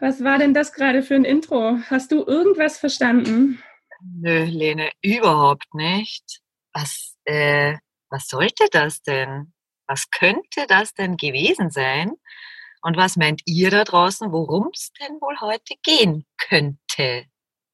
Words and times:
Was 0.00 0.22
war 0.22 0.38
denn 0.38 0.54
das 0.54 0.72
gerade 0.72 1.02
für 1.02 1.14
ein 1.14 1.24
Intro? 1.24 1.78
Hast 1.88 2.12
du 2.12 2.24
irgendwas 2.24 2.78
verstanden? 2.78 3.62
Nö, 4.00 4.44
Lene, 4.44 4.90
überhaupt 5.02 5.72
nicht. 5.74 6.40
Was, 6.72 7.16
äh, 7.24 7.76
was 8.10 8.28
sollte 8.28 8.66
das 8.70 9.02
denn? 9.02 9.52
Was 9.86 10.10
könnte 10.10 10.66
das 10.68 10.94
denn 10.94 11.16
gewesen 11.16 11.70
sein? 11.70 12.12
Und 12.82 12.96
was 12.96 13.16
meint 13.16 13.42
ihr 13.46 13.70
da 13.70 13.84
draußen, 13.84 14.30
worum 14.32 14.70
es 14.72 14.92
denn 15.00 15.20
wohl 15.20 15.40
heute 15.40 15.74
gehen 15.82 16.24
könnte 16.38 17.24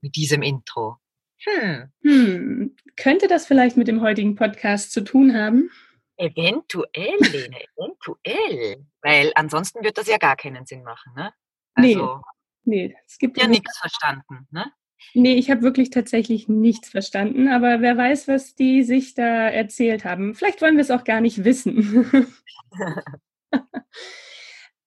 mit 0.01 0.17
diesem 0.17 0.43
Intro? 0.43 0.97
Hm. 1.45 1.93
hm. 2.03 2.77
Könnte 2.97 3.27
das 3.27 3.47
vielleicht 3.47 3.77
mit 3.77 3.89
dem 3.89 4.01
heutigen 4.01 4.37
Podcast 4.37 4.93
zu 4.93 5.03
tun 5.03 5.35
haben? 5.35 5.71
Eventuell, 6.17 7.17
Lene, 7.19 7.65
eventuell. 7.77 8.87
Weil 9.01 9.33
ansonsten 9.35 9.83
wird 9.83 9.99
das 9.99 10.07
ja 10.07 10.19
gar 10.19 10.37
keinen 10.37 10.67
Sinn 10.67 10.85
machen, 10.85 11.13
ne? 11.15 11.33
Also, 11.75 12.21
nee, 12.65 12.89
nee 12.89 12.97
es 13.07 13.19
gibt 13.19 13.39
ja 13.41 13.47
nichts 13.47 13.79
verstanden, 13.79 14.47
ne? 14.51 14.73
Nee, 15.15 15.35
ich 15.35 15.51
habe 15.51 15.63
wirklich 15.63 15.91
tatsächlich 15.91 16.49
nichts 16.49 16.89
verstanden, 16.89 17.49
aber 17.49 17.81
wer 17.81 17.97
weiß, 17.97 18.29
was 18.29 18.55
die 18.55 18.83
sich 18.83 19.15
da 19.15 19.49
erzählt 19.49 20.05
haben. 20.05 20.35
Vielleicht 20.35 20.63
wollen 20.63 20.77
wir 20.77 20.83
es 20.83 20.91
auch 20.91 21.05
gar 21.05 21.21
nicht 21.21 21.45
wissen. 21.45 22.33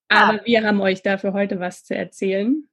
aber 0.07 0.43
wir 0.45 0.63
haben 0.63 0.81
euch 0.81 1.03
dafür 1.03 1.33
heute 1.33 1.59
was 1.59 1.83
zu 1.83 1.95
erzählen. 1.95 2.67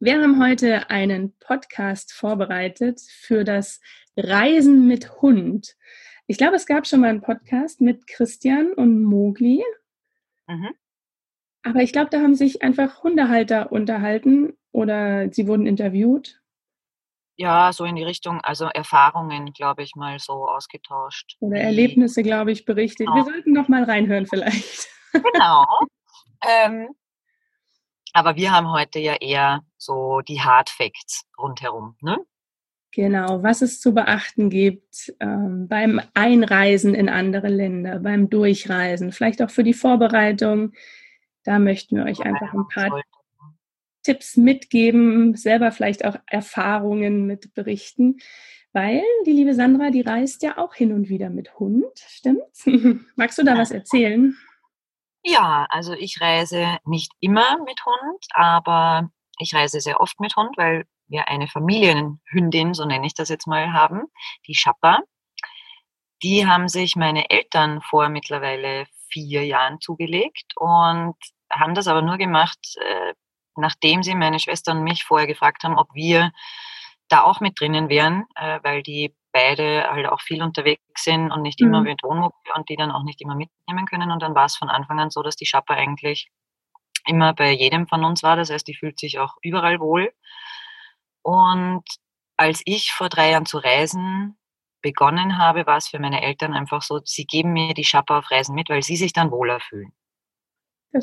Wir 0.00 0.20
haben 0.20 0.42
heute 0.42 0.90
einen 0.90 1.36
Podcast 1.38 2.12
vorbereitet 2.12 3.00
für 3.00 3.44
das 3.44 3.80
Reisen 4.16 4.86
mit 4.88 5.20
Hund. 5.22 5.76
Ich 6.26 6.38
glaube, 6.38 6.56
es 6.56 6.66
gab 6.66 6.86
schon 6.86 7.00
mal 7.00 7.10
einen 7.10 7.22
Podcast 7.22 7.80
mit 7.80 8.06
Christian 8.08 8.72
und 8.72 9.04
Mogli. 9.04 9.62
Mhm. 10.48 10.74
Aber 11.66 11.80
ich 11.80 11.92
glaube, 11.92 12.10
da 12.10 12.20
haben 12.20 12.36
sich 12.36 12.62
einfach 12.62 13.02
Hundehalter 13.02 13.72
unterhalten 13.72 14.56
oder 14.70 15.32
sie 15.32 15.48
wurden 15.48 15.66
interviewt. 15.66 16.40
Ja, 17.34 17.72
so 17.72 17.84
in 17.84 17.96
die 17.96 18.04
Richtung, 18.04 18.40
also 18.40 18.66
Erfahrungen, 18.66 19.52
glaube 19.52 19.82
ich, 19.82 19.96
mal 19.96 20.20
so 20.20 20.48
ausgetauscht. 20.48 21.36
Oder 21.40 21.58
Erlebnisse, 21.58 22.22
glaube 22.22 22.52
ich, 22.52 22.64
berichtet. 22.64 23.08
Genau. 23.08 23.16
Wir 23.16 23.24
sollten 23.24 23.52
noch 23.52 23.66
mal 23.68 23.82
reinhören 23.84 24.26
vielleicht. 24.26 24.88
Genau. 25.32 25.64
ähm, 26.46 26.88
aber 28.12 28.36
wir 28.36 28.52
haben 28.52 28.70
heute 28.70 28.98
ja 28.98 29.14
eher 29.14 29.62
so 29.78 30.20
die 30.20 30.42
Hard 30.42 30.68
Facts 30.68 31.24
rundherum, 31.38 31.96
ne? 32.02 32.18
Genau, 32.92 33.42
was 33.42 33.62
es 33.62 33.80
zu 33.80 33.94
beachten 33.94 34.50
gibt 34.50 35.14
ähm, 35.20 35.68
beim 35.68 36.02
Einreisen 36.12 36.94
in 36.94 37.08
andere 37.08 37.48
Länder, 37.48 37.98
beim 37.98 38.28
Durchreisen, 38.28 39.10
vielleicht 39.12 39.40
auch 39.40 39.50
für 39.50 39.64
die 39.64 39.72
Vorbereitung. 39.72 40.72
Da 41.46 41.60
möchten 41.60 41.96
wir 41.96 42.04
euch 42.04 42.20
einfach 42.20 42.52
ein 42.52 42.66
paar 42.66 43.02
Tipps 44.02 44.36
mitgeben, 44.36 45.36
selber 45.36 45.70
vielleicht 45.70 46.04
auch 46.04 46.16
Erfahrungen 46.26 47.24
mit 47.26 47.54
berichten, 47.54 48.18
weil 48.72 49.02
die 49.26 49.32
liebe 49.32 49.54
Sandra, 49.54 49.90
die 49.90 50.00
reist 50.00 50.42
ja 50.42 50.58
auch 50.58 50.74
hin 50.74 50.92
und 50.92 51.08
wieder 51.08 51.30
mit 51.30 51.56
Hund, 51.58 51.86
stimmt's? 51.96 52.66
Magst 53.16 53.38
du 53.38 53.44
da 53.44 53.56
was 53.56 53.70
erzählen? 53.70 54.36
Ja, 55.24 55.66
also 55.70 55.92
ich 55.92 56.20
reise 56.20 56.78
nicht 56.84 57.12
immer 57.20 57.58
mit 57.64 57.80
Hund, 57.86 58.26
aber 58.30 59.08
ich 59.38 59.54
reise 59.54 59.80
sehr 59.80 60.00
oft 60.00 60.18
mit 60.18 60.34
Hund, 60.34 60.56
weil 60.56 60.84
wir 61.06 61.28
eine 61.28 61.46
Familienhündin, 61.46 62.74
so 62.74 62.84
nenne 62.84 63.06
ich 63.06 63.14
das 63.14 63.28
jetzt 63.28 63.46
mal, 63.46 63.72
haben, 63.72 64.02
die 64.48 64.54
Schappa. 64.56 65.00
Die 66.24 66.46
haben 66.46 66.68
sich 66.68 66.96
meine 66.96 67.30
Eltern 67.30 67.82
vor 67.82 68.08
mittlerweile 68.08 68.86
vier 69.08 69.44
Jahren 69.44 69.80
zugelegt 69.80 70.52
und 70.56 71.16
haben 71.58 71.74
das 71.74 71.88
aber 71.88 72.02
nur 72.02 72.18
gemacht, 72.18 72.58
äh, 72.80 73.14
nachdem 73.56 74.02
sie 74.02 74.14
meine 74.14 74.38
Schwester 74.38 74.72
und 74.72 74.84
mich 74.84 75.04
vorher 75.04 75.26
gefragt 75.26 75.64
haben, 75.64 75.78
ob 75.78 75.94
wir 75.94 76.32
da 77.08 77.22
auch 77.22 77.40
mit 77.40 77.60
drinnen 77.60 77.88
wären, 77.88 78.26
äh, 78.34 78.60
weil 78.62 78.82
die 78.82 79.14
beide 79.32 79.88
halt 79.90 80.06
auch 80.06 80.20
viel 80.20 80.42
unterwegs 80.42 80.82
sind 81.04 81.30
und 81.30 81.42
nicht 81.42 81.60
mhm. 81.60 81.68
immer 81.68 81.80
mit 81.82 82.02
Wohnmobil 82.02 82.52
und 82.54 82.68
die 82.68 82.76
dann 82.76 82.90
auch 82.90 83.02
nicht 83.02 83.20
immer 83.20 83.34
mitnehmen 83.34 83.86
können. 83.86 84.10
Und 84.10 84.22
dann 84.22 84.34
war 84.34 84.46
es 84.46 84.56
von 84.56 84.68
Anfang 84.68 84.98
an 84.98 85.10
so, 85.10 85.22
dass 85.22 85.36
die 85.36 85.46
Schappa 85.46 85.74
eigentlich 85.74 86.30
immer 87.06 87.34
bei 87.34 87.52
jedem 87.52 87.86
von 87.86 88.04
uns 88.04 88.22
war. 88.22 88.36
Das 88.36 88.50
heißt, 88.50 88.66
die 88.66 88.74
fühlt 88.74 88.98
sich 88.98 89.18
auch 89.18 89.36
überall 89.42 89.78
wohl. 89.78 90.12
Und 91.22 91.84
als 92.36 92.62
ich 92.64 92.92
vor 92.92 93.08
drei 93.08 93.30
Jahren 93.30 93.46
zu 93.46 93.58
reisen 93.58 94.38
begonnen 94.82 95.38
habe, 95.38 95.66
war 95.66 95.78
es 95.78 95.88
für 95.88 95.98
meine 95.98 96.22
Eltern 96.22 96.54
einfach 96.54 96.82
so, 96.82 97.00
sie 97.04 97.26
geben 97.26 97.52
mir 97.52 97.74
die 97.74 97.84
Schappa 97.84 98.18
auf 98.18 98.30
Reisen 98.30 98.54
mit, 98.54 98.68
weil 98.68 98.82
sie 98.82 98.96
sich 98.96 99.12
dann 99.12 99.30
wohler 99.30 99.60
fühlen. 99.60 99.92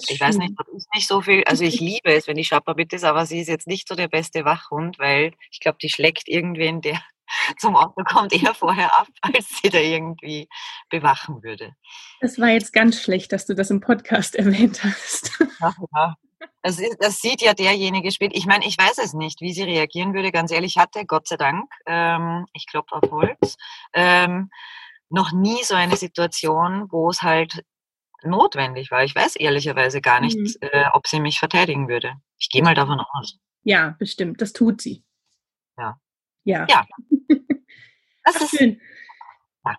Ich 0.08 0.20
weiß 0.20 0.38
nicht, 0.38 0.54
das 0.58 0.68
ist 0.76 0.88
nicht 0.94 1.08
so 1.08 1.22
viel, 1.22 1.44
also 1.46 1.64
ich 1.64 1.80
liebe 1.80 2.14
es, 2.14 2.28
wenn 2.28 2.38
die 2.38 2.44
Schappa 2.44 2.74
mit 2.74 2.94
ist, 2.94 3.04
aber 3.04 3.26
sie 3.26 3.40
ist 3.42 3.48
jetzt 3.48 3.68
nicht 3.68 3.88
so 3.88 3.96
der 3.96 4.08
beste 4.08 4.46
Wachhund, 4.46 5.00
weil 5.00 5.34
ich 5.52 5.60
glaube, 5.60 5.78
die 5.82 5.90
schlägt 5.90 6.28
irgendwen, 6.28 6.82
der 6.82 7.02
zum 7.60 7.76
Auto 7.76 8.04
kommt, 8.04 8.34
eher 8.34 8.54
vorher 8.54 8.98
ab, 8.98 9.08
als 9.22 9.50
sie 9.62 9.70
da 9.70 9.80
irgendwie 9.80 10.48
bewachen 10.90 11.44
würde. 11.44 11.74
Das 12.22 12.40
war 12.40 12.50
jetzt 12.50 12.74
ganz 12.74 13.02
schlecht, 13.02 13.32
dass 13.32 13.46
du 13.46 13.56
das 13.56 13.70
im 13.70 13.82
Podcast 13.82 14.36
erwähnt 14.38 14.84
hast. 14.84 15.44
Ach, 15.62 15.76
ja. 15.96 16.16
Das, 16.62 16.80
ist, 16.80 16.98
das 17.00 17.22
sieht 17.22 17.42
ja 17.42 17.54
derjenige 17.54 18.12
spät. 18.12 18.32
Ich 18.34 18.46
meine, 18.46 18.66
ich 18.66 18.78
weiß 18.78 18.98
es 18.98 19.14
nicht, 19.14 19.42
wie 19.42 19.54
sie 19.54 19.64
reagieren 19.64 20.14
würde. 20.14 20.32
Ganz 20.32 20.52
ehrlich, 20.52 20.78
hatte 20.78 21.06
Gott 21.06 21.28
sei 21.28 21.38
Dank, 21.38 21.70
ähm, 21.86 22.46
ich 22.54 22.68
klopfe 22.68 22.96
auf 22.96 23.12
Holz, 23.12 23.58
ähm, 23.94 24.50
noch 25.10 25.32
nie 25.32 25.64
so 25.64 25.76
eine 25.76 25.96
Situation, 25.96 26.88
wo 26.90 27.10
es 27.10 27.22
halt 27.22 27.64
notwendig 28.26 28.92
war. 28.92 29.04
Ich 29.04 29.16
weiß 29.16 29.36
ehrlicherweise 29.36 30.02
gar 30.02 30.20
nicht, 30.20 30.38
mhm. 30.38 30.54
äh, 30.62 30.86
ob 30.94 31.08
sie 31.08 31.20
mich 31.20 31.40
verteidigen 31.40 31.88
würde. 31.88 32.14
Ich 32.38 32.50
gehe 32.50 32.64
mal 32.64 32.76
davon 32.76 33.00
aus. 33.00 33.40
Ja, 33.64 33.96
bestimmt. 34.00 34.42
Das 34.42 34.54
tut 34.54 34.82
sie. 34.82 35.04
Ja. 35.78 35.98
Ja. 36.44 36.66
Ja. 36.70 36.86
Das 38.26 38.38
Ach, 38.38 38.42
ist 38.44 38.58
schön. 38.58 38.80
Ja. 39.66 39.76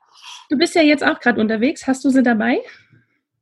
Du 0.50 0.59
bist 0.59 0.75
ja 0.75 0.82
jetzt 0.82 1.03
auch 1.03 1.19
gerade 1.19 1.41
unterwegs. 1.41 1.87
Hast 1.87 2.05
du 2.05 2.10
sie 2.10 2.22
dabei? 2.22 2.60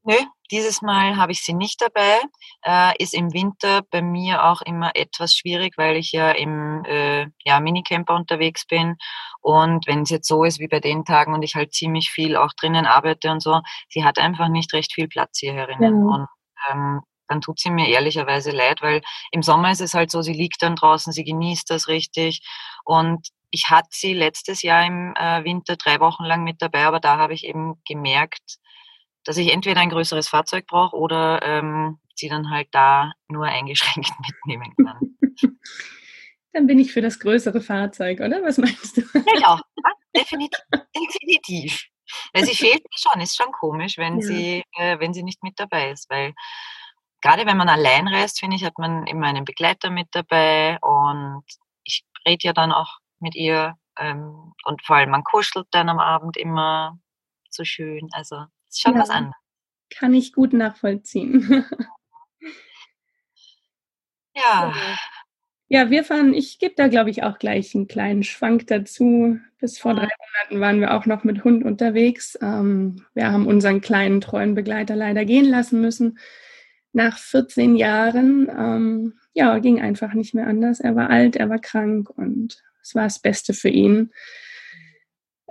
Nö, 0.04 0.14
dieses 0.52 0.82
Mal 0.82 1.16
habe 1.16 1.32
ich 1.32 1.42
sie 1.42 1.54
nicht 1.54 1.80
dabei. 1.80 2.20
Äh, 2.62 3.02
ist 3.02 3.14
im 3.14 3.32
Winter 3.32 3.82
bei 3.90 4.02
mir 4.02 4.44
auch 4.44 4.60
immer 4.62 4.92
etwas 4.94 5.34
schwierig, 5.34 5.78
weil 5.78 5.96
ich 5.96 6.12
ja 6.12 6.30
im 6.30 6.84
äh, 6.84 7.26
ja, 7.44 7.58
Minicamper 7.58 8.14
unterwegs 8.14 8.66
bin. 8.66 8.96
Und 9.40 9.86
wenn 9.88 10.02
es 10.02 10.10
jetzt 10.10 10.28
so 10.28 10.44
ist 10.44 10.60
wie 10.60 10.68
bei 10.68 10.78
den 10.78 11.04
Tagen 11.04 11.34
und 11.34 11.42
ich 11.42 11.56
halt 11.56 11.72
ziemlich 11.72 12.10
viel 12.10 12.36
auch 12.36 12.52
drinnen 12.52 12.86
arbeite 12.86 13.30
und 13.32 13.42
so, 13.42 13.60
sie 13.88 14.04
hat 14.04 14.18
einfach 14.18 14.48
nicht 14.48 14.72
recht 14.74 14.92
viel 14.92 15.08
Platz 15.08 15.38
hier 15.38 15.54
herinnen. 15.54 16.06
Ja. 16.06 16.14
Und 16.14 16.26
ähm, 16.70 17.00
dann 17.28 17.40
tut 17.40 17.58
sie 17.58 17.70
mir 17.70 17.88
ehrlicherweise 17.88 18.50
leid, 18.50 18.82
weil 18.82 19.00
im 19.30 19.42
Sommer 19.42 19.70
ist 19.72 19.80
es 19.80 19.94
halt 19.94 20.10
so, 20.10 20.20
sie 20.20 20.34
liegt 20.34 20.62
dann 20.62 20.76
draußen, 20.76 21.12
sie 21.12 21.24
genießt 21.24 21.70
das 21.70 21.88
richtig. 21.88 22.46
Und 22.84 23.28
ich 23.50 23.70
hatte 23.70 23.88
sie 23.90 24.12
letztes 24.12 24.62
Jahr 24.62 24.84
im 24.84 25.14
äh, 25.16 25.42
Winter 25.44 25.76
drei 25.76 25.98
Wochen 26.00 26.24
lang 26.24 26.44
mit 26.44 26.60
dabei, 26.60 26.84
aber 26.86 27.00
da 27.00 27.16
habe 27.16 27.34
ich 27.34 27.44
eben 27.44 27.80
gemerkt, 27.86 28.58
dass 29.24 29.36
ich 29.36 29.52
entweder 29.52 29.80
ein 29.80 29.90
größeres 29.90 30.28
Fahrzeug 30.28 30.66
brauche 30.66 30.96
oder 30.96 31.40
ähm, 31.42 31.98
sie 32.14 32.28
dann 32.28 32.50
halt 32.50 32.68
da 32.72 33.12
nur 33.28 33.46
eingeschränkt 33.46 34.12
mitnehmen 34.46 34.74
kann. 34.76 35.16
Dann 36.52 36.66
bin 36.66 36.78
ich 36.78 36.92
für 36.92 37.00
das 37.00 37.18
größere 37.18 37.60
Fahrzeug, 37.60 38.20
oder? 38.20 38.42
Was 38.42 38.58
meinst 38.58 38.96
du? 38.96 39.02
Ja, 39.14 39.40
ja 39.40 39.60
definitiv. 40.16 40.60
definitiv. 40.94 41.86
Weil 42.34 42.44
sie 42.44 42.54
fehlt 42.54 42.82
mir 42.82 42.98
schon, 42.98 43.20
ist 43.20 43.36
schon 43.36 43.52
komisch, 43.52 43.96
wenn 43.96 44.20
ja. 44.20 44.26
sie, 44.26 44.64
äh, 44.76 44.98
wenn 44.98 45.14
sie 45.14 45.22
nicht 45.22 45.42
mit 45.42 45.58
dabei 45.58 45.90
ist. 45.90 46.10
Weil 46.10 46.34
gerade 47.22 47.46
wenn 47.46 47.56
man 47.56 47.70
allein 47.70 48.06
reist, 48.06 48.40
finde 48.40 48.56
ich, 48.56 48.64
hat 48.64 48.78
man 48.78 49.06
immer 49.06 49.28
einen 49.28 49.46
Begleiter 49.46 49.88
mit 49.88 50.08
dabei 50.12 50.78
und 50.80 51.44
ich 51.84 52.04
rede 52.26 52.48
ja 52.48 52.52
dann 52.52 52.72
auch 52.72 52.98
mit 53.20 53.34
ihr 53.34 53.76
ähm, 53.98 54.52
und 54.64 54.84
vor 54.84 54.96
allem 54.96 55.10
man 55.10 55.24
kuschelt 55.24 55.66
dann 55.70 55.88
am 55.88 55.98
Abend 55.98 56.36
immer 56.36 56.98
so 57.48 57.64
schön. 57.64 58.08
Also 58.12 58.44
ist 58.72 58.82
schon 58.82 58.94
ja, 58.94 59.00
was 59.00 59.10
anderes. 59.10 59.36
Kann 59.90 60.14
ich 60.14 60.32
gut 60.32 60.52
nachvollziehen. 60.52 61.64
ja. 64.34 64.74
Ja, 65.68 65.88
wir 65.88 66.04
fahren, 66.04 66.34
ich 66.34 66.58
gebe 66.58 66.74
da, 66.76 66.88
glaube 66.88 67.10
ich, 67.10 67.22
auch 67.22 67.38
gleich 67.38 67.74
einen 67.74 67.88
kleinen 67.88 68.24
Schwank 68.24 68.66
dazu. 68.66 69.38
Bis 69.58 69.78
vor 69.78 69.94
drei 69.94 70.08
Monaten 70.08 70.60
waren 70.60 70.80
wir 70.80 70.94
auch 70.94 71.06
noch 71.06 71.24
mit 71.24 71.44
Hund 71.44 71.64
unterwegs. 71.64 72.38
Ähm, 72.42 73.06
wir 73.14 73.32
haben 73.32 73.46
unseren 73.46 73.80
kleinen 73.80 74.20
treuen 74.20 74.54
Begleiter 74.54 74.96
leider 74.96 75.24
gehen 75.24 75.46
lassen 75.46 75.80
müssen. 75.80 76.18
Nach 76.92 77.18
14 77.18 77.76
Jahren, 77.76 78.50
ähm, 78.50 79.14
ja, 79.32 79.58
ging 79.60 79.80
einfach 79.80 80.12
nicht 80.12 80.34
mehr 80.34 80.46
anders. 80.46 80.80
Er 80.80 80.94
war 80.94 81.08
alt, 81.08 81.36
er 81.36 81.48
war 81.48 81.58
krank 81.58 82.10
und 82.10 82.62
es 82.82 82.94
war 82.94 83.04
das 83.04 83.18
Beste 83.18 83.54
für 83.54 83.70
ihn. 83.70 84.12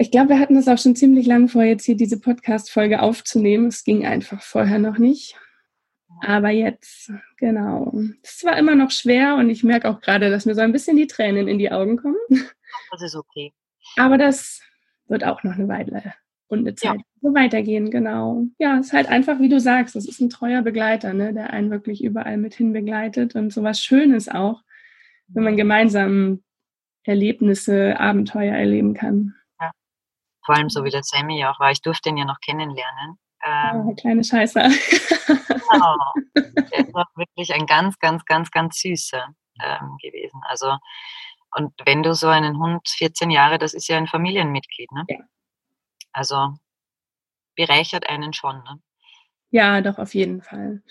Ich 0.02 0.10
glaube, 0.10 0.30
wir 0.30 0.40
hatten 0.40 0.56
das 0.56 0.68
auch 0.68 0.80
schon 0.80 0.96
ziemlich 0.96 1.28
lang 1.28 1.48
vor, 1.48 1.62
jetzt 1.62 1.86
hier 1.86 1.96
diese 1.96 2.20
Podcast-Folge 2.20 3.04
aufzunehmen. 3.04 3.68
Es 3.68 3.84
ging 3.84 4.04
einfach 4.04 4.42
vorher 4.42 4.80
noch 4.80 4.98
nicht. 4.98 5.38
Aber 6.22 6.50
jetzt, 6.50 7.12
genau. 7.38 7.94
Es 8.24 8.44
war 8.44 8.58
immer 8.58 8.74
noch 8.74 8.90
schwer 8.90 9.36
und 9.36 9.52
ich 9.52 9.64
merke 9.64 9.88
auch 9.88 10.02
gerade, 10.02 10.32
dass 10.32 10.48
mir 10.48 10.56
so 10.56 10.62
ein 10.62 10.72
bisschen 10.72 10.98
die 10.98 11.06
Tränen 11.06 11.48
in 11.48 11.60
die 11.60 11.72
Augen 11.72 11.98
kommen. 11.98 12.18
Das 12.90 13.04
ist 13.04 13.16
okay. 13.16 13.54
Aber 13.96 14.18
das 14.18 14.64
wird 15.08 15.24
auch 15.24 15.44
noch 15.44 15.54
eine 15.54 15.68
Weile 15.68 16.16
und 16.48 16.62
eine 16.62 16.74
Zeit 16.74 16.96
ja. 16.96 17.04
So 17.22 17.36
weitergehen, 17.36 17.92
genau. 17.92 18.48
Ja, 18.58 18.80
es 18.80 18.88
ist 18.88 18.94
halt 18.94 19.08
einfach, 19.08 19.40
wie 19.40 19.50
du 19.50 19.60
sagst, 19.60 19.96
es 19.96 20.08
ist 20.08 20.20
ein 20.20 20.32
treuer 20.32 20.64
Begleiter, 20.64 21.14
ne, 21.14 21.32
der 21.32 21.52
einen 21.52 21.70
wirklich 21.70 22.04
überall 22.04 22.38
mit 22.38 22.56
hin 22.56 22.74
begleitet 22.74 23.36
und 23.36 23.54
sowas 23.54 23.80
Schönes 23.80 24.30
auch, 24.30 24.64
wenn 25.28 25.44
man 25.44 25.58
gemeinsam 25.58 26.42
Erlebnisse, 27.04 28.00
Abenteuer 28.00 28.56
erleben 28.56 28.96
kann. 28.96 29.36
Vor 30.46 30.56
allem 30.56 30.70
so 30.70 30.84
wie 30.84 30.90
der 30.90 31.04
Sammy 31.04 31.40
ja 31.40 31.52
auch 31.52 31.60
war. 31.60 31.72
Ich 31.72 31.82
durfte 31.82 32.10
ihn 32.10 32.18
ja 32.18 32.26
noch 32.26 32.40
kennenlernen. 32.40 33.18
Ähm, 33.44 33.88
oh, 33.88 33.96
kleine 33.96 34.24
Scheiße. 34.24 34.60
Genau. 34.60 36.14
Der 36.36 36.94
war 36.94 37.08
wirklich 37.16 37.54
ein 37.54 37.66
ganz, 37.66 37.98
ganz, 38.00 38.26
ganz, 38.26 38.52
ganz 38.52 38.80
süßer 38.80 39.28
ähm, 39.64 39.98
gewesen. 40.02 40.42
Also, 40.48 40.78
und 41.56 41.74
wenn 41.86 42.04
du 42.04 42.14
so 42.14 42.28
einen 42.28 42.60
Hund, 42.60 42.88
14 42.88 43.30
Jahre, 43.30 43.58
das 43.58 43.74
ist 43.74 43.88
ja 43.88 43.98
ein 43.98 44.08
Familienmitglied, 44.08 44.92
ne? 44.92 45.06
Ja. 45.08 45.18
Also 46.14 46.54
bereichert 47.56 48.08
einen 48.10 48.34
schon, 48.34 48.58
ne? 48.64 48.80
Ja, 49.50 49.82
doch, 49.82 49.98
auf 49.98 50.14
jeden 50.14 50.42
Fall. 50.42 50.82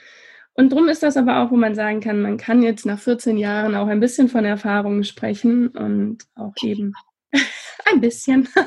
Und 0.53 0.73
drum 0.73 0.89
ist 0.89 1.03
das 1.03 1.17
aber 1.17 1.43
auch, 1.43 1.51
wo 1.51 1.57
man 1.57 1.75
sagen 1.75 2.01
kann, 2.01 2.21
man 2.21 2.37
kann 2.37 2.63
jetzt 2.63 2.85
nach 2.85 2.99
14 2.99 3.39
Jahren 3.39 3.75
auch 3.75 3.87
ein 3.87 4.01
bisschen 4.01 4.29
von 4.29 4.45
Erfahrungen 4.45 5.05
sprechen 5.05 5.69
und 5.69 6.27
auch 6.35 6.53
eben 6.63 6.93
ein 7.87 8.01
bisschen. 8.01 8.49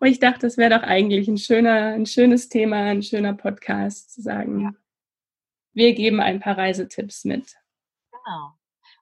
Und 0.00 0.06
ich 0.06 0.20
dachte, 0.20 0.40
das 0.40 0.56
wäre 0.56 0.78
doch 0.78 0.82
eigentlich 0.82 1.28
ein 1.28 1.38
schöner, 1.38 1.94
ein 1.94 2.06
schönes 2.06 2.48
Thema, 2.48 2.84
ein 2.84 3.02
schöner 3.02 3.34
Podcast 3.34 4.14
zu 4.14 4.22
sagen. 4.22 4.60
Ja. 4.60 4.72
Wir 5.72 5.94
geben 5.94 6.20
ein 6.20 6.40
paar 6.40 6.56
Reisetipps 6.56 7.24
mit. 7.24 7.56
Genau. 8.12 8.52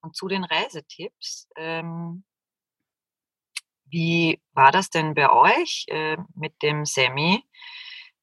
Und 0.01 0.17
zu 0.17 0.29
den 0.29 0.45
Reisetipps, 0.45 1.49
ähm, 1.57 2.25
wie 3.87 4.41
war 4.53 4.73
das 4.73 4.91
denn 4.91 5.15
bei 5.15 5.31
euch 5.31 5.87
äh, 5.89 6.17
mit 6.35 6.63
dem 6.63 6.85
Semi? 6.85 7.45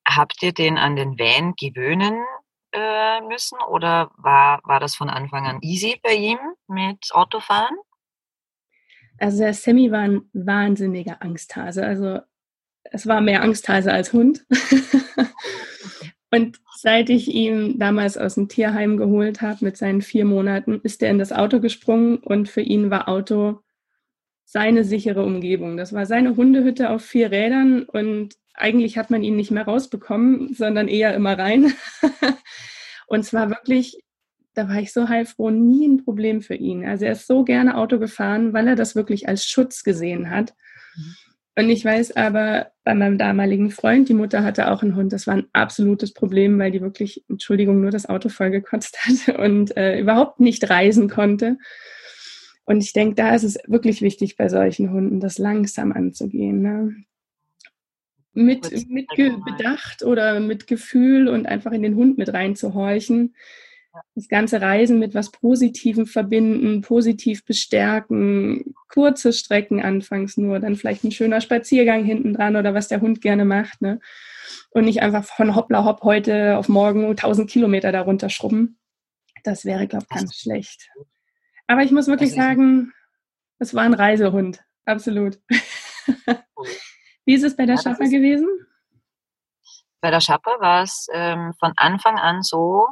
Habt 0.08 0.42
ihr 0.42 0.54
den 0.54 0.78
an 0.78 0.96
den 0.96 1.18
Van 1.18 1.54
gewöhnen 1.56 2.26
äh, 2.74 3.22
müssen 3.22 3.58
oder 3.70 4.12
war, 4.18 4.60
war 4.64 4.80
das 4.80 4.96
von 4.96 5.10
Anfang 5.10 5.46
an 5.46 5.60
easy 5.62 6.00
bei 6.04 6.14
ihm 6.14 6.40
mit 6.68 7.14
Autofahren? 7.14 7.78
Also 9.24 9.38
der 9.38 9.54
Sammy 9.54 9.90
war 9.90 10.02
ein 10.02 10.24
wahnsinniger 10.34 11.22
Angsthase. 11.22 11.86
Also 11.86 12.20
es 12.84 13.08
war 13.08 13.22
mehr 13.22 13.42
Angsthase 13.42 13.90
als 13.90 14.12
Hund. 14.12 14.46
Und 16.30 16.60
seit 16.76 17.10
ich 17.10 17.30
ihn 17.34 17.80
damals 17.80 18.18
aus 18.18 18.36
dem 18.36 18.50
Tierheim 18.50 18.98
geholt 18.98 19.42
habe 19.42 19.64
mit 19.64 19.78
seinen 19.78 20.02
vier 20.02 20.26
Monaten, 20.26 20.82
ist 20.84 21.02
er 21.02 21.10
in 21.10 21.20
das 21.20 21.32
Auto 21.32 21.62
gesprungen 21.62 22.18
und 22.18 22.50
für 22.50 22.60
ihn 22.60 22.90
war 22.90 23.08
Auto 23.08 23.62
seine 24.44 24.84
sichere 24.84 25.24
Umgebung. 25.24 25.78
Das 25.78 25.94
war 25.94 26.06
seine 26.06 26.36
Hundehütte 26.36 26.90
auf 26.90 27.06
vier 27.06 27.32
Rädern 27.32 27.84
und 27.84 28.36
eigentlich 28.56 28.98
hat 28.98 29.10
man 29.10 29.24
ihn 29.24 29.38
nicht 29.38 29.52
mehr 29.52 29.64
rausbekommen, 29.64 30.54
sondern 30.54 30.90
eher 30.90 31.14
immer 31.16 31.40
rein. 31.40 31.72
und 33.08 33.24
zwar 33.24 33.50
wirklich, 33.50 34.04
da 34.54 34.70
war 34.70 34.80
ich 34.80 34.94
so 34.94 35.10
heilfroh, 35.10 35.50
nie 35.50 35.88
ein 35.88 36.04
Problem 36.04 36.42
für 36.42 36.56
ihn. 36.56 36.86
Also 36.86 37.06
er 37.06 37.14
ist 37.14 37.28
so 37.28 37.44
gerne 37.44 37.78
Auto 37.78 38.00
gefahren, 38.00 38.54
weil 38.54 38.68
er 38.68 38.76
das 38.76 38.96
wirklich 38.96 39.28
als 39.28 39.46
Schutz 39.46 39.84
gesehen 39.84 40.30
hat. 40.30 40.54
Mhm. 40.96 41.16
Und 41.56 41.70
ich 41.70 41.86
weiß 41.86 42.16
aber, 42.16 42.72
bei 42.84 42.96
meinem 42.96 43.20
damaligen 43.20 43.70
Freund, 43.70 44.10
die 44.10 44.16
Mutter 44.16 44.44
hatte 44.44 44.72
auch 44.72 44.82
einen 44.82 44.96
Hund, 44.96 45.14
das 45.14 45.28
war 45.28 45.36
ein 45.36 45.48
absolutes 45.54 46.12
Problem, 46.12 46.58
weil 46.58 46.72
die 46.72 46.82
wirklich, 46.82 47.24
Entschuldigung, 47.30 47.80
nur 47.80 47.92
das 47.92 48.10
Auto 48.10 48.30
vollgekotzt 48.30 49.06
hatte 49.06 49.38
und 49.42 49.78
äh, 49.78 50.00
überhaupt 50.00 50.40
nicht 50.40 50.70
reisen 50.70 51.10
konnte. 51.10 51.58
Und 52.66 52.82
ich 52.82 52.94
denke, 52.94 53.16
da 53.16 53.36
ist 53.36 53.44
es 53.44 53.60
wirklich 53.68 54.02
wichtig 54.02 54.36
bei 54.36 54.50
solchen 54.50 54.92
Hunden, 54.92 55.20
das 55.20 55.38
langsam 55.38 55.92
anzugehen. 55.92 56.62
Ne? 56.62 56.96
Mit, 58.34 58.72
mit 58.90 59.08
Bedacht 59.46 60.02
oder 60.02 60.40
mit 60.40 60.66
Gefühl 60.66 61.28
und 61.28 61.46
einfach 61.46 61.72
in 61.72 61.84
den 61.84 61.96
Hund 61.96 62.18
mit 62.18 62.34
reinzuhorchen 62.34 63.36
das 64.16 64.28
ganze 64.28 64.62
Reisen 64.62 65.00
mit 65.00 65.14
was 65.14 65.32
Positivem 65.32 66.06
verbinden, 66.06 66.82
positiv 66.82 67.46
bestärken, 67.46 68.76
kurze 68.90 69.34
Strecken 69.34 69.82
anfangs 69.82 70.38
nur, 70.38 70.60
dann 70.60 70.76
vielleicht 70.76 71.04
ein 71.04 71.12
schöner 71.12 71.42
Spaziergang 71.42 72.04
hinten 72.04 72.34
dran 72.34 72.56
oder 72.56 72.74
was 72.74 72.88
der 72.88 73.02
Hund 73.02 73.22
gerne 73.22 73.46
macht, 73.46 73.82
ne? 73.82 74.00
Und 74.72 74.86
nicht 74.86 75.02
einfach 75.02 75.24
von 75.24 75.56
hoppla 75.56 75.86
hopp 75.86 76.02
heute 76.04 76.58
auf 76.58 76.70
morgen 76.70 77.06
1000 77.06 77.50
Kilometer 77.50 77.92
darunter 77.92 78.30
schrubben. 78.30 78.80
Das 79.44 79.66
wäre, 79.66 79.88
glaube 79.88 80.06
ich, 80.10 80.16
ganz 80.16 80.36
schlecht. 80.36 80.90
Aber 81.68 81.84
ich 81.84 81.92
muss 81.92 82.08
wirklich 82.08 82.34
sagen, 82.34 82.92
es 83.60 83.74
war 83.74 83.84
ein 83.84 83.94
Reisehund. 83.94 84.64
Absolut. 84.86 85.40
Wie 87.26 87.34
ist 87.34 87.44
es 87.44 87.56
bei 87.56 87.66
der 87.66 87.76
ja, 87.76 87.82
Schapper 87.82 88.06
gewesen? 88.06 88.48
Bei 90.02 90.12
der 90.12 90.20
Schapper 90.20 90.60
war 90.60 90.84
es 90.84 91.08
ähm, 91.14 91.54
von 91.60 91.74
Anfang 91.78 92.18
an 92.18 92.42
so, 92.42 92.88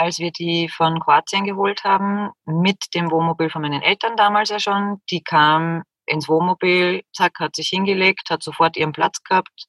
als 0.00 0.18
wir 0.18 0.32
die 0.32 0.70
von 0.70 0.98
Kroatien 0.98 1.44
geholt 1.44 1.84
haben, 1.84 2.30
mit 2.46 2.78
dem 2.94 3.10
Wohnmobil 3.10 3.50
von 3.50 3.60
meinen 3.60 3.82
Eltern 3.82 4.16
damals 4.16 4.48
ja 4.48 4.58
schon. 4.58 5.02
Die 5.10 5.22
kam 5.22 5.82
ins 6.06 6.26
Wohnmobil, 6.26 7.02
zack, 7.12 7.38
hat 7.38 7.54
sich 7.54 7.68
hingelegt, 7.68 8.30
hat 8.30 8.42
sofort 8.42 8.78
ihren 8.78 8.92
Platz 8.92 9.22
gehabt, 9.22 9.66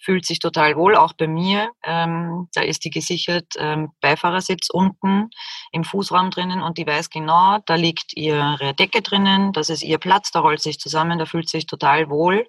fühlt 0.00 0.24
sich 0.24 0.38
total 0.38 0.76
wohl, 0.76 0.94
auch 0.94 1.12
bei 1.12 1.26
mir. 1.26 1.72
Ähm, 1.82 2.46
da 2.54 2.60
ist 2.60 2.84
die 2.84 2.90
gesichert, 2.90 3.46
ähm, 3.58 3.90
Beifahrersitz 4.00 4.70
unten 4.70 5.28
im 5.72 5.82
Fußraum 5.82 6.30
drinnen 6.30 6.62
und 6.62 6.78
die 6.78 6.86
weiß 6.86 7.10
genau, 7.10 7.58
da 7.66 7.74
liegt 7.74 8.16
ihre 8.16 8.74
Decke 8.74 9.02
drinnen, 9.02 9.52
das 9.52 9.70
ist 9.70 9.82
ihr 9.82 9.98
Platz, 9.98 10.30
da 10.30 10.38
rollt 10.38 10.62
sich 10.62 10.78
zusammen, 10.78 11.18
da 11.18 11.26
fühlt 11.26 11.48
sich 11.48 11.66
total 11.66 12.10
wohl. 12.10 12.46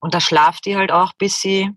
Und 0.00 0.12
da 0.12 0.20
schlaft 0.20 0.66
die 0.66 0.76
halt 0.76 0.90
auch, 0.90 1.12
bis 1.16 1.40
sie 1.40 1.70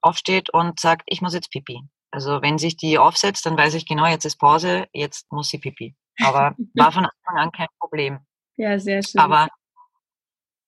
aufsteht 0.00 0.48
und 0.54 0.80
sagt, 0.80 1.02
ich 1.04 1.20
muss 1.20 1.34
jetzt 1.34 1.50
pipi. 1.50 1.82
Also 2.10 2.42
wenn 2.42 2.58
sich 2.58 2.76
die 2.76 2.98
aufsetzt, 2.98 3.44
dann 3.46 3.56
weiß 3.56 3.74
ich 3.74 3.86
genau, 3.86 4.06
jetzt 4.06 4.24
ist 4.24 4.36
Pause, 4.36 4.86
jetzt 4.92 5.30
muss 5.30 5.48
sie 5.48 5.58
pipi. 5.58 5.94
Aber 6.24 6.56
war 6.74 6.92
von 6.92 7.06
Anfang 7.06 7.38
an 7.38 7.52
kein 7.52 7.68
Problem. 7.78 8.18
Ja, 8.60 8.76
sehr 8.76 9.04
schön. 9.04 9.20
Aber 9.20 9.46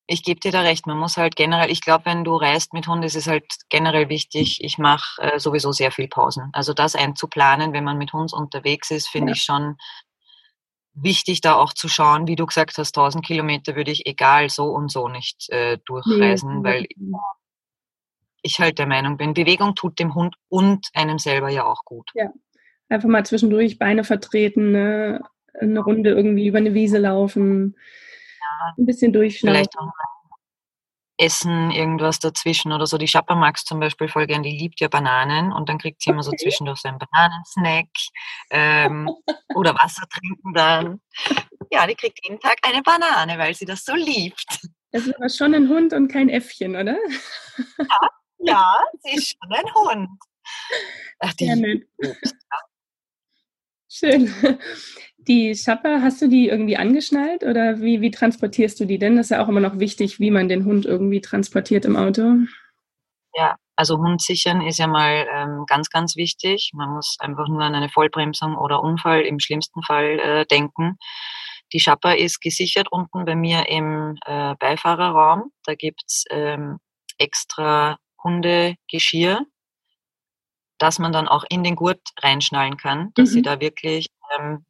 ich 0.07 0.23
gebe 0.23 0.39
dir 0.39 0.53
da 0.53 0.61
recht, 0.61 0.87
man 0.87 0.97
muss 0.97 1.17
halt 1.17 1.35
generell, 1.35 1.73
ich 1.73 1.81
glaube, 1.81 2.05
wenn 2.05 2.23
du 2.23 2.37
reist 2.37 2.73
mit 2.73 2.87
Hund, 2.87 3.05
ist 3.05 3.17
es 3.17 3.27
halt 3.27 3.47
generell 3.69 4.09
wichtig, 4.09 4.63
ich 4.63 4.79
mache 4.79 5.21
äh, 5.21 5.41
sowieso 5.41 5.73
sehr 5.73 5.91
viel 5.91 6.07
Pausen. 6.07 6.51
Also 6.53 6.73
das 6.73 6.95
einzuplanen, 6.95 7.73
wenn 7.73 7.83
man 7.83 7.99
mit 7.99 8.13
Hund 8.13 8.33
unterwegs 8.33 8.93
ist, 8.93 9.09
finde 9.09 9.31
ja. 9.31 9.35
ich 9.35 9.43
schon 9.43 9.77
wichtig, 10.95 11.41
da 11.41 11.55
auch 11.55 11.73
zu 11.73 11.89
schauen, 11.89 12.27
wie 12.27 12.37
du 12.37 12.47
gesagt 12.47 12.77
hast, 12.79 12.97
1000 12.97 13.25
Kilometer 13.25 13.77
würde 13.77 13.91
ich 13.91 14.07
egal 14.07 14.51
so 14.51 14.67
und 14.67 14.91
so 14.91 15.09
nicht 15.09 15.49
äh, 15.51 15.79
durchreisen, 15.85 16.63
nee, 16.63 16.65
weil 16.65 16.87
ich 18.43 18.61
halt 18.61 18.79
der 18.79 18.87
Meinung 18.87 19.17
bin, 19.17 19.35
Bewegung 19.35 19.75
tut 19.75 19.99
dem 19.99 20.15
Hund 20.15 20.37
und 20.49 20.87
einem 20.95 21.19
selber 21.19 21.49
ja 21.51 21.65
auch 21.65 21.85
gut. 21.85 22.11
Ja, 22.15 22.31
einfach 22.89 23.09
mal 23.09 23.25
zwischendurch 23.25 23.79
Beine 23.79 24.05
vertreten, 24.05 24.73
ne? 24.73 25.21
eine 25.59 25.81
Runde 25.81 26.11
irgendwie 26.11 26.47
über 26.47 26.59
eine 26.59 26.75
Wiese 26.75 26.99
laufen, 26.99 27.77
ja, 28.41 28.75
ein 28.79 28.87
bisschen 28.87 29.13
durchschnaufen. 29.13 29.55
Vielleicht 29.55 29.79
auch 29.79 29.93
Essen, 31.21 31.71
irgendwas 31.71 32.19
dazwischen 32.19 32.73
oder 32.73 32.87
so. 32.87 32.97
Die 32.97 33.07
Schapper 33.07 33.35
magst 33.35 33.67
zum 33.67 33.79
Beispiel 33.79 34.09
voll 34.09 34.27
gern, 34.27 34.43
die 34.43 34.57
liebt 34.57 34.81
ja 34.81 34.89
Bananen 34.89 35.53
und 35.53 35.69
dann 35.69 35.77
kriegt 35.79 36.03
sie 36.03 36.11
immer 36.11 36.23
so 36.23 36.33
zwischendurch 36.33 36.81
so 36.81 36.89
einen 36.89 36.99
Bananensnack 36.99 37.89
ähm, 38.51 39.11
oder 39.55 39.75
Wasser 39.75 40.05
trinken 40.09 40.55
dann. 40.55 41.01
Ja, 41.71 41.87
die 41.87 41.95
kriegt 41.95 42.19
jeden 42.25 42.41
Tag 42.41 42.57
eine 42.63 42.83
Banane, 42.83 43.39
weil 43.39 43.55
sie 43.55 43.67
das 43.67 43.85
so 43.85 43.95
liebt. 43.95 44.47
Das 44.93 45.07
ist 45.07 45.15
aber 45.17 45.29
schon 45.29 45.55
ein 45.55 45.69
Hund 45.69 45.93
und 45.93 46.09
kein 46.09 46.31
Äffchen, 46.31 46.75
oder? 46.75 46.97
Ja, 47.79 48.09
ja, 48.41 48.79
sie 49.03 49.17
ist 49.17 49.29
schon 49.31 49.53
ein 49.53 49.75
Hund. 49.75 50.09
Ach, 51.21 51.35
die 51.35 51.47
ja, 51.47 52.15
Schön. 53.89 54.33
Die 55.19 55.55
Schapper, 55.55 56.01
hast 56.01 56.23
du 56.23 56.29
die 56.29 56.49
irgendwie 56.49 56.79
angeschnallt 56.79 57.43
oder 57.43 57.81
wie, 57.81 58.01
wie 58.01 58.11
transportierst 58.11 58.81
du 58.81 58.87
die 58.87 58.99
denn? 58.99 59.17
Das 59.17 59.27
ist 59.27 59.31
ja 59.31 59.45
auch 59.45 59.49
immer 59.49 59.61
noch 59.61 59.79
wichtig, 59.79 60.19
wie 60.19 60.31
man 60.31 60.49
den 60.49 60.65
Hund 60.65 60.87
irgendwie 60.87 61.21
transportiert 61.21 61.85
im 61.85 61.97
Auto. 61.97 62.37
Ja, 63.35 63.57
also 63.77 63.99
Hund 63.99 64.23
sichern 64.23 64.63
ist 64.63 64.79
ja 64.79 64.87
mal 64.87 65.27
ähm, 65.31 65.65
ganz, 65.67 65.91
ganz 65.91 66.17
wichtig. 66.17 66.71
Man 66.75 66.91
muss 66.91 67.17
einfach 67.19 67.49
nur 67.49 67.63
an 67.63 67.75
eine 67.75 67.91
Vollbremsung 67.91 68.57
oder 68.57 68.83
Unfall 68.83 69.23
im 69.23 69.41
schlimmsten 69.41 69.83
Fall 69.83 70.19
äh, 70.19 70.47
denken. 70.47 70.97
Die 71.73 71.81
Schapper 71.81 72.17
ist 72.17 72.41
gesichert 72.41 72.89
unten 72.91 73.25
bei 73.25 73.37
mir 73.37 73.69
im 73.69 74.17
äh, 74.25 74.55
Beifahrerraum. 74.59 75.53
Da 75.65 75.75
gibt's 75.75 76.25
ähm, 76.31 76.79
extra 77.19 77.99
Hundegeschirr, 78.23 79.41
dass 80.79 80.99
man 80.99 81.13
dann 81.13 81.29
auch 81.29 81.45
in 81.49 81.63
den 81.63 81.77
Gurt 81.77 82.01
reinschnallen 82.21 82.77
kann, 82.77 83.13
dass 83.15 83.31
mhm. 83.31 83.35
sie 83.35 83.43
da 83.43 83.61
wirklich 83.61 84.07
ähm, 84.39 84.65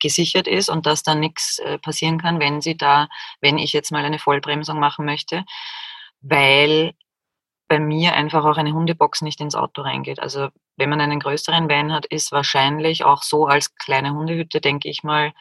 gesichert 0.00 0.46
ist 0.46 0.68
und 0.68 0.86
dass 0.86 1.02
dann 1.02 1.20
nichts 1.20 1.58
äh, 1.58 1.78
passieren 1.78 2.20
kann, 2.20 2.40
wenn 2.40 2.60
sie 2.60 2.76
da, 2.76 3.08
wenn 3.40 3.58
ich 3.58 3.72
jetzt 3.72 3.92
mal 3.92 4.04
eine 4.04 4.18
Vollbremsung 4.18 4.78
machen 4.78 5.04
möchte, 5.04 5.44
weil 6.20 6.92
bei 7.68 7.80
mir 7.80 8.14
einfach 8.14 8.44
auch 8.44 8.56
eine 8.56 8.72
Hundebox 8.72 9.22
nicht 9.22 9.40
ins 9.40 9.56
Auto 9.56 9.82
reingeht. 9.82 10.20
Also 10.20 10.48
wenn 10.76 10.88
man 10.88 11.00
einen 11.00 11.20
größeren 11.20 11.68
Van 11.68 11.92
hat, 11.92 12.06
ist 12.06 12.30
wahrscheinlich 12.32 13.04
auch 13.04 13.22
so 13.22 13.46
als 13.46 13.74
kleine 13.74 14.12
Hundehütte, 14.12 14.60
denke 14.60 14.88
ich 14.88 15.02
mal, 15.02 15.32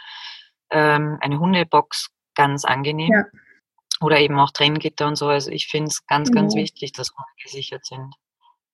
ähm, 0.72 1.18
eine 1.22 1.40
Hundebox 1.40 2.10
ganz 2.34 2.66
angenehm. 2.66 3.12
Ja. 3.12 3.24
Oder 4.02 4.20
eben 4.20 4.38
auch 4.40 4.52
Trenngitter 4.52 5.08
und 5.08 5.16
so. 5.16 5.28
Also 5.28 5.52
ich 5.52 5.68
finde 5.68 5.90
es 5.90 6.06
ganz, 6.06 6.32
ganz 6.32 6.56
wichtig, 6.56 6.92
dass 6.92 7.12
Hunde 7.12 7.32
gesichert 7.44 7.86
sind. 7.86 8.14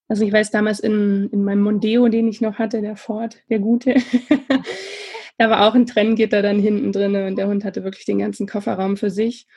Also 0.07 0.25
ich 0.25 0.33
weiß 0.33 0.51
damals 0.51 0.81
in, 0.81 1.29
in 1.31 1.43
meinem 1.43 1.61
Mondeo, 1.61 2.09
den 2.09 2.27
ich 2.27 2.41
noch 2.41 2.59
hatte, 2.59 2.81
der 2.81 2.97
Ford, 2.97 3.37
der 3.49 3.59
gute, 3.59 3.95
da 5.37 5.49
war 5.49 5.65
auch 5.65 5.73
ein 5.73 5.85
Trenngitter 5.85 6.41
dann 6.41 6.59
hinten 6.59 6.91
drin 6.91 7.15
und 7.15 7.37
der 7.37 7.47
Hund 7.47 7.63
hatte 7.63 7.85
wirklich 7.85 8.03
den 8.03 8.19
ganzen 8.19 8.45
Kofferraum 8.45 8.97
für 8.97 9.09
sich. 9.09 9.47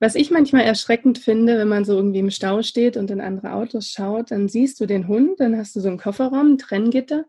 Was 0.00 0.14
ich 0.14 0.30
manchmal 0.30 0.64
erschreckend 0.64 1.18
finde, 1.18 1.56
wenn 1.56 1.68
man 1.68 1.86
so 1.86 1.94
irgendwie 1.94 2.18
im 2.18 2.30
Stau 2.30 2.60
steht 2.60 2.98
und 2.98 3.10
in 3.10 3.22
andere 3.22 3.54
Autos 3.54 3.88
schaut, 3.88 4.30
dann 4.30 4.48
siehst 4.48 4.78
du 4.78 4.84
den 4.84 5.08
Hund, 5.08 5.40
dann 5.40 5.56
hast 5.56 5.74
du 5.74 5.80
so 5.80 5.88
einen 5.88 5.98
Kofferraum, 5.98 6.52
ein 6.52 6.58
Trenngitter 6.58 7.24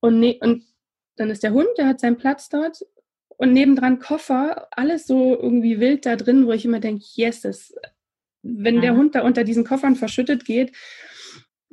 und, 0.00 0.18
ne 0.18 0.38
und 0.40 0.64
dann 1.16 1.28
ist 1.28 1.42
der 1.42 1.52
Hund, 1.52 1.68
der 1.76 1.88
hat 1.88 2.00
seinen 2.00 2.16
Platz 2.16 2.48
dort 2.48 2.78
und 3.42 3.52
nebendran 3.52 3.98
Koffer, 3.98 4.68
alles 4.70 5.04
so 5.04 5.36
irgendwie 5.36 5.80
wild 5.80 6.06
da 6.06 6.14
drin, 6.14 6.46
wo 6.46 6.52
ich 6.52 6.64
immer 6.64 6.78
denke, 6.78 7.02
yes, 7.14 7.40
das, 7.40 7.74
wenn 8.44 8.80
der 8.80 8.92
mhm. 8.92 8.98
Hund 8.98 9.14
da 9.16 9.22
unter 9.22 9.42
diesen 9.42 9.64
Koffern 9.64 9.96
verschüttet 9.96 10.44
geht, 10.44 10.70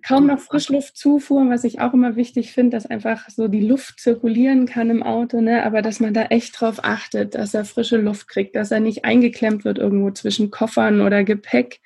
kaum 0.01 0.25
noch 0.25 0.39
Frischluftzufuhr, 0.39 1.47
was 1.47 1.63
ich 1.65 1.79
auch 1.79 1.93
immer 1.93 2.15
wichtig 2.15 2.53
finde, 2.53 2.75
dass 2.75 2.87
einfach 2.87 3.29
so 3.29 3.47
die 3.47 3.67
Luft 3.67 3.99
zirkulieren 3.99 4.65
kann 4.65 4.89
im 4.89 5.03
Auto, 5.03 5.41
ne? 5.41 5.63
aber 5.63 5.83
dass 5.83 5.99
man 5.99 6.15
da 6.15 6.23
echt 6.23 6.59
drauf 6.59 6.79
achtet, 6.81 7.35
dass 7.35 7.53
er 7.53 7.65
frische 7.65 7.97
Luft 7.97 8.27
kriegt, 8.29 8.55
dass 8.55 8.71
er 8.71 8.79
nicht 8.79 9.05
eingeklemmt 9.05 9.63
wird 9.63 9.77
irgendwo 9.77 10.09
zwischen 10.09 10.49
Koffern 10.49 11.01
oder 11.01 11.23
Gepäck 11.23 11.81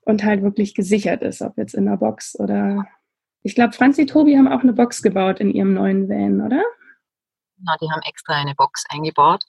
und 0.00 0.24
halt 0.24 0.42
wirklich 0.42 0.74
gesichert 0.74 1.20
ist, 1.20 1.42
ob 1.42 1.58
jetzt 1.58 1.74
in 1.74 1.84
der 1.84 1.98
Box 1.98 2.40
oder 2.40 2.86
ich 3.42 3.54
glaube, 3.54 3.74
Franzi 3.74 4.06
Tobi 4.06 4.38
haben 4.38 4.48
auch 4.48 4.62
eine 4.62 4.72
Box 4.72 5.02
gebaut 5.02 5.40
in 5.40 5.50
ihrem 5.50 5.74
neuen 5.74 6.08
Van, 6.08 6.40
oder? 6.40 6.62
Genau, 7.60 7.76
die 7.80 7.90
haben 7.90 8.02
extra 8.02 8.34
eine 8.34 8.54
Box 8.54 8.84
eingebaut. 8.88 9.44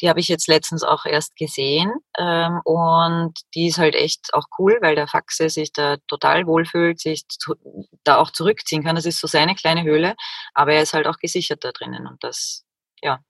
Die 0.00 0.08
habe 0.08 0.20
ich 0.20 0.28
jetzt 0.28 0.48
letztens 0.48 0.82
auch 0.82 1.04
erst 1.04 1.36
gesehen 1.36 1.92
ähm, 2.18 2.60
und 2.64 3.34
die 3.54 3.68
ist 3.68 3.78
halt 3.78 3.94
echt 3.94 4.34
auch 4.34 4.46
cool, 4.58 4.78
weil 4.80 4.96
der 4.96 5.06
Faxe 5.06 5.48
sich 5.48 5.72
da 5.72 5.96
total 6.08 6.46
wohlfühlt, 6.46 6.98
sich 6.98 7.26
zu, 7.28 7.54
da 8.02 8.16
auch 8.16 8.30
zurückziehen 8.30 8.82
kann. 8.82 8.96
Das 8.96 9.06
ist 9.06 9.20
so 9.20 9.28
seine 9.28 9.54
kleine 9.54 9.84
Höhle, 9.84 10.16
aber 10.54 10.72
er 10.72 10.82
ist 10.82 10.94
halt 10.94 11.06
auch 11.06 11.18
gesichert 11.18 11.62
da 11.62 11.70
drinnen 11.72 12.06
und 12.06 12.24
das, 12.24 12.64
ja, 13.00 13.20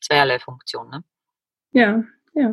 zweierlei 0.00 0.38
Funktion. 0.38 0.88
Ne? 0.90 1.04
Ja, 1.72 2.04
ja. 2.34 2.50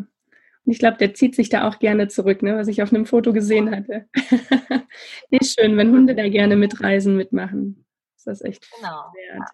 Und 0.68 0.74
ich 0.74 0.80
glaube, 0.80 0.98
der 0.98 1.14
zieht 1.14 1.36
sich 1.36 1.50
da 1.50 1.68
auch 1.68 1.80
gerne 1.80 2.08
zurück, 2.08 2.42
ne, 2.42 2.58
was 2.58 2.68
ich 2.68 2.82
auf 2.82 2.92
einem 2.92 3.06
Foto 3.06 3.32
gesehen 3.32 3.72
hatte. 3.72 4.10
nee, 5.30 5.40
schön, 5.42 5.78
wenn 5.78 5.92
Hunde 5.92 6.16
da 6.16 6.28
gerne 6.28 6.56
mitreisen, 6.58 7.16
mitmachen. 7.16 7.86
Ist 8.18 8.28
das 8.28 8.42
echt 8.42 8.68
genau. 8.76 9.14
wert. 9.14 9.50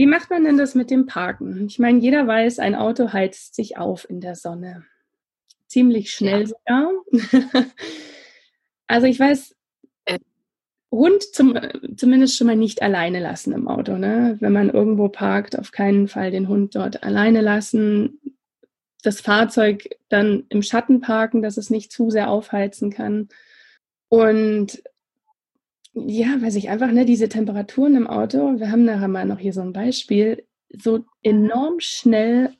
Wie 0.00 0.06
macht 0.06 0.30
man 0.30 0.44
denn 0.44 0.56
das 0.56 0.74
mit 0.74 0.90
dem 0.90 1.04
Parken? 1.04 1.66
Ich 1.66 1.78
meine, 1.78 1.98
jeder 1.98 2.26
weiß, 2.26 2.58
ein 2.58 2.74
Auto 2.74 3.12
heizt 3.12 3.54
sich 3.54 3.76
auf 3.76 4.08
in 4.08 4.22
der 4.22 4.34
Sonne. 4.34 4.86
Ziemlich 5.66 6.10
schnell 6.10 6.48
ja. 6.66 6.88
sogar. 7.12 7.44
also 8.86 9.06
ich 9.06 9.20
weiß, 9.20 9.54
äh. 10.06 10.18
Hund 10.90 11.22
zum, 11.34 11.54
zumindest 11.98 12.38
schon 12.38 12.46
mal 12.46 12.56
nicht 12.56 12.80
alleine 12.80 13.20
lassen 13.20 13.52
im 13.52 13.68
Auto. 13.68 13.98
Ne? 13.98 14.38
Wenn 14.40 14.54
man 14.54 14.70
irgendwo 14.70 15.10
parkt, 15.10 15.58
auf 15.58 15.70
keinen 15.70 16.08
Fall 16.08 16.30
den 16.30 16.48
Hund 16.48 16.76
dort 16.76 17.02
alleine 17.02 17.42
lassen. 17.42 18.22
Das 19.02 19.20
Fahrzeug 19.20 19.86
dann 20.08 20.44
im 20.48 20.62
Schatten 20.62 21.02
parken, 21.02 21.42
dass 21.42 21.58
es 21.58 21.68
nicht 21.68 21.92
zu 21.92 22.08
sehr 22.08 22.30
aufheizen 22.30 22.90
kann. 22.90 23.28
Und 24.08 24.82
ja, 25.92 26.40
weiß 26.40 26.54
ich 26.56 26.68
einfach, 26.68 26.90
ne, 26.90 27.04
diese 27.04 27.28
Temperaturen 27.28 27.96
im 27.96 28.06
Auto, 28.06 28.58
wir 28.58 28.70
haben 28.70 28.84
nachher 28.84 29.08
mal 29.08 29.26
noch 29.26 29.38
hier 29.38 29.52
so 29.52 29.60
ein 29.60 29.72
Beispiel, 29.72 30.46
so 30.68 31.04
enorm 31.22 31.80
schnell 31.80 32.56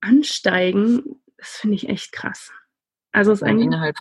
ansteigen, 0.00 1.22
das 1.36 1.48
finde 1.48 1.76
ich 1.76 1.88
echt 1.88 2.12
krass. 2.12 2.50
Also 3.12 3.32
es 3.32 3.42
ist 3.42 3.48
eigentlich 3.48 3.66
innerhalb 3.66 3.96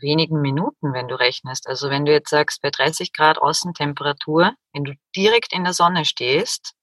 wenigen 0.00 0.40
Minuten, 0.40 0.92
wenn 0.92 1.08
du 1.08 1.14
rechnest. 1.18 1.68
Also 1.68 1.90
wenn 1.90 2.04
du 2.04 2.12
jetzt 2.12 2.30
sagst, 2.30 2.62
bei 2.62 2.70
30 2.70 3.12
Grad 3.12 3.38
Außentemperatur, 3.38 4.54
wenn 4.72 4.84
du 4.84 4.94
direkt 5.14 5.52
in 5.52 5.64
der 5.64 5.72
Sonne 5.72 6.04
stehst, 6.04 6.74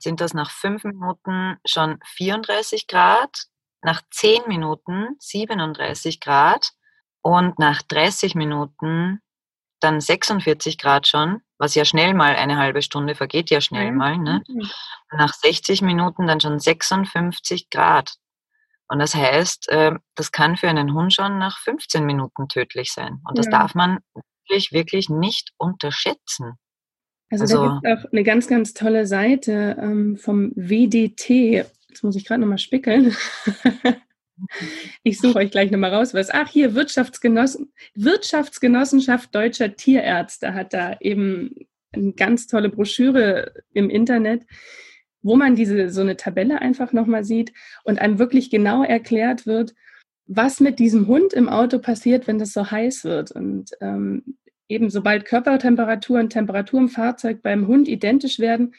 sind 0.00 0.20
das 0.20 0.34
nach 0.34 0.50
fünf 0.50 0.84
Minuten 0.84 1.56
schon 1.66 1.98
34 2.04 2.86
Grad, 2.86 3.46
nach 3.82 4.02
zehn 4.10 4.42
Minuten 4.46 5.16
37 5.18 6.20
Grad 6.20 6.72
und 7.22 7.58
nach 7.58 7.82
30 7.82 8.34
Minuten 8.34 9.20
dann 9.80 10.00
46 10.00 10.78
Grad 10.78 11.06
schon, 11.06 11.40
was 11.58 11.74
ja 11.74 11.84
schnell 11.84 12.14
mal 12.14 12.36
eine 12.36 12.56
halbe 12.56 12.82
Stunde 12.82 13.14
vergeht, 13.14 13.50
ja 13.50 13.60
schnell 13.60 13.92
mal. 13.92 14.18
Ne? 14.18 14.42
Mhm. 14.48 14.70
Nach 15.12 15.34
60 15.34 15.82
Minuten 15.82 16.26
dann 16.26 16.40
schon 16.40 16.58
56 16.58 17.70
Grad. 17.70 18.14
Und 18.88 19.00
das 19.00 19.14
heißt, 19.14 19.68
äh, 19.68 19.92
das 20.14 20.32
kann 20.32 20.56
für 20.56 20.68
einen 20.68 20.94
Hund 20.94 21.12
schon 21.12 21.38
nach 21.38 21.58
15 21.58 22.04
Minuten 22.04 22.48
tödlich 22.48 22.92
sein. 22.92 23.20
Und 23.28 23.36
das 23.36 23.46
ja. 23.46 23.52
darf 23.52 23.74
man 23.74 23.98
wirklich, 24.14 24.72
wirklich 24.72 25.08
nicht 25.08 25.52
unterschätzen. 25.58 26.54
Also, 27.30 27.42
also 27.42 27.56
da 27.56 27.72
gibt 27.74 27.84
es 27.84 28.06
auch 28.06 28.12
eine 28.12 28.22
ganz, 28.22 28.48
ganz 28.48 28.72
tolle 28.72 29.06
Seite 29.06 29.76
ähm, 29.78 30.16
vom 30.16 30.52
WDT. 30.54 31.66
Jetzt 31.88 32.02
muss 32.02 32.16
ich 32.16 32.24
gerade 32.24 32.40
nochmal 32.40 32.58
spickeln. 32.58 33.14
Ich 35.02 35.18
suche 35.18 35.38
euch 35.38 35.50
gleich 35.50 35.70
nochmal 35.70 35.94
raus, 35.94 36.14
was. 36.14 36.30
Ach, 36.30 36.48
hier, 36.48 36.74
Wirtschaftsgenossen, 36.74 37.72
Wirtschaftsgenossenschaft 37.94 39.34
Deutscher 39.34 39.74
Tierärzte 39.74 40.54
hat 40.54 40.72
da 40.72 40.96
eben 41.00 41.54
eine 41.92 42.12
ganz 42.12 42.46
tolle 42.46 42.68
Broschüre 42.68 43.52
im 43.72 43.90
Internet, 43.90 44.44
wo 45.22 45.36
man 45.36 45.56
diese 45.56 45.90
so 45.90 46.00
eine 46.00 46.16
Tabelle 46.16 46.60
einfach 46.60 46.92
nochmal 46.92 47.24
sieht 47.24 47.52
und 47.84 47.98
einem 47.98 48.18
wirklich 48.18 48.50
genau 48.50 48.84
erklärt 48.84 49.46
wird, 49.46 49.74
was 50.26 50.60
mit 50.60 50.78
diesem 50.78 51.06
Hund 51.06 51.32
im 51.32 51.48
Auto 51.48 51.78
passiert, 51.78 52.26
wenn 52.26 52.38
das 52.38 52.52
so 52.52 52.70
heiß 52.70 53.04
wird. 53.04 53.32
Und 53.32 53.70
ähm, 53.80 54.36
eben 54.68 54.90
sobald 54.90 55.24
Körpertemperatur 55.24 56.20
und 56.20 56.30
Temperatur 56.30 56.80
im 56.80 56.88
Fahrzeug 56.88 57.42
beim 57.42 57.66
Hund 57.66 57.88
identisch 57.88 58.38
werden, 58.38 58.74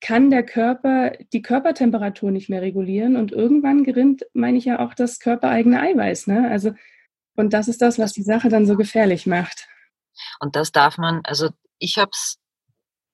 kann 0.00 0.30
der 0.30 0.44
Körper 0.44 1.12
die 1.32 1.42
Körpertemperatur 1.42 2.30
nicht 2.30 2.48
mehr 2.48 2.62
regulieren 2.62 3.16
und 3.16 3.32
irgendwann 3.32 3.84
gerinnt, 3.84 4.24
meine 4.32 4.58
ich 4.58 4.64
ja 4.64 4.78
auch 4.78 4.94
das 4.94 5.18
körpereigene 5.18 5.80
Eiweiß. 5.80 6.28
Ne? 6.28 6.48
Also, 6.50 6.72
und 7.36 7.52
das 7.52 7.68
ist 7.68 7.82
das, 7.82 7.98
was 7.98 8.12
die 8.12 8.22
Sache 8.22 8.48
dann 8.48 8.66
so 8.66 8.76
gefährlich 8.76 9.26
macht. 9.26 9.66
Und 10.40 10.56
das 10.56 10.72
darf 10.72 10.98
man, 10.98 11.20
also 11.24 11.50
ich 11.78 11.98
habe 11.98 12.10
es 12.12 12.38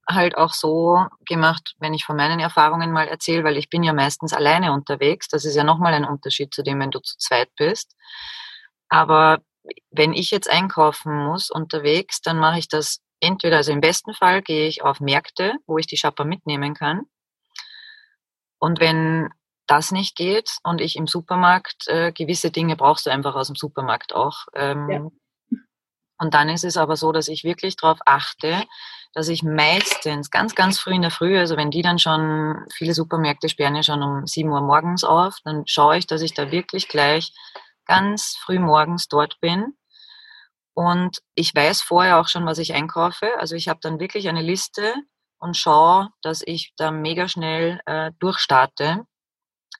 halt 0.08 0.36
auch 0.36 0.52
so 0.52 1.06
gemacht, 1.26 1.74
wenn 1.78 1.94
ich 1.94 2.04
von 2.04 2.16
meinen 2.16 2.40
Erfahrungen 2.40 2.92
mal 2.92 3.08
erzähle, 3.08 3.44
weil 3.44 3.56
ich 3.56 3.70
bin 3.70 3.82
ja 3.82 3.92
meistens 3.92 4.32
alleine 4.32 4.72
unterwegs. 4.72 5.28
Das 5.28 5.44
ist 5.44 5.54
ja 5.54 5.64
nochmal 5.64 5.94
ein 5.94 6.04
Unterschied 6.04 6.52
zu 6.52 6.62
dem, 6.62 6.80
wenn 6.80 6.90
du 6.90 7.00
zu 7.00 7.16
zweit 7.18 7.48
bist. 7.56 7.94
Aber 8.88 9.38
wenn 9.90 10.12
ich 10.12 10.30
jetzt 10.30 10.50
einkaufen 10.50 11.26
muss 11.26 11.50
unterwegs, 11.50 12.20
dann 12.20 12.38
mache 12.38 12.58
ich 12.58 12.68
das 12.68 13.00
entweder, 13.24 13.56
also 13.56 13.72
im 13.72 13.80
besten 13.80 14.14
Fall 14.14 14.42
gehe 14.42 14.68
ich 14.68 14.82
auf 14.82 15.00
Märkte, 15.00 15.54
wo 15.66 15.78
ich 15.78 15.86
die 15.86 15.96
Shopper 15.96 16.24
mitnehmen 16.24 16.74
kann. 16.74 17.02
Und 18.58 18.80
wenn 18.80 19.30
das 19.66 19.90
nicht 19.90 20.16
geht 20.16 20.50
und 20.62 20.80
ich 20.80 20.96
im 20.96 21.06
Supermarkt 21.06 21.88
äh, 21.88 22.12
gewisse 22.12 22.50
Dinge 22.50 22.76
brauchst 22.76 23.06
du 23.06 23.10
einfach 23.10 23.34
aus 23.34 23.48
dem 23.48 23.56
Supermarkt 23.56 24.14
auch. 24.14 24.46
Ähm, 24.54 24.90
ja. 24.90 25.58
Und 26.18 26.34
dann 26.34 26.48
ist 26.48 26.64
es 26.64 26.76
aber 26.76 26.96
so, 26.96 27.12
dass 27.12 27.28
ich 27.28 27.44
wirklich 27.44 27.76
darauf 27.76 27.98
achte, 28.06 28.64
dass 29.14 29.28
ich 29.28 29.42
meistens 29.42 30.30
ganz, 30.30 30.54
ganz 30.54 30.78
früh 30.78 30.94
in 30.94 31.02
der 31.02 31.10
Früh, 31.10 31.38
also 31.38 31.56
wenn 31.56 31.70
die 31.70 31.82
dann 31.82 31.98
schon, 31.98 32.64
viele 32.72 32.94
Supermärkte 32.94 33.48
sperren 33.48 33.76
ja 33.76 33.82
schon 33.82 34.02
um 34.02 34.26
7 34.26 34.48
Uhr 34.48 34.60
morgens 34.60 35.04
auf, 35.04 35.38
dann 35.44 35.64
schaue 35.66 35.98
ich, 35.98 36.06
dass 36.06 36.22
ich 36.22 36.34
da 36.34 36.50
wirklich 36.50 36.88
gleich 36.88 37.32
ganz 37.86 38.36
früh 38.40 38.58
morgens 38.58 39.08
dort 39.08 39.40
bin 39.40 39.74
und 40.74 41.18
ich 41.34 41.54
weiß 41.54 41.80
vorher 41.80 42.20
auch 42.20 42.28
schon, 42.28 42.46
was 42.46 42.58
ich 42.58 42.74
einkaufe. 42.74 43.28
Also 43.38 43.54
ich 43.54 43.68
habe 43.68 43.78
dann 43.80 44.00
wirklich 44.00 44.28
eine 44.28 44.42
Liste 44.42 44.94
und 45.38 45.56
schaue, 45.56 46.08
dass 46.22 46.42
ich 46.44 46.72
da 46.76 46.90
mega 46.90 47.28
schnell 47.28 47.80
äh, 47.86 48.10
durchstarte. 48.18 49.04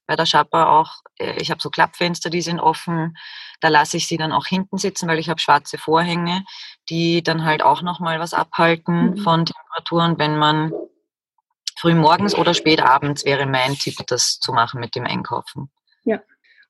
Bei 0.06 0.16
der 0.16 0.26
Schapper 0.26 0.68
auch, 0.68 0.92
äh, 1.18 1.40
ich 1.40 1.50
habe 1.50 1.60
so 1.60 1.70
Klappfenster, 1.70 2.30
die 2.30 2.42
sind 2.42 2.60
offen. 2.60 3.16
Da 3.60 3.68
lasse 3.68 3.96
ich 3.96 4.06
sie 4.06 4.18
dann 4.18 4.32
auch 4.32 4.46
hinten 4.46 4.78
sitzen, 4.78 5.08
weil 5.08 5.18
ich 5.18 5.28
habe 5.28 5.40
schwarze 5.40 5.78
Vorhänge, 5.78 6.44
die 6.88 7.22
dann 7.22 7.44
halt 7.44 7.62
auch 7.62 7.82
nochmal 7.82 8.20
was 8.20 8.34
abhalten 8.34 9.10
mhm. 9.10 9.16
von 9.18 9.46
Temperaturen, 9.46 10.18
wenn 10.18 10.38
man 10.38 10.72
früh 11.76 11.94
morgens 11.94 12.34
oder 12.34 12.54
spät 12.54 12.80
abends 12.80 13.24
wäre 13.24 13.46
mein 13.46 13.74
Tipp, 13.74 13.96
das 14.06 14.38
zu 14.38 14.52
machen 14.52 14.80
mit 14.80 14.94
dem 14.94 15.06
Einkaufen. 15.06 15.70
Ja. 16.04 16.20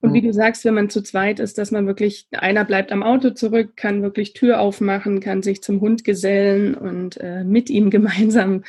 Und 0.05 0.13
wie 0.13 0.21
du 0.21 0.35
sagst, 0.35 0.67
wenn 0.67 0.75
man 0.75 0.91
zu 0.91 1.03
zweit 1.03 1.41
ist, 1.41 1.57
dass 1.57 1.71
man 1.71 1.87
wirklich, 1.87 2.27
einer 2.33 2.67
bleibt 2.67 2.93
am 2.93 3.03
Auto 3.03 3.31
zurück, 3.31 3.75
kann 3.75 4.03
wirklich 4.03 4.35
Tür 4.35 4.61
aufmachen, 4.61 5.21
kann 5.21 5.43
sich 5.43 5.63
zum 5.63 5.81
Hund 5.81 6.05
gesellen 6.05 6.75
und 6.75 7.17
äh, 7.17 7.43
mit 7.43 7.71
ihm 7.71 7.89
gemeinsam 7.97 8.65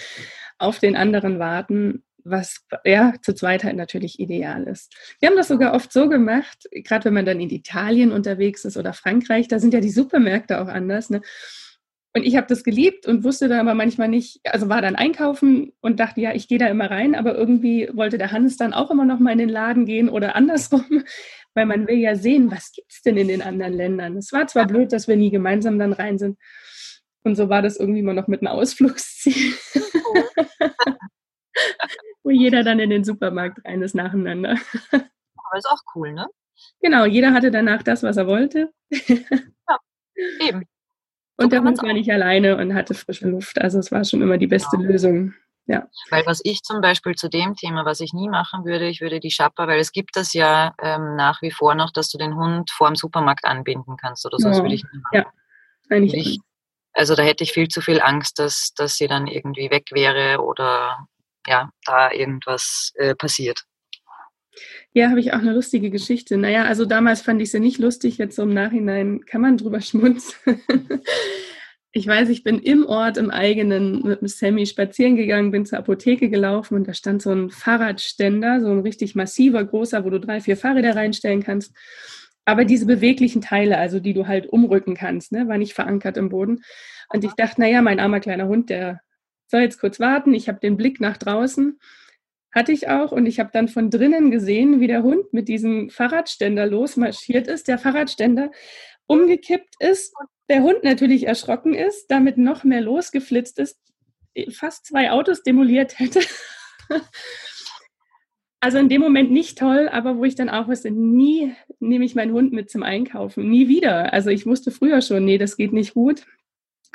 auf 0.57 0.79
den 0.79 0.95
anderen 0.95 1.37
warten, 1.37 2.03
was 2.23 2.65
ja 2.85 3.13
zu 3.21 3.33
zweit 3.33 3.65
halt 3.65 3.75
natürlich 3.75 4.17
ideal 4.17 4.63
ist. 4.63 4.95
Wir 5.19 5.27
haben 5.27 5.35
das 5.35 5.49
sogar 5.49 5.73
oft 5.73 5.91
so 5.91 6.07
gemacht, 6.07 6.69
gerade 6.71 7.05
wenn 7.05 7.13
man 7.13 7.25
dann 7.25 7.41
in 7.41 7.49
Italien 7.49 8.13
unterwegs 8.13 8.63
ist 8.63 8.77
oder 8.77 8.93
Frankreich, 8.93 9.49
da 9.49 9.59
sind 9.59 9.73
ja 9.73 9.81
die 9.81 9.91
Supermärkte 9.91 10.61
auch 10.61 10.69
anders. 10.69 11.09
Ne? 11.09 11.21
Und 12.15 12.23
ich 12.23 12.37
habe 12.37 12.47
das 12.47 12.63
geliebt 12.63 13.07
und 13.07 13.25
wusste 13.25 13.49
dann 13.49 13.59
aber 13.59 13.75
manchmal 13.75 14.07
nicht, 14.07 14.39
also 14.45 14.69
war 14.69 14.81
dann 14.81 14.95
einkaufen 14.95 15.73
und 15.81 15.99
dachte, 15.99 16.21
ja, 16.21 16.33
ich 16.33 16.47
gehe 16.47 16.57
da 16.57 16.67
immer 16.67 16.89
rein, 16.89 17.13
aber 17.13 17.35
irgendwie 17.35 17.89
wollte 17.93 18.17
der 18.17 18.31
Hannes 18.31 18.55
dann 18.55 18.73
auch 18.73 18.89
immer 18.89 19.03
noch 19.03 19.19
mal 19.19 19.33
in 19.33 19.39
den 19.39 19.49
Laden 19.49 19.85
gehen 19.85 20.07
oder 20.07 20.33
andersrum, 20.33 20.85
weil 21.55 21.65
man 21.65 21.89
will 21.89 21.97
ja 21.97 22.15
sehen, 22.15 22.49
was 22.51 22.71
gibt 22.71 22.89
es 22.93 23.01
denn 23.01 23.17
in 23.17 23.27
den 23.27 23.41
anderen 23.41 23.73
Ländern. 23.73 24.15
Es 24.15 24.31
war 24.31 24.47
zwar 24.47 24.65
blöd, 24.65 24.93
dass 24.93 25.09
wir 25.09 25.17
nie 25.17 25.29
gemeinsam 25.29 25.77
dann 25.77 25.91
rein 25.91 26.17
sind. 26.17 26.39
Und 27.23 27.35
so 27.35 27.49
war 27.49 27.61
das 27.61 27.75
irgendwie 27.75 27.99
immer 27.99 28.13
noch 28.13 28.27
mit 28.27 28.39
einem 28.39 28.53
Ausflugsziel. 28.53 29.53
Wo 32.23 32.29
jeder 32.29 32.63
dann 32.63 32.79
in 32.79 32.91
den 32.91 33.03
Supermarkt 33.03 33.59
rein 33.65 33.81
ist 33.81 33.93
nacheinander. 33.93 34.55
Aber 34.91 35.57
ist 35.57 35.69
auch 35.69 35.81
cool, 35.95 36.13
ne? 36.13 36.27
Genau, 36.79 37.03
jeder 37.03 37.33
hatte 37.33 37.51
danach 37.51 37.83
das, 37.83 38.03
was 38.03 38.15
er 38.15 38.27
wollte. 38.27 38.71
ja, 38.89 39.77
eben. 40.39 40.63
Und 41.37 41.51
der 41.51 41.61
Hund 41.61 41.81
war 41.83 41.93
nicht 41.93 42.09
alleine 42.09 42.57
und 42.57 42.73
hatte 42.73 42.93
frische 42.93 43.27
Luft. 43.27 43.59
Also 43.59 43.79
es 43.79 43.91
war 43.91 44.03
schon 44.05 44.21
immer 44.21 44.37
die 44.37 44.47
beste 44.47 44.77
genau. 44.77 44.91
Lösung. 44.91 45.33
Ja. 45.67 45.87
Weil 46.11 46.25
was 46.25 46.41
ich 46.43 46.61
zum 46.61 46.79
Beispiel 46.79 47.15
zu 47.15 47.27
dem 47.27 47.55
Thema, 47.55 47.85
was 47.85 47.99
ich 47.99 48.13
nie 48.13 48.29
machen 48.29 48.65
würde, 48.65 48.87
ich 48.87 49.01
würde 49.01 49.19
die 49.19 49.31
Schapper, 49.31 49.67
weil 49.67 49.79
es 49.79 49.91
gibt 49.91 50.15
das 50.15 50.33
ja 50.33 50.73
ähm, 50.81 51.15
nach 51.15 51.41
wie 51.41 51.51
vor 51.51 51.73
noch, 51.73 51.91
dass 51.91 52.09
du 52.09 52.17
den 52.17 52.35
Hund 52.35 52.69
vor 52.71 52.87
dem 52.87 52.95
Supermarkt 52.95 53.45
anbinden 53.45 53.97
kannst 53.97 54.25
oder 54.25 54.37
so. 54.37 54.47
Das 54.47 54.61
würde 54.61 54.75
ich 54.75 54.83
nie 54.83 54.99
machen. 54.99 55.13
Ja, 55.13 55.25
eigentlich. 55.89 56.27
Ich, 56.27 56.39
also 56.93 57.15
da 57.15 57.23
hätte 57.23 57.43
ich 57.43 57.51
viel 57.51 57.67
zu 57.67 57.81
viel 57.81 57.99
Angst, 57.99 58.39
dass, 58.39 58.73
dass 58.75 58.95
sie 58.95 59.07
dann 59.07 59.27
irgendwie 59.27 59.69
weg 59.71 59.87
wäre 59.91 60.41
oder 60.41 61.07
ja, 61.47 61.69
da 61.85 62.11
irgendwas 62.11 62.91
äh, 62.95 63.15
passiert. 63.15 63.63
Ja, 64.93 65.09
habe 65.09 65.19
ich 65.19 65.33
auch 65.33 65.39
eine 65.39 65.53
lustige 65.53 65.89
Geschichte. 65.89 66.37
Naja, 66.37 66.63
also 66.63 66.85
damals 66.85 67.21
fand 67.21 67.41
ich 67.41 67.51
sie 67.51 67.59
nicht 67.59 67.79
lustig, 67.79 68.17
jetzt 68.17 68.35
so 68.35 68.43
im 68.43 68.53
Nachhinein 68.53 69.25
kann 69.25 69.41
man 69.41 69.57
drüber 69.57 69.81
schmunzeln. 69.81 70.61
ich 71.91 72.07
weiß, 72.07 72.29
ich 72.29 72.43
bin 72.43 72.59
im 72.59 72.85
Ort 72.85 73.17
im 73.17 73.29
eigenen 73.29 74.01
mit 74.03 74.21
dem 74.21 74.27
Sammy 74.27 74.65
spazieren 74.65 75.15
gegangen, 75.15 75.51
bin 75.51 75.65
zur 75.65 75.79
Apotheke 75.79 76.29
gelaufen 76.29 76.75
und 76.75 76.87
da 76.87 76.93
stand 76.93 77.21
so 77.21 77.31
ein 77.31 77.49
Fahrradständer, 77.49 78.61
so 78.61 78.67
ein 78.67 78.79
richtig 78.79 79.15
massiver, 79.15 79.63
großer, 79.63 80.03
wo 80.05 80.09
du 80.09 80.19
drei, 80.19 80.41
vier 80.41 80.57
Fahrräder 80.57 80.95
reinstellen 80.95 81.43
kannst. 81.43 81.73
Aber 82.45 82.63
diese 82.63 82.85
beweglichen 82.85 83.41
Teile, 83.41 83.77
also 83.77 83.99
die 83.99 84.13
du 84.13 84.27
halt 84.27 84.47
umrücken 84.47 84.95
kannst, 84.95 85.31
ne, 85.31 85.47
war 85.47 85.57
nicht 85.57 85.73
verankert 85.73 86.15
im 86.17 86.29
Boden. 86.29 86.61
Und 87.09 87.23
ich 87.23 87.31
dachte, 87.33 87.59
naja, 87.59 87.81
mein 87.81 87.99
armer 87.99 88.19
kleiner 88.19 88.47
Hund, 88.47 88.69
der 88.69 89.01
soll 89.47 89.61
jetzt 89.61 89.79
kurz 89.79 89.99
warten. 89.99 90.33
Ich 90.33 90.47
habe 90.47 90.59
den 90.59 90.77
Blick 90.77 90.99
nach 90.99 91.17
draußen 91.17 91.79
hatte 92.55 92.71
ich 92.71 92.87
auch. 92.87 93.11
Und 93.11 93.25
ich 93.25 93.39
habe 93.39 93.49
dann 93.53 93.67
von 93.67 93.91
drinnen 93.91 94.31
gesehen, 94.31 94.79
wie 94.79 94.87
der 94.87 95.03
Hund 95.03 95.33
mit 95.33 95.49
diesem 95.49 95.89
Fahrradständer 95.89 96.65
losmarschiert 96.65 97.47
ist, 97.47 97.67
der 97.67 97.77
Fahrradständer 97.77 98.51
umgekippt 99.05 99.75
ist, 99.79 100.13
der 100.49 100.63
Hund 100.63 100.83
natürlich 100.83 101.27
erschrocken 101.27 101.75
ist, 101.75 102.07
damit 102.09 102.37
noch 102.37 102.63
mehr 102.63 102.81
losgeflitzt 102.81 103.59
ist, 103.59 103.77
fast 104.51 104.85
zwei 104.87 105.11
Autos 105.11 105.43
demoliert 105.43 105.99
hätte. 105.99 106.21
Also 108.61 108.79
in 108.79 108.89
dem 108.89 109.01
Moment 109.01 109.29
nicht 109.29 109.59
toll, 109.59 109.87
aber 109.89 110.17
wo 110.17 110.23
ich 110.23 110.33
dann 110.33 110.49
auch 110.49 110.67
wusste, 110.67 110.89
nie 110.89 111.53
nehme 111.79 112.03
ich 112.03 112.15
meinen 112.15 112.31
Hund 112.33 112.51
mit 112.51 112.71
zum 112.71 112.81
Einkaufen, 112.81 113.47
nie 113.47 113.67
wieder. 113.67 114.11
Also 114.11 114.31
ich 114.31 114.47
wusste 114.47 114.71
früher 114.71 115.03
schon, 115.03 115.23
nee, 115.23 115.37
das 115.37 115.55
geht 115.55 115.71
nicht 115.71 115.93
gut. 115.93 116.25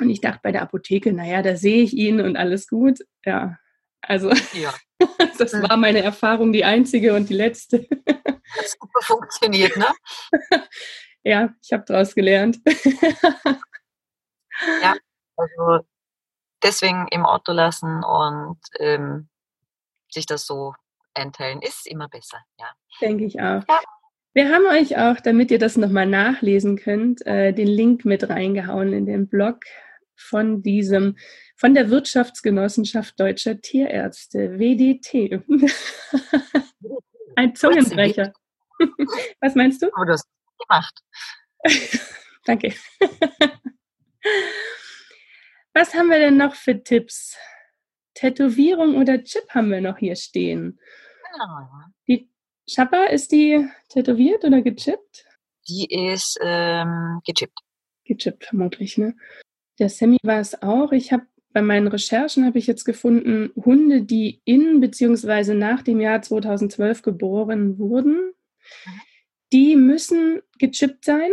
Und 0.01 0.09
ich 0.09 0.19
dachte 0.19 0.41
bei 0.43 0.51
der 0.51 0.63
Apotheke, 0.63 1.13
naja, 1.13 1.41
da 1.41 1.55
sehe 1.55 1.81
ich 1.81 1.93
ihn 1.93 2.19
und 2.19 2.35
alles 2.35 2.67
gut. 2.67 2.99
Ja, 3.25 3.57
also 4.01 4.31
ja. 4.53 4.73
das 5.37 5.53
war 5.53 5.77
meine 5.77 6.01
Erfahrung, 6.01 6.53
die 6.53 6.65
einzige 6.65 7.13
und 7.13 7.29
die 7.29 7.35
letzte. 7.35 7.87
Hat 8.07 8.67
super 8.67 9.01
funktioniert, 9.01 9.77
ne? 9.77 9.87
Ja, 11.23 11.53
ich 11.61 11.71
habe 11.71 11.83
daraus 11.85 12.15
gelernt. 12.15 12.59
Ja, 14.81 14.95
also 15.37 15.85
deswegen 16.63 17.07
im 17.11 17.27
Auto 17.27 17.51
lassen 17.51 18.03
und 18.03 18.57
ähm, 18.79 19.29
sich 20.11 20.25
das 20.25 20.47
so 20.47 20.73
einteilen 21.13 21.61
ist 21.61 21.85
immer 21.85 22.09
besser, 22.09 22.39
ja. 22.59 22.71
Denke 23.01 23.25
ich 23.25 23.39
auch. 23.39 23.63
Ja. 23.69 23.81
Wir 24.33 24.49
haben 24.49 24.65
euch 24.65 24.97
auch, 24.97 25.19
damit 25.21 25.51
ihr 25.51 25.59
das 25.59 25.75
nochmal 25.75 26.07
nachlesen 26.07 26.77
könnt, 26.77 27.25
äh, 27.27 27.51
den 27.53 27.67
Link 27.67 28.03
mit 28.05 28.29
reingehauen 28.29 28.93
in 28.93 29.05
den 29.05 29.27
Blog 29.27 29.59
von 30.15 30.61
diesem, 30.61 31.17
von 31.55 31.73
der 31.73 31.89
Wirtschaftsgenossenschaft 31.89 33.19
Deutscher 33.19 33.59
Tierärzte, 33.61 34.59
WDT. 34.59 35.43
Ein 37.35 37.55
Zungenbrecher. 37.55 38.33
Was 39.39 39.55
meinst 39.55 39.81
du? 39.81 39.87
Oh, 39.99 40.05
das 40.05 40.23
gemacht. 40.59 40.99
Danke. 42.45 42.73
Was 45.73 45.93
haben 45.93 46.09
wir 46.09 46.19
denn 46.19 46.37
noch 46.37 46.55
für 46.55 46.83
Tipps? 46.83 47.37
Tätowierung 48.13 48.97
oder 48.97 49.23
Chip 49.23 49.49
haben 49.49 49.71
wir 49.71 49.81
noch 49.81 49.97
hier 49.97 50.15
stehen. 50.15 50.79
Genau. 51.31 51.69
Die 52.07 52.29
Chappa, 52.69 53.05
ist 53.05 53.31
die 53.31 53.67
tätowiert 53.89 54.43
oder 54.43 54.61
gechippt? 54.61 55.25
Die 55.67 55.87
ist 55.89 56.37
ähm, 56.41 57.21
gechippt. 57.25 57.57
Gechippt 58.05 58.45
vermutlich, 58.45 58.97
ne? 58.97 59.15
Der 59.79 59.89
Sammy 59.89 60.17
war 60.23 60.39
es 60.39 60.61
auch. 60.61 60.91
Ich 60.91 61.11
habe 61.11 61.23
bei 61.53 61.61
meinen 61.61 61.87
Recherchen 61.87 62.45
habe 62.45 62.59
ich 62.59 62.67
jetzt 62.67 62.85
gefunden, 62.85 63.51
Hunde, 63.55 64.03
die 64.03 64.41
in 64.45 64.79
bzw. 64.79 65.53
nach 65.53 65.81
dem 65.81 65.99
Jahr 65.99 66.21
2012 66.21 67.01
geboren 67.01 67.77
wurden, 67.77 68.31
die 69.51 69.75
müssen 69.75 70.41
gechippt 70.59 71.03
sein. 71.03 71.29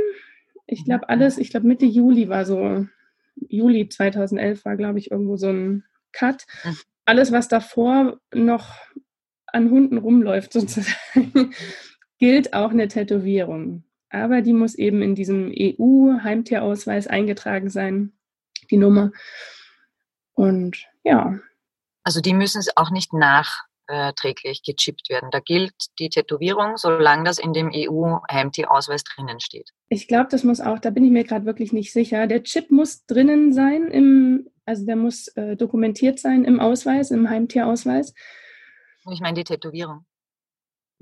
Ich 0.67 0.85
glaube 0.85 1.09
alles, 1.09 1.39
ich 1.39 1.51
glaube 1.51 1.69
Mitte 1.69 1.87
Juli 1.87 2.29
war 2.29 2.45
so, 2.45 2.87
Juli 3.37 3.89
2011 3.89 4.65
war 4.65 4.77
glaube 4.77 4.99
ich 4.99 5.11
irgendwo 5.11 5.37
so 5.37 5.49
ein 5.49 5.85
Cut. 6.13 6.47
Alles, 7.05 7.31
was 7.33 7.49
davor 7.49 8.21
noch 8.35 8.75
an 9.47 9.71
Hunden 9.71 9.99
rumläuft 9.99 10.53
sozusagen, 10.55 11.55
gilt 12.19 12.55
auch 12.55 12.71
eine 12.71 12.89
Tätowierung. 12.89 13.85
Aber 14.11 14.41
die 14.41 14.55
muss 14.55 14.75
eben 14.75 15.03
in 15.03 15.15
diesem 15.15 15.53
EU-Heimtierausweis 15.55 17.07
eingetragen 17.07 17.69
sein 17.69 18.13
die 18.71 18.77
Nummer. 18.77 19.11
Und 20.35 20.87
ja. 21.05 21.39
Also 22.05 22.21
die 22.21 22.33
müssen 22.33 22.63
auch 22.77 22.91
nicht 22.91 23.13
nachträglich 23.13 24.63
gechippt 24.63 25.11
werden. 25.11 25.31
Da 25.31 25.41
gilt 25.41 25.75
die 25.99 26.09
Tätowierung, 26.09 26.77
solange 26.77 27.25
das 27.25 27.39
in 27.39 27.53
dem 27.53 27.71
EU-Heimtierausweis 27.75 29.05
drinnen 29.05 29.41
steht. 29.41 29.71
Ich 29.89 30.09
glaube, 30.09 30.29
das 30.31 30.45
muss 30.45 30.61
auch, 30.61 30.79
da 30.79 30.91
bin 30.91 31.05
ich 31.05 31.11
mir 31.11 31.25
gerade 31.25 31.45
wirklich 31.45 31.73
nicht 31.73 31.93
sicher. 31.93 32.27
Der 32.27 32.45
Chip 32.45 32.71
muss 32.71 33.05
drinnen 33.07 33.53
sein, 33.53 33.89
im, 33.89 34.49
also 34.65 34.87
der 34.87 34.97
muss 34.97 35.29
äh, 35.29 35.57
dokumentiert 35.57 36.19
sein 36.19 36.45
im 36.45 36.61
Ausweis, 36.61 37.11
im 37.11 37.29
Heimtierausweis. 37.29 38.15
Ich 39.11 39.21
meine 39.21 39.35
die 39.35 39.45
Tätowierung. 39.45 40.05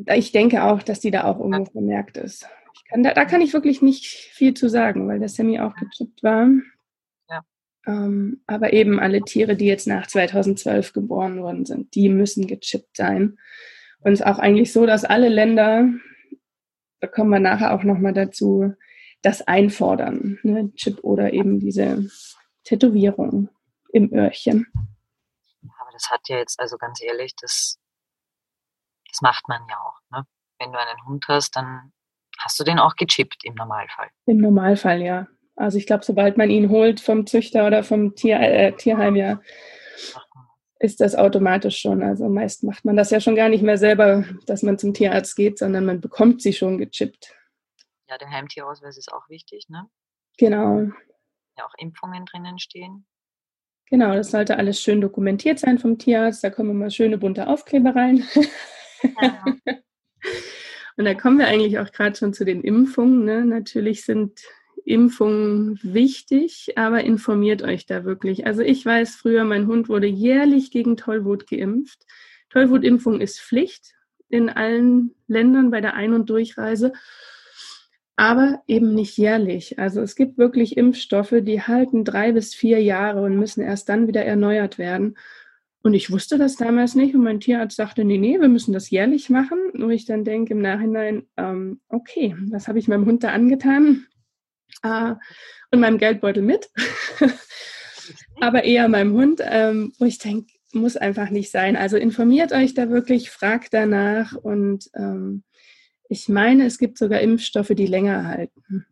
Ich 0.07 0.33
denke 0.33 0.65
auch, 0.65 0.83
dass 0.83 1.01
die 1.01 1.11
da 1.11 1.25
auch 1.25 1.39
irgendwo 1.39 1.65
ja. 1.65 1.71
vermerkt 1.71 2.17
ist. 2.17 2.47
Kann, 2.89 3.03
da, 3.03 3.15
da, 3.15 3.25
kann 3.25 3.41
ich 3.41 3.53
wirklich 3.53 3.83
nicht 3.83 4.07
viel 4.07 4.55
zu 4.55 4.69
sagen, 4.69 5.09
weil 5.09 5.19
der 5.19 5.29
Sammy 5.29 5.59
auch 5.61 5.75
gechippt 5.75 6.23
war. 6.23 6.49
Ähm, 7.87 8.43
aber 8.47 8.73
eben 8.73 8.99
alle 8.99 9.23
Tiere, 9.23 9.57
die 9.57 9.67
jetzt 9.67 9.87
nach 9.87 10.07
2012 10.07 10.93
geboren 10.93 11.41
worden 11.43 11.65
sind, 11.65 11.95
die 11.95 12.09
müssen 12.09 12.47
gechippt 12.47 12.97
sein. 12.97 13.39
Und 14.01 14.13
es 14.13 14.21
ist 14.21 14.27
auch 14.27 14.39
eigentlich 14.39 14.73
so, 14.73 14.87
dass 14.87 15.05
alle 15.05 15.29
Länder, 15.29 15.89
da 17.01 17.07
kommen 17.07 17.31
wir 17.31 17.41
nachher 17.41 17.75
auch 17.75 17.85
nochmal 17.85 18.13
dazu, 18.13 18.75
das 19.23 19.43
einfordern, 19.43 20.39
ne? 20.43 20.73
Chip 20.75 21.03
oder 21.03 21.33
eben 21.33 21.59
diese 21.59 22.09
Tätowierung 22.65 23.49
im 23.93 24.13
Öhrchen. 24.13 24.67
Aber 25.81 25.91
das 25.93 26.11
hat 26.11 26.21
ja 26.29 26.39
jetzt, 26.39 26.61
also 26.61 26.77
ganz 26.77 27.01
ehrlich, 27.03 27.35
das, 27.41 27.79
das 29.09 29.21
macht 29.23 29.49
man 29.49 29.63
ja 29.69 29.77
auch. 29.81 30.01
Ne? 30.11 30.27
Wenn 30.59 30.73
du 30.73 30.79
einen 30.79 31.07
Hund 31.07 31.25
hast, 31.29 31.57
dann 31.57 31.93
hast 32.39 32.59
du 32.61 32.65
den 32.65 32.79
auch 32.79 32.97
gechippt 32.97 33.45
im 33.45 33.55
Normalfall. 33.55 34.11
Im 34.27 34.39
Normalfall, 34.39 35.03
ja. 35.03 35.27
Also 35.57 35.79
ich 35.79 35.87
glaube, 35.87 36.05
sobald 36.05 36.37
man 36.37 36.51
ihn 36.51 36.69
holt 36.69 37.01
vom 37.01 37.27
Züchter 37.27 37.67
oder 37.67 37.83
vom 37.83 38.15
Tier, 38.15 38.39
äh, 38.39 38.73
Tierheim, 38.73 39.17
ja, 39.17 39.41
ist 40.79 41.01
das 41.01 41.15
automatisch 41.15 41.79
schon. 41.79 42.03
Also 42.03 42.29
meist 42.29 42.63
macht 42.63 42.85
man 42.85 42.97
das 42.97 43.11
ja 43.11 43.21
schon 43.21 43.35
gar 43.35 43.49
nicht 43.49 43.63
mehr 43.63 43.79
selber, 43.79 44.25
dass 44.47 44.63
man 44.63 44.79
zum 44.79 44.93
Tierarzt 44.93 45.35
geht, 45.35 45.59
sondern 45.59 45.87
man 45.87 46.01
bekommt 46.01 46.43
sie 46.43 46.53
schon 46.53 46.77
gechippt. 46.79 47.35
Ja, 48.09 48.19
der 48.19 48.31
Heimtierausweis 48.31 48.99
ist 48.99 49.13
auch 49.13 49.29
wichtig, 49.29 49.69
ne? 49.69 49.89
Genau. 50.39 50.81
Ja, 51.57 51.65
auch 51.67 51.75
Impfungen 51.79 52.27
drinnen 52.27 52.59
stehen. 52.59 53.07
Genau, 53.89 54.15
das 54.15 54.33
sollte 54.33 54.59
alles 54.59 54.81
schön 54.81 55.01
dokumentiert 55.01 55.59
sein 55.59 55.79
vom 55.79 55.97
Tierarzt. 55.97 56.45
Da 56.45 56.51
kommen 56.51 56.71
immer 56.71 56.91
schöne 56.91 57.19
bunte 57.19 57.47
Aufkleber 57.47 57.95
rein. 57.95 58.25
Ja. 59.21 59.45
Und 60.97 61.05
da 61.05 61.15
kommen 61.15 61.39
wir 61.39 61.47
eigentlich 61.47 61.79
auch 61.79 61.93
gerade 61.93 62.17
schon 62.17 62.33
zu 62.33 62.45
den 62.45 62.63
Impfungen. 62.63 63.25
Ne? 63.25 63.45
Natürlich 63.45 64.05
sind 64.05 64.41
Impfungen 64.87 65.79
wichtig, 65.83 66.73
aber 66.77 67.03
informiert 67.05 67.63
euch 67.63 67.87
da 67.87 68.05
wirklich. 68.05 68.47
Also 68.47 68.63
ich 68.63 68.87
weiß 68.87 69.17
früher, 69.17 69.45
mein 69.45 69.67
Hund 69.67 69.89
wurde 69.89 70.07
jährlich 70.07 70.71
gegen 70.71 70.97
Tollwut 70.97 71.49
geimpft. 71.49 72.07
Tollwutimpfung 72.51 73.21
ist 73.21 73.41
Pflicht 73.41 73.95
in 74.29 74.49
allen 74.49 75.15
Ländern 75.27 75.71
bei 75.71 75.81
der 75.81 75.95
Ein- 75.95 76.15
und 76.15 76.31
Durchreise. 76.31 76.93
aber 78.19 78.63
eben 78.67 78.95
nicht 78.95 79.19
jährlich. 79.19 79.79
Also 79.79 80.01
es 80.01 80.17
gibt 80.17 80.39
wirklich 80.39 80.77
Impfstoffe, 80.79 81.35
die 81.43 81.61
halten 81.63 82.03
drei 82.05 82.33
bis 82.33 82.55
vier 82.55 82.83
Jahre 82.83 83.23
und 83.23 83.37
müssen 83.39 83.63
erst 83.63 83.89
dann 83.91 84.09
wieder 84.09 84.25
erneuert 84.25 84.79
werden. 84.79 85.17
Und 85.83 85.95
ich 85.95 86.11
wusste 86.11 86.39
das 86.39 86.57
damals 86.57 86.95
nicht 86.95 87.15
und 87.15 87.23
mein 87.23 87.41
Tierarzt 87.41 87.77
sagte, 87.77 88.05
nee, 88.05 88.19
nee, 88.19 88.41
wir 88.41 88.49
müssen 88.49 88.73
das 88.73 88.91
jährlich 88.91 89.29
machen. 89.31 89.59
Wo 89.75 89.91
ich 89.91 90.07
dann 90.07 90.25
denke 90.25 90.55
im 90.55 90.63
Nachhinein, 90.63 91.25
ähm, 91.37 91.81
okay, 91.89 92.35
was 92.51 92.69
habe 92.69 92.79
ich 92.79 92.89
meinem 92.89 93.07
Hund 93.07 93.23
da 93.23 93.31
angetan? 93.33 94.07
Äh, 94.83 95.15
und 95.71 95.81
meinem 95.81 95.99
Geldbeutel 95.99 96.43
mit. 96.43 96.71
aber 98.41 98.65
eher 98.65 98.89
meinem 98.89 99.13
Hund, 99.15 99.41
ähm, 99.45 99.93
wo 99.99 100.05
ich 100.05 100.19
denke, 100.19 100.53
muss 100.73 100.97
einfach 100.97 101.31
nicht 101.31 101.51
sein. 101.51 101.77
Also 101.77 101.97
informiert 101.97 102.53
euch 102.53 102.75
da 102.75 102.91
wirklich, 102.91 103.31
fragt 103.31 103.73
danach 103.75 104.35
und 104.35 104.91
ähm, 104.95 105.43
ich 106.09 106.29
meine, 106.29 106.67
es 106.67 106.79
gibt 106.79 106.99
sogar 106.99 107.21
Impfstoffe, 107.21 107.73
die 107.75 107.87
länger 107.87 108.27
halten. 108.27 108.87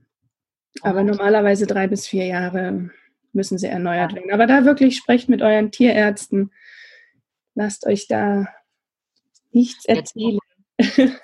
Aber 0.82 1.04
normalerweise 1.04 1.66
drei 1.66 1.86
bis 1.86 2.06
vier 2.06 2.26
Jahre 2.26 2.90
müssen 3.32 3.58
sie 3.58 3.68
erneuert 3.68 4.14
werden. 4.14 4.32
Aber 4.32 4.46
da 4.46 4.64
wirklich 4.64 4.96
sprecht 4.96 5.28
mit 5.28 5.42
euren 5.42 5.70
Tierärzten. 5.70 6.50
Lasst 7.54 7.86
euch 7.86 8.08
da 8.08 8.48
nichts 9.52 9.84
erzählen. 9.84 10.38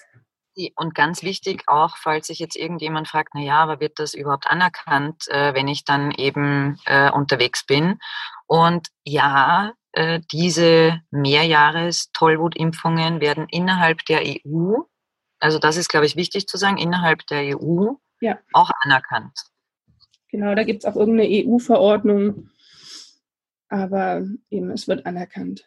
Und 0.77 0.95
ganz 0.95 1.23
wichtig 1.23 1.65
auch, 1.67 1.97
falls 1.97 2.27
sich 2.29 2.39
jetzt 2.39 2.57
irgendjemand 2.57 3.09
fragt, 3.09 3.35
na 3.35 3.41
ja, 3.41 3.63
aber 3.63 3.81
wird 3.81 3.99
das 3.99 4.15
überhaupt 4.15 4.51
anerkannt, 4.51 5.29
äh, 5.29 5.53
wenn 5.55 5.69
ich 5.69 5.85
dann 5.85 6.11
eben 6.13 6.79
äh, 6.87 7.11
unterwegs 7.11 7.67
bin? 7.67 7.99
Und 8.47 8.89
ja, 9.05 9.73
äh, 9.93 10.21
diese 10.33 11.01
Mehrjahres-Tollwutimpfungen 11.11 13.21
werden 13.21 13.47
innerhalb 13.51 14.05
der 14.07 14.23
EU, 14.23 14.77
also 15.41 15.59
das 15.59 15.77
ist, 15.77 15.89
glaube 15.89 16.07
ich, 16.07 16.15
wichtig 16.17 16.47
zu 16.47 16.57
sagen, 16.57 16.77
innerhalb 16.77 17.27
der 17.27 17.59
EU 17.59 17.95
ja. 18.21 18.39
auch 18.53 18.71
anerkannt. 18.83 19.33
Genau, 20.31 20.55
da 20.55 20.63
gibt 20.63 20.85
es 20.85 20.91
auch 20.91 20.97
irgendeine 20.97 21.29
EU-Verordnung, 21.29 22.51
aber 23.69 24.25
eben 24.51 24.71
es 24.71 24.87
wird 24.87 25.07
anerkannt. 25.07 25.65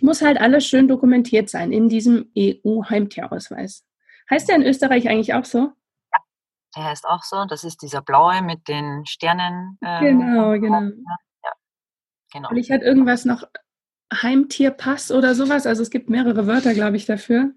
Muss 0.00 0.22
halt 0.22 0.40
alles 0.40 0.66
schön 0.66 0.88
dokumentiert 0.88 1.48
sein 1.48 1.72
in 1.72 1.88
diesem 1.88 2.30
EU-Heimtierausweis. 2.36 3.84
Heißt 4.30 4.48
der 4.48 4.56
in 4.56 4.62
Österreich 4.62 5.08
eigentlich 5.08 5.34
auch 5.34 5.44
so? 5.44 5.72
Ja, 6.12 6.18
der 6.76 6.84
heißt 6.84 7.06
auch 7.06 7.22
so. 7.22 7.44
Das 7.44 7.64
ist 7.64 7.82
dieser 7.82 8.02
blaue 8.02 8.42
mit 8.42 8.68
den 8.68 9.04
Sternen. 9.06 9.78
Ähm, 9.84 10.20
genau, 10.20 10.52
genau. 10.52 10.90
Genau. 12.32 12.48
Vielleicht 12.48 12.70
hat 12.70 12.82
irgendwas 12.82 13.24
noch 13.24 13.44
Heimtierpass 14.12 15.12
oder 15.12 15.34
sowas. 15.34 15.66
Also 15.66 15.82
es 15.82 15.90
gibt 15.90 16.10
mehrere 16.10 16.46
Wörter, 16.46 16.74
glaube 16.74 16.96
ich, 16.96 17.06
dafür. 17.06 17.52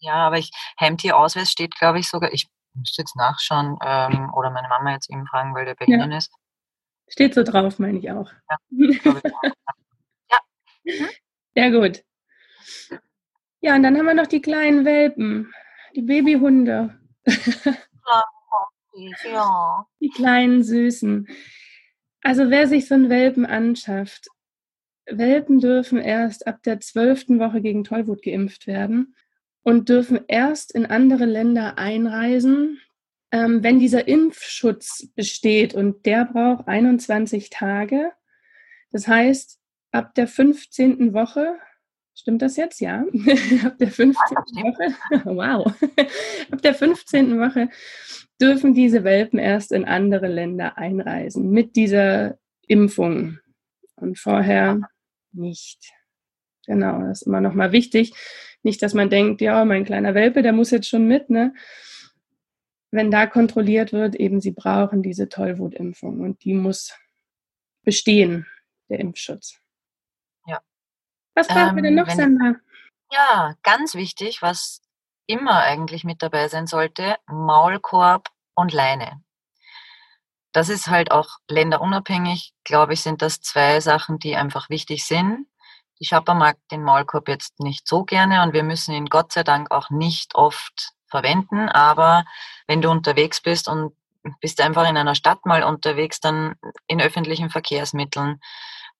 Ja, 0.00 0.14
aber 0.14 0.38
ich, 0.38 0.50
Heimtierausweis 0.78 1.50
steht, 1.50 1.74
glaube 1.76 1.98
ich, 1.98 2.08
sogar, 2.08 2.32
ich 2.32 2.46
müsste 2.74 3.02
jetzt 3.02 3.16
nachschauen 3.16 3.78
ähm, 3.84 4.30
oder 4.34 4.50
meine 4.50 4.68
Mama 4.68 4.92
jetzt 4.92 5.10
eben 5.10 5.26
fragen, 5.26 5.54
weil 5.54 5.64
der 5.64 5.74
bei 5.74 5.86
ja. 5.88 5.96
Ihnen 5.96 6.12
ist. 6.12 6.30
Steht 7.08 7.34
so 7.34 7.42
drauf, 7.42 7.78
meine 7.78 7.98
ich 7.98 8.10
auch. 8.10 8.30
Ja, 8.50 8.56
ich 8.90 9.06
auch. 9.06 9.22
ja. 10.84 11.08
Sehr 11.54 11.70
gut. 11.70 12.04
Ja, 13.60 13.74
und 13.74 13.82
dann 13.82 13.96
haben 13.96 14.06
wir 14.06 14.14
noch 14.14 14.26
die 14.26 14.42
kleinen 14.42 14.84
Welpen, 14.84 15.52
die 15.98 16.02
Babyhunde. 16.02 16.94
Ja. 19.24 19.86
Die 20.00 20.10
kleinen 20.10 20.62
Süßen. 20.62 21.28
Also 22.22 22.50
wer 22.50 22.68
sich 22.68 22.86
so 22.86 22.94
einen 22.94 23.10
Welpen 23.10 23.46
anschafft, 23.46 24.28
Welpen 25.06 25.58
dürfen 25.58 25.98
erst 25.98 26.46
ab 26.46 26.62
der 26.62 26.80
zwölften 26.80 27.40
Woche 27.40 27.60
gegen 27.60 27.82
Tollwut 27.82 28.22
geimpft 28.22 28.66
werden 28.66 29.16
und 29.62 29.88
dürfen 29.88 30.20
erst 30.28 30.72
in 30.72 30.86
andere 30.86 31.24
Länder 31.24 31.78
einreisen, 31.78 32.80
ähm, 33.32 33.64
wenn 33.64 33.80
dieser 33.80 34.06
Impfschutz 34.06 35.08
besteht. 35.16 35.74
Und 35.74 36.06
der 36.06 36.24
braucht 36.26 36.68
21 36.68 37.50
Tage. 37.50 38.12
Das 38.92 39.08
heißt, 39.08 39.58
ab 39.90 40.14
der 40.14 40.28
15. 40.28 41.12
Woche, 41.12 41.58
stimmt 42.18 42.42
das 42.42 42.56
jetzt? 42.56 42.80
Ja. 42.80 43.04
ab 43.64 43.78
der 43.78 43.90
15. 43.90 44.16
Woche, 44.16 44.94
wow. 45.24 45.72
ab 46.50 46.62
der 46.62 46.74
15. 46.74 47.38
Woche 47.38 47.68
dürfen 48.40 48.74
diese 48.74 49.04
Welpen 49.04 49.38
erst 49.38 49.72
in 49.72 49.84
andere 49.84 50.28
Länder 50.28 50.78
einreisen 50.78 51.50
mit 51.50 51.76
dieser 51.76 52.38
Impfung 52.66 53.38
und 53.96 54.18
vorher 54.18 54.80
nicht. 55.32 55.92
Genau, 56.66 57.00
das 57.00 57.22
ist 57.22 57.26
immer 57.26 57.40
noch 57.40 57.54
mal 57.54 57.72
wichtig. 57.72 58.12
Nicht, 58.62 58.82
dass 58.82 58.94
man 58.94 59.08
denkt, 59.08 59.40
ja, 59.40 59.64
mein 59.64 59.84
kleiner 59.84 60.14
Welpe, 60.14 60.42
der 60.42 60.52
muss 60.52 60.70
jetzt 60.70 60.88
schon 60.88 61.06
mit, 61.06 61.30
ne? 61.30 61.54
Wenn 62.90 63.10
da 63.10 63.26
kontrolliert 63.26 63.92
wird, 63.92 64.14
eben 64.14 64.40
sie 64.40 64.52
brauchen 64.52 65.02
diese 65.02 65.28
Tollwutimpfung 65.28 66.20
und 66.20 66.42
die 66.44 66.54
muss 66.54 66.92
bestehen, 67.82 68.46
der 68.88 69.00
Impfschutz. 69.00 69.60
Ja. 71.38 71.40
Was 71.40 71.48
brauchen 71.48 71.68
ähm, 71.70 71.76
wir 71.76 71.82
denn 71.82 71.94
noch, 71.94 72.10
Sandra? 72.10 72.54
Ja, 73.10 73.54
ganz 73.62 73.94
wichtig, 73.94 74.42
was 74.42 74.82
immer 75.26 75.62
eigentlich 75.62 76.04
mit 76.04 76.22
dabei 76.22 76.48
sein 76.48 76.66
sollte, 76.66 77.16
Maulkorb 77.26 78.28
und 78.54 78.72
Leine. 78.72 79.22
Das 80.52 80.68
ist 80.68 80.88
halt 80.88 81.10
auch 81.10 81.38
länderunabhängig, 81.48 82.52
glaube 82.64 82.94
ich, 82.94 83.02
sind 83.02 83.22
das 83.22 83.40
zwei 83.40 83.80
Sachen, 83.80 84.18
die 84.18 84.34
einfach 84.34 84.70
wichtig 84.70 85.04
sind. 85.04 85.46
Die 86.00 86.06
Schapper 86.06 86.34
mag 86.34 86.56
den 86.70 86.82
Maulkorb 86.82 87.28
jetzt 87.28 87.60
nicht 87.60 87.86
so 87.86 88.04
gerne 88.04 88.42
und 88.42 88.52
wir 88.52 88.62
müssen 88.62 88.94
ihn 88.94 89.06
Gott 89.06 89.32
sei 89.32 89.42
Dank 89.42 89.70
auch 89.70 89.90
nicht 89.90 90.34
oft 90.34 90.92
verwenden. 91.06 91.68
Aber 91.68 92.24
wenn 92.66 92.82
du 92.82 92.90
unterwegs 92.90 93.40
bist 93.40 93.68
und 93.68 93.94
bist 94.40 94.60
einfach 94.60 94.88
in 94.88 94.96
einer 94.96 95.14
Stadt 95.14 95.44
mal 95.44 95.62
unterwegs, 95.62 96.20
dann 96.20 96.54
in 96.86 97.00
öffentlichen 97.00 97.50
Verkehrsmitteln 97.50 98.40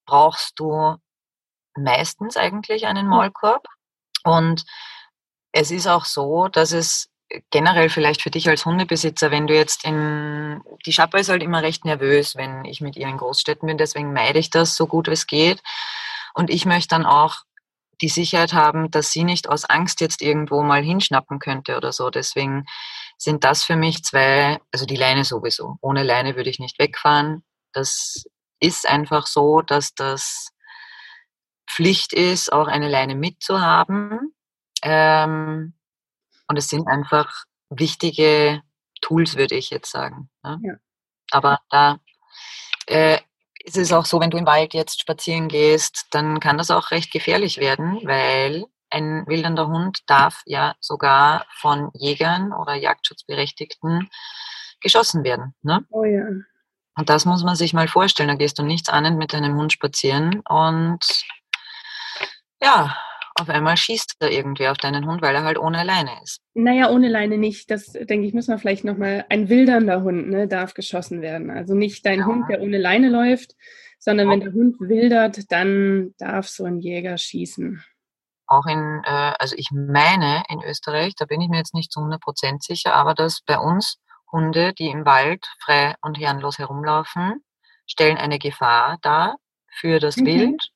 brauchst 0.07 0.59
du 0.59 0.97
meistens 1.83 2.37
eigentlich 2.37 2.87
einen 2.87 3.07
Maulkorb. 3.07 3.67
Und 4.25 4.65
es 5.53 5.71
ist 5.71 5.87
auch 5.87 6.05
so, 6.05 6.49
dass 6.49 6.73
es 6.73 7.09
generell 7.51 7.91
vielleicht 7.91 8.23
für 8.23 8.31
dich 8.31 8.49
als 8.49 8.65
Hundebesitzer, 8.65 9.31
wenn 9.31 9.47
du 9.47 9.55
jetzt 9.55 9.85
in, 9.85 10.63
die 10.87 10.93
Schapper 10.93 11.19
ist 11.19 11.29
halt 11.29 11.43
immer 11.43 11.63
recht 11.63 11.85
nervös, 11.85 12.37
wenn 12.37 12.65
ich 12.65 12.81
mit 12.81 12.97
ihr 12.97 13.07
in 13.07 13.19
Großstädten 13.19 13.67
bin, 13.67 13.79
deswegen 13.79 14.13
meide 14.13 14.39
ich 14.39 14.51
das 14.51 14.77
so 14.77 14.87
gut 14.87 15.09
es 15.09 15.27
geht. 15.27 15.61
Und 16.35 16.51
ich 16.51 16.65
möchte 16.65 16.89
dann 16.89 17.05
auch 17.05 17.37
die 18.01 18.09
Sicherheit 18.09 18.53
haben, 18.53 18.91
dass 18.91 19.11
sie 19.11 19.25
nicht 19.25 19.49
aus 19.49 19.65
Angst 19.65 20.01
jetzt 20.01 20.23
irgendwo 20.23 20.63
mal 20.63 20.83
hinschnappen 20.83 21.39
könnte 21.39 21.77
oder 21.77 21.93
so. 21.93 22.11
Deswegen 22.11 22.65
sind 23.19 23.45
das 23.45 23.65
für 23.65 23.77
mich 23.77 24.05
zwei, 24.05 24.61
also 24.73 24.87
die 24.87 24.97
Leine 24.97 25.25
sowieso. 25.25 25.77
Ohne 25.81 26.05
Leine 26.05 26.37
würde 26.37 26.51
ich 26.51 26.61
nicht 26.61 26.79
wegfahren. 26.79 27.43
Das 27.73 28.25
ist 28.61 28.89
einfach 28.89 29.27
so, 29.27 29.63
dass 29.63 29.95
das 29.95 30.51
Pflicht 31.79 32.13
ist, 32.13 32.53
auch 32.53 32.67
eine 32.67 32.89
Leine 32.89 33.15
mitzuhaben. 33.15 34.35
Ähm, 34.83 35.75
und 36.49 36.57
es 36.57 36.69
sind 36.69 36.89
einfach 36.89 37.45
wichtige 37.71 38.63
Tools, 39.01 39.37
würde 39.37 39.55
ich 39.55 39.71
jetzt 39.71 39.93
sagen. 39.93 40.29
Ne? 40.43 40.59
Ja. 40.65 40.75
Aber 41.31 41.61
da 41.71 42.01
äh, 42.89 43.19
ist 43.63 43.77
es 43.77 43.93
auch 43.93 44.07
so, 44.07 44.19
wenn 44.19 44.31
du 44.31 44.39
im 44.39 44.47
Wald 44.47 44.75
jetzt 44.75 45.01
spazieren 45.01 45.47
gehst, 45.47 46.09
dann 46.11 46.41
kann 46.41 46.59
das 46.59 46.73
auch 46.73 46.91
recht 46.91 47.13
gefährlich 47.13 47.59
werden, 47.59 48.01
weil 48.03 48.65
ein 48.91 49.25
wildernder 49.29 49.69
Hund 49.69 50.01
darf 50.09 50.43
ja 50.47 50.75
sogar 50.81 51.47
von 51.61 51.91
Jägern 51.95 52.53
oder 52.53 52.75
Jagdschutzberechtigten 52.75 54.11
geschossen 54.81 55.23
werden. 55.23 55.55
Ne? 55.63 55.87
Oh 55.91 56.03
ja. 56.03 56.25
Und 56.97 57.09
das 57.09 57.25
muss 57.25 57.45
man 57.45 57.55
sich 57.55 57.73
mal 57.73 57.87
vorstellen. 57.87 58.31
Da 58.31 58.35
gehst 58.35 58.59
du 58.59 58.65
nichts 58.65 58.89
ahnend 58.89 59.17
mit 59.17 59.33
deinem 59.33 59.57
Hund 59.57 59.73
spazieren 59.73 60.43
und 60.49 60.99
ja, 62.63 62.97
auf 63.41 63.49
einmal 63.49 63.77
schießt 63.77 64.17
da 64.19 64.27
irgendwer 64.27 64.73
auf 64.73 64.79
deinen 64.79 65.07
Hund, 65.07 65.23
weil 65.23 65.35
er 65.35 65.45
halt 65.45 65.59
ohne 65.59 65.85
Leine 65.85 66.11
ist. 66.25 66.41
Naja, 66.55 66.91
ohne 66.91 67.09
Leine 67.09 67.39
nicht. 67.39 67.71
Das, 67.71 67.93
denke 67.93 68.27
ich, 68.27 68.35
müssen 68.35 68.53
wir 68.53 68.59
vielleicht 68.59 68.85
nochmal, 68.85 69.25
ein 69.29 69.49
wildernder 69.49 70.03
Hund 70.03 70.29
ne, 70.29 70.49
darf 70.49 70.75
geschossen 70.75 71.23
werden. 71.23 71.51
Also 71.51 71.75
nicht 71.75 72.05
dein 72.05 72.21
ja. 72.21 72.27
Hund, 72.27 72.49
der 72.51 72.61
ohne 72.61 72.79
Leine 72.79 73.09
läuft, 73.09 73.55
sondern 74.01 74.29
wenn 74.29 74.41
der 74.41 74.53
Hund 74.53 74.81
wildert, 74.81 75.51
dann 75.53 76.15
darf 76.19 76.49
so 76.49 76.65
ein 76.65 76.81
Jäger 76.81 77.17
schießen. 77.17 77.83
Auch 78.49 78.67
in, 78.67 79.03
äh, 79.05 79.33
also 79.39 79.55
ich 79.57 79.71
meine 79.71 80.43
in 80.49 80.63
Österreich, 80.63 81.15
da 81.17 81.25
bin 81.25 81.41
ich 81.41 81.49
mir 81.49 81.59
jetzt 81.59 81.75
nicht 81.75 81.93
zu 81.93 82.01
100% 82.01 82.65
sicher, 82.65 82.95
aber 82.95 83.15
dass 83.15 83.41
bei 83.47 83.59
uns 83.59 83.99
Hunde, 84.33 84.73
die 84.73 84.89
im 84.89 85.05
Wald 85.05 85.47
frei 85.61 85.95
und 86.03 86.19
herrenlos 86.19 86.59
herumlaufen, 86.59 87.45
stellen 87.87 88.17
eine 88.17 88.39
Gefahr 88.39 88.99
dar 89.03 89.37
für 89.71 90.01
das 90.01 90.17
mhm. 90.17 90.27
Wild 90.27 90.71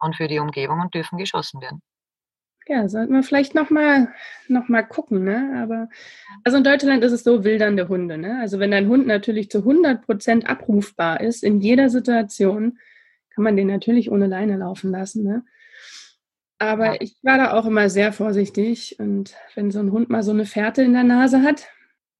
und 0.00 0.16
für 0.16 0.28
die 0.28 0.38
Umgebung 0.38 0.80
und 0.80 0.94
dürfen 0.94 1.18
geschossen 1.18 1.60
werden. 1.60 1.82
Ja, 2.66 2.88
sollten 2.88 3.14
wir 3.14 3.22
vielleicht 3.22 3.54
nochmal 3.54 4.12
noch 4.46 4.68
mal 4.68 4.82
gucken. 4.82 5.24
Ne? 5.24 5.58
Aber 5.62 5.88
also 6.44 6.58
in 6.58 6.64
Deutschland 6.64 7.02
ist 7.02 7.12
es 7.12 7.24
so 7.24 7.42
wildernde 7.42 7.88
Hunde. 7.88 8.18
Ne? 8.18 8.38
Also 8.40 8.58
wenn 8.58 8.70
dein 8.70 8.88
Hund 8.88 9.06
natürlich 9.06 9.50
zu 9.50 9.58
100 9.58 10.04
Prozent 10.04 10.48
abrufbar 10.48 11.20
ist 11.22 11.42
in 11.42 11.60
jeder 11.60 11.88
Situation, 11.88 12.78
kann 13.30 13.44
man 13.44 13.56
den 13.56 13.68
natürlich 13.68 14.10
ohne 14.10 14.26
Leine 14.26 14.58
laufen 14.58 14.90
lassen. 14.90 15.24
Ne? 15.24 15.44
Aber 16.58 16.94
ja. 16.94 16.96
ich 17.00 17.16
war 17.22 17.38
da 17.38 17.52
auch 17.54 17.64
immer 17.64 17.88
sehr 17.88 18.12
vorsichtig. 18.12 18.96
Und 18.98 19.34
wenn 19.54 19.70
so 19.70 19.78
ein 19.78 19.90
Hund 19.90 20.10
mal 20.10 20.22
so 20.22 20.32
eine 20.32 20.44
Fährte 20.44 20.82
in 20.82 20.92
der 20.92 21.04
Nase 21.04 21.42
hat, 21.42 21.68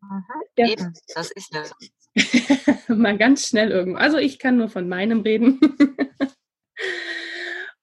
Mhm, 0.02 0.24
ja. 0.56 0.66
Eben, 0.66 0.94
das 1.14 1.30
ist 1.30 1.52
ja. 1.52 1.64
Mal 2.94 3.18
ganz 3.18 3.48
schnell 3.48 3.70
irgendwo. 3.70 3.98
Also 3.98 4.18
ich 4.18 4.38
kann 4.38 4.56
nur 4.56 4.68
von 4.68 4.88
meinem 4.88 5.20
reden. 5.20 5.60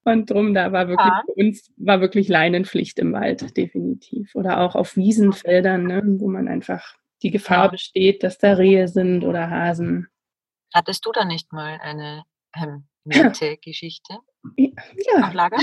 Und 0.06 0.30
drum, 0.30 0.54
da 0.54 0.72
war 0.72 0.88
wirklich 0.88 1.08
ja. 1.08 1.24
für 1.26 1.34
uns 1.34 1.74
war 1.78 2.00
wirklich 2.00 2.28
Leinenpflicht 2.28 3.00
im 3.00 3.12
Wald, 3.12 3.58
definitiv. 3.58 4.36
Oder 4.36 4.60
auch 4.60 4.76
auf 4.76 4.96
Wiesenfeldern, 4.96 5.88
ne, 5.88 6.04
wo 6.06 6.28
man 6.28 6.48
einfach 6.48 6.96
die 7.24 7.32
Gefahr 7.32 7.66
ja. 7.66 7.72
besteht, 7.72 8.22
dass 8.22 8.38
da 8.38 8.54
Rehe 8.54 8.88
sind 8.88 9.24
oder 9.24 9.50
Hasen. 9.50 10.08
Hattest 10.72 11.06
du 11.08 11.12
da 11.12 11.26
nicht 11.26 11.52
mal 11.52 11.80
eine 11.82 12.24
ähm, 12.56 12.86
nette 13.04 13.58
Geschichte? 13.58 14.20
Ja. 14.58 15.32
Lager? 15.34 15.58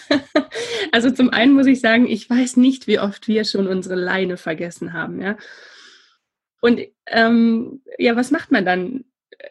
also 0.92 1.10
zum 1.10 1.30
einen 1.30 1.54
muss 1.54 1.66
ich 1.66 1.80
sagen, 1.80 2.06
ich 2.06 2.30
weiß 2.30 2.58
nicht, 2.58 2.86
wie 2.86 3.00
oft 3.00 3.26
wir 3.26 3.44
schon 3.44 3.66
unsere 3.66 3.96
Leine 3.96 4.36
vergessen 4.36 4.92
haben, 4.92 5.20
ja. 5.20 5.36
Und 6.60 6.80
ähm, 7.08 7.82
ja, 7.98 8.14
was 8.14 8.30
macht 8.30 8.52
man 8.52 8.64
dann? 8.64 9.04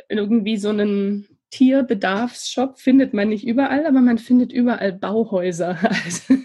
Irgendwie 0.09 0.57
so 0.57 0.69
einen 0.69 1.36
Tierbedarfsshop 1.51 2.79
findet 2.79 3.13
man 3.13 3.29
nicht 3.29 3.45
überall, 3.45 3.85
aber 3.85 4.01
man 4.01 4.17
findet 4.17 4.51
überall 4.51 4.93
Bauhäuser. 4.93 5.77
Also, 5.89 6.35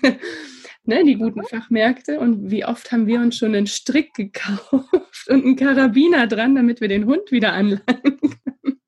ne, 0.85 1.05
die 1.05 1.15
guten 1.15 1.45
Fachmärkte. 1.45 2.19
Und 2.19 2.51
wie 2.51 2.65
oft 2.65 2.91
haben 2.91 3.07
wir 3.07 3.21
uns 3.21 3.37
schon 3.37 3.55
einen 3.55 3.67
Strick 3.67 4.15
gekauft 4.15 4.69
und 5.29 5.45
einen 5.45 5.57
Karabiner 5.57 6.27
dran, 6.27 6.55
damit 6.55 6.81
wir 6.81 6.88
den 6.88 7.07
Hund 7.07 7.31
wieder 7.31 7.53
anleihen 7.53 7.81
können. 7.87 8.81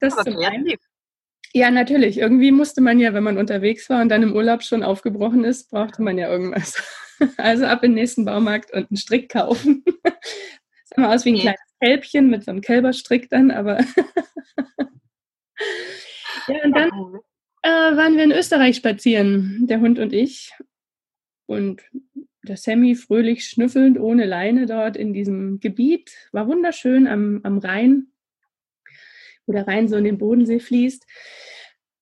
Das 0.00 0.16
zum 0.16 0.38
einen. 0.38 0.74
Ja, 1.54 1.70
natürlich. 1.70 2.18
Irgendwie 2.18 2.50
musste 2.50 2.80
man 2.80 2.98
ja, 2.98 3.12
wenn 3.12 3.22
man 3.22 3.36
unterwegs 3.36 3.90
war 3.90 4.00
und 4.00 4.08
dann 4.08 4.22
im 4.22 4.34
Urlaub 4.34 4.62
schon 4.62 4.82
aufgebrochen 4.82 5.44
ist, 5.44 5.70
brauchte 5.70 6.02
man 6.02 6.18
ja 6.18 6.30
irgendwas. 6.30 6.82
Also 7.36 7.66
ab 7.66 7.84
in 7.84 7.92
den 7.92 8.00
nächsten 8.00 8.24
Baumarkt 8.24 8.72
und 8.72 8.90
einen 8.90 8.96
Strick 8.96 9.28
kaufen. 9.28 9.84
Sah 10.86 11.02
mal 11.02 11.14
aus 11.14 11.24
wie 11.24 11.34
ein 11.34 11.38
kleines 11.38 11.71
Kälbchen 11.82 12.30
mit 12.30 12.44
so 12.44 12.50
einem 12.50 12.60
Kälberstrick 12.60 13.28
dann, 13.30 13.50
aber. 13.50 13.78
ja, 16.48 16.64
und 16.64 16.76
dann 16.76 16.90
äh, 17.62 17.96
waren 17.96 18.16
wir 18.16 18.24
in 18.24 18.32
Österreich 18.32 18.76
spazieren, 18.76 19.66
der 19.66 19.80
Hund 19.80 19.98
und 19.98 20.12
ich. 20.12 20.52
Und 21.46 21.82
der 22.44 22.56
Sammy 22.56 22.94
fröhlich 22.94 23.44
schnüffelnd 23.44 23.98
ohne 23.98 24.26
Leine 24.26 24.66
dort 24.66 24.96
in 24.96 25.12
diesem 25.12 25.60
Gebiet. 25.60 26.12
War 26.32 26.46
wunderschön 26.46 27.06
am, 27.06 27.40
am 27.42 27.58
Rhein 27.58 28.12
wo 29.46 29.52
der 29.52 29.66
Rhein 29.66 29.88
so 29.88 29.96
in 29.96 30.04
den 30.04 30.18
Bodensee 30.18 30.60
fließt. 30.60 31.06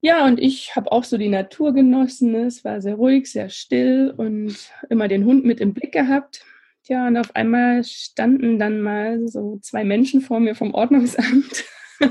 Ja, 0.02 0.24
und 0.24 0.40
ich 0.40 0.76
habe 0.76 0.90
auch 0.92 1.04
so 1.04 1.18
die 1.18 1.28
Natur 1.28 1.74
genossen. 1.74 2.34
Es 2.34 2.64
war 2.64 2.80
sehr 2.80 2.94
ruhig, 2.94 3.30
sehr 3.30 3.50
still 3.50 4.14
und 4.16 4.56
immer 4.88 5.08
den 5.08 5.24
Hund 5.24 5.44
mit 5.44 5.60
im 5.60 5.74
Blick 5.74 5.92
gehabt. 5.92 6.44
Ja, 6.88 7.06
und 7.06 7.16
auf 7.16 7.36
einmal 7.36 7.84
standen 7.84 8.58
dann 8.58 8.80
mal 8.80 9.28
so 9.28 9.58
zwei 9.62 9.84
Menschen 9.84 10.20
vor 10.20 10.40
mir 10.40 10.54
vom 10.54 10.74
Ordnungsamt. 10.74 11.64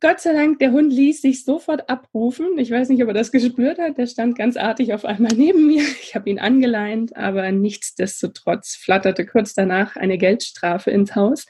Gott 0.00 0.20
sei 0.20 0.32
Dank, 0.32 0.58
der 0.58 0.72
Hund 0.72 0.92
ließ 0.92 1.22
sich 1.22 1.44
sofort 1.44 1.88
abrufen. 1.88 2.58
Ich 2.58 2.72
weiß 2.72 2.88
nicht, 2.88 3.02
ob 3.02 3.08
er 3.08 3.14
das 3.14 3.30
gespürt 3.30 3.78
hat. 3.78 3.98
Der 3.98 4.06
stand 4.06 4.36
ganz 4.36 4.56
artig 4.56 4.94
auf 4.94 5.04
einmal 5.04 5.32
neben 5.36 5.68
mir. 5.68 5.82
Ich 6.02 6.16
habe 6.16 6.28
ihn 6.28 6.40
angeleint, 6.40 7.16
aber 7.16 7.52
nichtsdestotrotz 7.52 8.74
flatterte 8.74 9.24
kurz 9.26 9.54
danach 9.54 9.94
eine 9.96 10.18
Geldstrafe 10.18 10.90
ins 10.90 11.14
Haus 11.14 11.46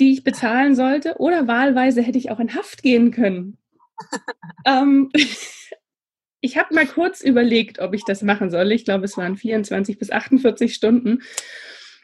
die 0.00 0.12
ich 0.12 0.24
bezahlen 0.24 0.74
sollte. 0.74 1.16
Oder 1.18 1.46
wahlweise 1.46 2.02
hätte 2.02 2.18
ich 2.18 2.30
auch 2.30 2.40
in 2.40 2.54
Haft 2.54 2.82
gehen 2.82 3.10
können. 3.12 3.58
ähm, 4.66 5.10
ich 6.40 6.56
habe 6.56 6.74
mal 6.74 6.86
kurz 6.86 7.20
überlegt, 7.20 7.78
ob 7.80 7.94
ich 7.94 8.04
das 8.04 8.22
machen 8.22 8.50
soll. 8.50 8.72
Ich 8.72 8.84
glaube, 8.84 9.04
es 9.04 9.16
waren 9.16 9.36
24 9.36 9.98
bis 9.98 10.10
48 10.10 10.74
Stunden. 10.74 11.22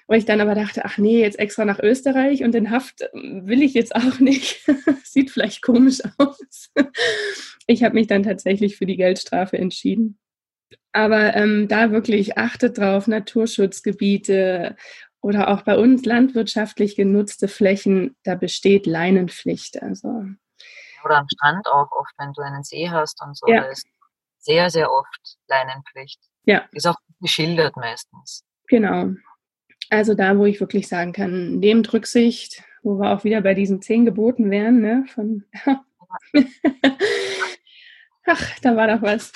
Weil 0.09 0.18
ich 0.18 0.25
dann 0.25 0.40
aber 0.40 0.55
dachte, 0.55 0.85
ach 0.85 0.99
nee, 0.99 1.20
jetzt 1.20 1.38
extra 1.38 1.64
nach 1.64 1.81
Österreich 1.81 2.44
und 2.44 2.55
in 2.55 2.70
Haft 2.70 3.01
will 3.12 3.62
ich 3.62 3.75
jetzt 3.75 3.94
auch 3.96 4.20
nicht. 4.20 4.64
Sieht 5.05 5.33
vielleicht 5.33 5.62
komisch 5.62 5.99
aus. 6.18 6.70
ich 7.66 7.83
habe 7.83 7.94
mich 7.94 8.07
dann 8.07 8.22
tatsächlich 8.22 8.77
für 8.77 8.87
die 8.87 8.96
Geldstrafe 8.96 9.59
entschieden. 9.59 10.18
Aber 10.92 11.35
ähm, 11.35 11.66
da 11.66 11.90
wirklich 11.90 12.38
achtet 12.38 12.79
drauf, 12.79 13.09
Naturschutzgebiete, 13.09 14.77
oder 15.27 15.49
auch 15.49 15.62
bei 15.62 15.77
uns 15.77 16.05
landwirtschaftlich 16.05 16.94
genutzte 16.94 17.49
Flächen, 17.49 18.16
da 18.22 18.37
besteht 18.37 18.87
Leinenpflicht. 18.87 19.83
Also. 19.83 20.25
Oder 21.05 21.18
am 21.18 21.27
Strand 21.29 21.66
auch 21.66 21.90
oft, 21.90 22.12
wenn 22.18 22.33
du 22.33 22.42
einen 22.42 22.62
See 22.62 22.88
hast 22.90 23.20
und 23.22 23.37
so, 23.37 23.49
ja. 23.49 23.62
da 23.62 23.66
ist 23.66 23.88
sehr, 24.38 24.70
sehr 24.70 24.90
oft 24.90 25.38
Leinenpflicht. 25.49 26.20
Ja. 26.44 26.64
Ist 26.72 26.87
auch 26.87 26.96
geschildert 27.20 27.77
meistens. 27.77 28.44
Genau. 28.68 29.11
Also 29.90 30.14
da, 30.14 30.37
wo 30.38 30.44
ich 30.44 30.61
wirklich 30.61 30.88
sagen 30.88 31.12
kann, 31.12 31.59
nehmt 31.59 31.92
Rücksicht, 31.92 32.62
wo 32.83 32.99
wir 32.99 33.12
auch 33.12 33.25
wieder 33.25 33.40
bei 33.40 33.55
diesen 33.55 33.83
zehn 33.83 34.05
Geboten 34.05 34.51
wären, 34.51 34.81
ne? 34.81 35.05
Von 35.14 35.44
Ach, 38.27 38.59
da 38.61 38.77
war 38.77 38.88
doch 38.88 39.03
was 39.03 39.33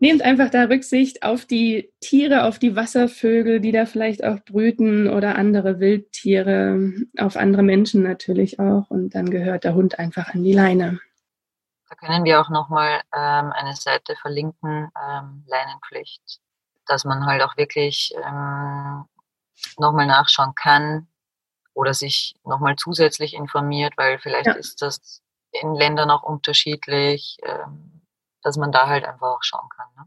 nehmt 0.00 0.22
einfach 0.22 0.50
da 0.50 0.64
Rücksicht 0.64 1.22
auf 1.22 1.44
die 1.44 1.92
Tiere, 2.00 2.44
auf 2.44 2.58
die 2.58 2.74
Wasservögel, 2.74 3.60
die 3.60 3.72
da 3.72 3.86
vielleicht 3.86 4.24
auch 4.24 4.40
brüten 4.40 5.08
oder 5.08 5.36
andere 5.36 5.78
Wildtiere, 5.78 6.92
auf 7.18 7.36
andere 7.36 7.62
Menschen 7.62 8.02
natürlich 8.02 8.58
auch. 8.58 8.90
Und 8.90 9.14
dann 9.14 9.30
gehört 9.30 9.64
der 9.64 9.74
Hund 9.74 9.98
einfach 9.98 10.34
an 10.34 10.42
die 10.42 10.54
Leine. 10.54 10.98
Da 11.90 11.96
können 11.96 12.24
wir 12.24 12.40
auch 12.40 12.48
nochmal 12.48 13.02
ähm, 13.14 13.52
eine 13.52 13.74
Seite 13.74 14.16
verlinken, 14.16 14.90
ähm, 14.96 15.44
Leinenpflicht, 15.46 16.40
dass 16.86 17.04
man 17.04 17.26
halt 17.26 17.42
auch 17.42 17.56
wirklich 17.58 18.14
ähm, 18.16 19.04
nochmal 19.78 20.06
nachschauen 20.06 20.54
kann 20.54 21.08
oder 21.74 21.92
sich 21.92 22.34
nochmal 22.44 22.76
zusätzlich 22.76 23.34
informiert, 23.34 23.94
weil 23.96 24.18
vielleicht 24.18 24.46
ja. 24.46 24.52
ist 24.54 24.80
das 24.80 25.20
in 25.52 25.74
Ländern 25.74 26.10
auch 26.10 26.22
unterschiedlich. 26.22 27.36
Ähm, 27.42 28.00
dass 28.42 28.56
man 28.56 28.72
da 28.72 28.88
halt 28.88 29.04
einfach 29.04 29.28
auch 29.28 29.42
schauen 29.42 29.68
kann. 29.74 29.86
Ne? 29.96 30.04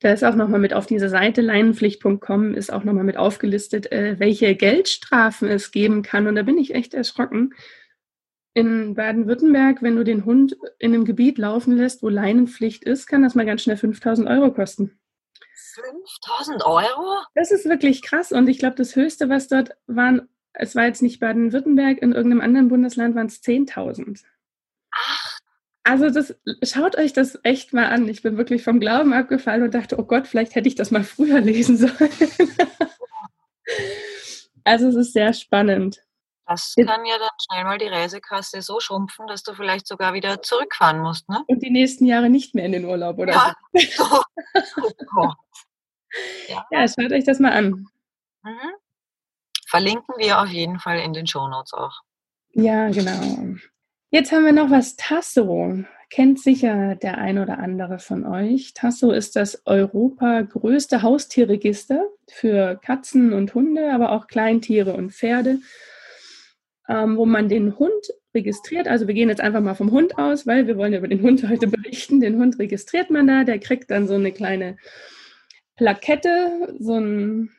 Da 0.00 0.12
ist 0.12 0.24
auch 0.24 0.34
nochmal 0.34 0.60
mit 0.60 0.74
auf 0.74 0.86
dieser 0.86 1.08
Seite 1.08 1.40
leinenpflicht.com 1.40 2.54
ist 2.54 2.72
auch 2.72 2.84
nochmal 2.84 3.04
mit 3.04 3.16
aufgelistet, 3.16 3.90
äh, 3.92 4.18
welche 4.18 4.54
Geldstrafen 4.54 5.48
es 5.48 5.70
geben 5.70 6.02
kann. 6.02 6.26
Und 6.26 6.34
da 6.34 6.42
bin 6.42 6.58
ich 6.58 6.74
echt 6.74 6.94
erschrocken. 6.94 7.54
In 8.54 8.94
Baden-Württemberg, 8.94 9.82
wenn 9.82 9.96
du 9.96 10.04
den 10.04 10.24
Hund 10.24 10.56
in 10.78 10.94
einem 10.94 11.04
Gebiet 11.04 11.38
laufen 11.38 11.76
lässt, 11.76 12.02
wo 12.02 12.08
Leinenpflicht 12.08 12.84
ist, 12.84 13.06
kann 13.06 13.22
das 13.22 13.34
mal 13.34 13.46
ganz 13.46 13.62
schnell 13.62 13.76
5000 13.76 14.28
Euro 14.28 14.52
kosten. 14.52 14.98
5000 15.74 16.64
Euro? 16.64 17.18
Das 17.34 17.50
ist 17.50 17.68
wirklich 17.68 18.02
krass. 18.02 18.30
Und 18.30 18.48
ich 18.48 18.58
glaube, 18.58 18.76
das 18.76 18.94
Höchste, 18.94 19.28
was 19.28 19.48
dort 19.48 19.70
waren, 19.86 20.28
es 20.52 20.76
war 20.76 20.86
jetzt 20.86 21.02
nicht 21.02 21.18
Baden-Württemberg, 21.18 22.00
in 22.00 22.12
irgendeinem 22.12 22.42
anderen 22.42 22.68
Bundesland 22.68 23.16
waren 23.16 23.26
es 23.26 23.42
10.000. 23.42 24.22
Ach 24.92 25.34
also 25.84 26.08
das, 26.08 26.34
schaut 26.62 26.96
euch 26.96 27.12
das 27.12 27.38
echt 27.42 27.74
mal 27.74 27.86
an. 27.86 28.08
Ich 28.08 28.22
bin 28.22 28.38
wirklich 28.38 28.64
vom 28.64 28.80
Glauben 28.80 29.12
abgefallen 29.12 29.62
und 29.62 29.74
dachte, 29.74 29.98
oh 29.98 30.04
Gott, 30.04 30.26
vielleicht 30.26 30.54
hätte 30.54 30.66
ich 30.66 30.74
das 30.74 30.90
mal 30.90 31.04
früher 31.04 31.40
lesen 31.40 31.76
sollen. 31.76 31.92
also 34.64 34.88
es 34.88 34.96
ist 34.96 35.12
sehr 35.12 35.34
spannend. 35.34 36.02
Das 36.46 36.74
kann 36.76 37.06
ja 37.06 37.18
dann 37.18 37.30
schnell 37.42 37.64
mal 37.64 37.78
die 37.78 37.88
Reisekasse 37.88 38.60
so 38.60 38.78
schrumpfen, 38.78 39.26
dass 39.26 39.42
du 39.42 39.54
vielleicht 39.54 39.86
sogar 39.86 40.12
wieder 40.12 40.42
zurückfahren 40.42 41.00
musst, 41.00 41.28
ne? 41.28 41.42
Und 41.46 41.62
die 41.62 41.70
nächsten 41.70 42.04
Jahre 42.04 42.28
nicht 42.28 42.54
mehr 42.54 42.66
in 42.66 42.72
den 42.72 42.84
Urlaub, 42.84 43.18
oder? 43.18 43.32
Ja, 43.32 43.54
so. 43.96 44.22
oh 44.82 44.90
Gott. 45.14 45.36
Ja. 46.48 46.66
ja, 46.70 46.86
schaut 46.86 47.12
euch 47.12 47.24
das 47.24 47.40
mal 47.40 47.52
an. 47.52 47.86
Mhm. 48.42 48.74
Verlinken 49.66 50.14
wir 50.18 50.40
auf 50.40 50.48
jeden 50.48 50.78
Fall 50.78 51.00
in 51.00 51.12
den 51.12 51.26
Shownotes 51.26 51.72
auch. 51.72 52.00
Ja, 52.52 52.88
genau. 52.90 53.56
Jetzt 54.10 54.30
haben 54.30 54.44
wir 54.44 54.52
noch 54.52 54.70
was 54.70 54.94
Tasso. 54.94 55.84
Kennt 56.10 56.38
sicher 56.38 56.94
der 56.94 57.18
ein 57.18 57.38
oder 57.38 57.58
andere 57.58 57.98
von 57.98 58.24
euch. 58.24 58.72
Tasso 58.74 59.10
ist 59.10 59.34
das 59.34 59.62
Europa 59.66 60.42
größte 60.42 61.02
Haustierregister 61.02 62.06
für 62.28 62.76
Katzen 62.76 63.32
und 63.32 63.54
Hunde, 63.54 63.92
aber 63.92 64.12
auch 64.12 64.28
Kleintiere 64.28 64.92
und 64.92 65.10
Pferde, 65.10 65.58
ähm, 66.88 67.16
wo 67.16 67.26
man 67.26 67.48
den 67.48 67.78
Hund 67.78 68.12
registriert. 68.34 68.88
Also 68.88 69.06
wir 69.06 69.14
gehen 69.14 69.28
jetzt 69.28 69.40
einfach 69.40 69.60
mal 69.60 69.74
vom 69.74 69.90
Hund 69.90 70.18
aus, 70.18 70.46
weil 70.46 70.66
wir 70.66 70.76
wollen 70.76 70.92
ja 70.92 70.98
über 70.98 71.08
den 71.08 71.22
Hund 71.22 71.48
heute 71.48 71.66
berichten. 71.66 72.20
Den 72.20 72.38
Hund 72.38 72.58
registriert 72.58 73.10
man 73.10 73.26
da, 73.26 73.44
der 73.44 73.58
kriegt 73.58 73.90
dann 73.90 74.06
so 74.06 74.14
eine 74.14 74.32
kleine 74.32 74.76
Plakette, 75.76 76.74
so 76.78 76.94
ein 76.94 77.50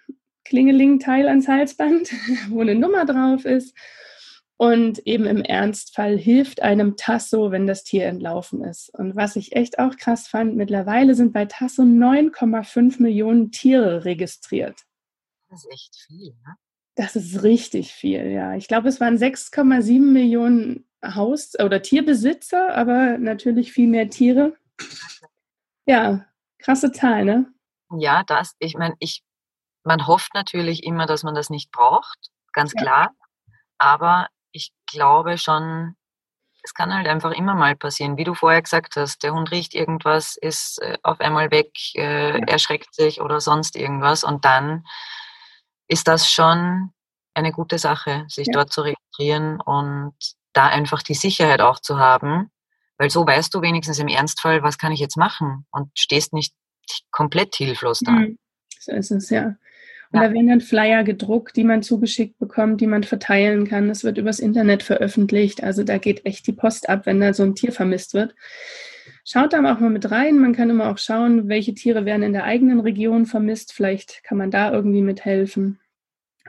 Klingeling-Teil 0.45 1.27
ans 1.27 1.47
Halsband, 1.47 2.11
wo 2.49 2.61
eine 2.61 2.75
Nummer 2.75 3.05
drauf 3.05 3.45
ist. 3.45 3.75
Und 4.57 4.99
eben 5.05 5.25
im 5.25 5.41
Ernstfall 5.41 6.17
hilft 6.17 6.61
einem 6.61 6.95
Tasso, 6.95 7.51
wenn 7.51 7.67
das 7.67 7.83
Tier 7.83 8.05
entlaufen 8.05 8.63
ist. 8.63 8.89
Und 8.97 9.15
was 9.17 9.35
ich 9.35 9.53
echt 9.53 9.79
auch 9.79 9.97
krass 9.97 10.29
fand, 10.29 10.55
mittlerweile 10.55 11.13
sind 11.13 11.33
bei 11.33 11.43
Tasso 11.43 11.81
9,5 11.83 13.01
Millionen 13.01 13.51
Tiere 13.51 14.05
registriert. 14.05 14.79
Das 15.49 15.65
ist 15.65 15.71
echt 15.73 15.95
viel, 16.07 16.29
ne? 16.45 16.55
Das 16.95 17.15
ist 17.15 17.43
richtig 17.43 17.93
viel, 17.93 18.31
ja. 18.31 18.55
Ich 18.55 18.67
glaube, 18.67 18.87
es 18.87 18.99
waren 19.01 19.17
6,7 19.17 19.99
Millionen 19.99 20.87
Haus- 21.03 21.59
oder 21.59 21.81
Tierbesitzer, 21.81 22.75
aber 22.75 23.17
natürlich 23.17 23.73
viel 23.73 23.87
mehr 23.87 24.09
Tiere. 24.09 24.55
Ja, 25.85 26.25
krasse 26.57 26.91
Zahl, 26.91 27.25
ne? 27.25 27.53
Ja, 27.97 28.23
das, 28.25 28.55
ich 28.59 28.75
meine, 28.75 28.95
ich 28.99 29.23
man 29.85 30.07
hofft 30.07 30.33
natürlich 30.33 30.83
immer, 30.83 31.05
dass 31.05 31.23
man 31.23 31.35
das 31.35 31.49
nicht 31.49 31.71
braucht, 31.71 32.17
ganz 32.51 32.73
ja. 32.73 32.81
klar. 32.81 33.11
Aber 33.77 34.27
ich 34.51 34.71
glaube 34.87 35.37
schon, 35.37 35.95
es 36.63 36.73
kann 36.73 36.93
halt 36.93 37.07
einfach 37.07 37.31
immer 37.31 37.53
mal 37.53 37.75
passieren. 37.75 38.17
Wie 38.17 38.23
du 38.23 38.33
vorher 38.33 38.61
gesagt 38.63 38.95
hast, 38.95 39.21
der 39.21 39.33
Hund 39.33 39.51
riecht 39.51 39.75
irgendwas, 39.75 40.37
ist 40.37 40.81
äh, 40.81 40.97
auf 41.03 41.19
einmal 41.19 41.51
weg, 41.51 41.71
äh, 41.93 42.39
ja. 42.39 42.45
erschreckt 42.47 42.95
sich 42.95 43.21
oder 43.21 43.39
sonst 43.39 43.75
irgendwas. 43.75 44.23
Und 44.23 44.43
dann 44.43 44.85
ist 45.87 46.07
das 46.07 46.29
schon 46.29 46.91
eine 47.33 47.51
gute 47.51 47.77
Sache, 47.77 48.25
sich 48.27 48.47
ja. 48.47 48.53
dort 48.53 48.71
zu 48.71 48.81
registrieren 48.81 49.59
und 49.61 50.13
da 50.53 50.67
einfach 50.67 51.03
die 51.03 51.13
Sicherheit 51.13 51.61
auch 51.61 51.79
zu 51.79 51.99
haben. 51.99 52.49
Weil 52.97 53.09
so 53.09 53.27
weißt 53.27 53.53
du 53.53 53.61
wenigstens 53.61 53.99
im 53.99 54.07
Ernstfall, 54.07 54.63
was 54.63 54.77
kann 54.77 54.93
ich 54.93 55.01
jetzt 55.01 55.17
machen 55.17 55.65
und 55.71 55.89
stehst 55.97 56.33
nicht 56.33 56.53
komplett 57.11 57.55
hilflos 57.55 57.99
da. 57.99 58.11
Mhm. 58.11 58.37
So 58.79 58.93
ist 58.93 59.11
es, 59.11 59.29
ja. 59.29 59.55
Und 60.11 60.21
ja. 60.21 60.27
da 60.27 60.33
werden 60.33 60.47
dann 60.47 60.61
Flyer 60.61 61.03
gedruckt, 61.03 61.57
die 61.57 61.63
man 61.63 61.83
zugeschickt 61.83 62.37
bekommt, 62.37 62.79
die 62.79 62.87
man 62.87 63.03
verteilen 63.03 63.67
kann. 63.67 63.89
Das 63.89 64.03
wird 64.03 64.17
übers 64.17 64.39
Internet 64.39 64.83
veröffentlicht. 64.83 65.61
Also 65.63 65.83
da 65.83 65.97
geht 65.97 66.25
echt 66.25 66.47
die 66.47 66.53
Post 66.53 66.87
ab, 66.87 67.05
wenn 67.05 67.19
da 67.19 67.33
so 67.33 67.43
ein 67.43 67.55
Tier 67.55 67.73
vermisst 67.73 68.13
wird. 68.13 68.33
Schaut 69.27 69.53
da 69.53 69.73
auch 69.73 69.79
mal 69.79 69.89
mit 69.89 70.11
rein. 70.11 70.37
Man 70.37 70.53
kann 70.53 70.69
immer 70.69 70.91
auch 70.91 70.99
schauen, 70.99 71.49
welche 71.49 71.73
Tiere 71.73 72.05
werden 72.05 72.21
in 72.21 72.33
der 72.33 72.43
eigenen 72.43 72.79
Region 72.79 73.25
vermisst. 73.25 73.73
Vielleicht 73.73 74.23
kann 74.23 74.37
man 74.37 74.51
da 74.51 74.71
irgendwie 74.71 75.01
mithelfen. 75.01 75.79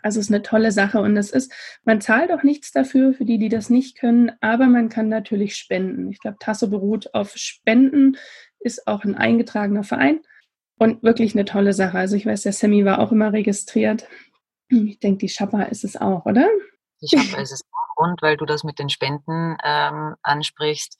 Also 0.02 0.20
es 0.20 0.26
ist 0.26 0.32
eine 0.32 0.42
tolle 0.42 0.70
Sache 0.72 1.00
und 1.00 1.16
es 1.16 1.30
ist, 1.30 1.52
man 1.84 2.02
zahlt 2.02 2.30
auch 2.30 2.42
nichts 2.42 2.72
dafür, 2.72 3.14
für 3.14 3.24
die, 3.24 3.38
die 3.38 3.48
das 3.48 3.70
nicht 3.70 3.98
können, 3.98 4.30
aber 4.42 4.66
man 4.66 4.90
kann 4.90 5.08
natürlich 5.08 5.56
spenden. 5.56 6.10
Ich 6.10 6.20
glaube, 6.20 6.36
Tasso 6.38 6.68
beruht 6.68 7.14
auf 7.14 7.32
Spenden, 7.36 8.18
ist 8.60 8.86
auch 8.86 9.04
ein 9.04 9.14
eingetragener 9.14 9.82
Verein 9.82 10.20
und 10.78 11.02
wirklich 11.02 11.34
eine 11.34 11.46
tolle 11.46 11.72
Sache. 11.72 11.98
Also 11.98 12.14
ich 12.14 12.26
weiß, 12.26 12.42
der 12.42 12.52
Sammy 12.52 12.84
war 12.84 12.98
auch 12.98 13.10
immer 13.10 13.32
registriert. 13.32 14.06
Ich 14.68 15.00
denke, 15.00 15.18
die 15.18 15.28
Schappa 15.30 15.62
ist 15.62 15.82
es 15.82 15.96
auch, 15.96 16.26
oder? 16.26 16.46
Die 17.00 17.08
Schappa 17.08 17.40
ist 17.40 17.52
es 17.52 17.62
auch. 17.62 17.86
Und 17.96 18.20
weil 18.22 18.37
du 18.37 18.44
das 18.44 18.62
mit 18.62 18.78
den 18.78 18.90
Spenden 18.90 19.56
ähm, 19.64 20.14
ansprichst, 20.22 20.96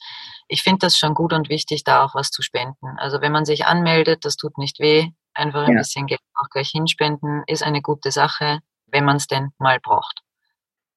ich 0.48 0.62
finde 0.62 0.87
das 0.87 0.96
schon 0.96 1.14
gut 1.14 1.32
und 1.32 1.50
wichtig, 1.50 1.85
da 1.85 2.04
auch 2.04 2.14
was 2.14 2.30
zu 2.30 2.42
spenden. 2.42 2.98
Also 2.98 3.20
wenn 3.20 3.32
man 3.32 3.44
sich 3.44 3.66
anmeldet, 3.66 4.24
das 4.24 4.37
tut 4.37 4.59
nicht 4.59 4.80
weh. 4.80 5.11
Einfach 5.35 5.66
ein 5.66 5.74
ja. 5.74 5.78
bisschen 5.78 6.06
Geld 6.06 6.20
auch 6.35 6.48
gleich 6.48 6.70
hinspenden, 6.70 7.42
ist 7.46 7.62
eine 7.62 7.82
gute 7.82 8.11
Sache, 8.11 8.61
wenn 8.87 9.04
man 9.04 9.16
es 9.16 9.26
denn 9.26 9.50
mal 9.59 9.78
braucht. 9.78 10.22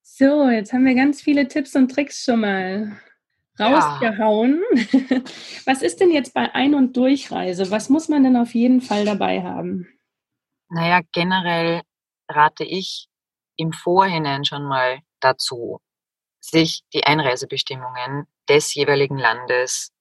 So, 0.01 0.49
jetzt 0.49 0.71
haben 0.71 0.85
wir 0.85 0.95
ganz 0.95 1.21
viele 1.21 1.47
Tipps 1.49 1.75
und 1.75 1.91
Tricks 1.91 2.23
schon 2.23 2.39
mal 2.39 2.97
rausgehauen. 3.59 4.63
Ja. 4.91 5.21
Was 5.65 5.81
ist 5.81 5.99
denn 5.99 6.11
jetzt 6.11 6.33
bei 6.33 6.53
Ein- 6.55 6.75
und 6.75 6.95
Durchreise? 6.95 7.69
Was 7.71 7.89
muss 7.89 8.07
man 8.09 8.23
denn 8.23 8.37
auf 8.37 8.55
jeden 8.55 8.81
Fall 8.81 9.05
dabei 9.05 9.43
haben? 9.43 9.87
Naja, 10.69 11.01
generell 11.11 11.81
rate 12.29 12.63
ich 12.63 13.07
im 13.57 13.73
Vorhinein 13.73 14.45
schon 14.45 14.63
mal 14.63 14.99
dazu, 15.19 15.81
sich 16.39 16.83
die 16.93 17.05
Einreisebestimmungen 17.05 18.27
des 18.47 18.73
jeweiligen 18.73 19.17
Landes 19.17 19.91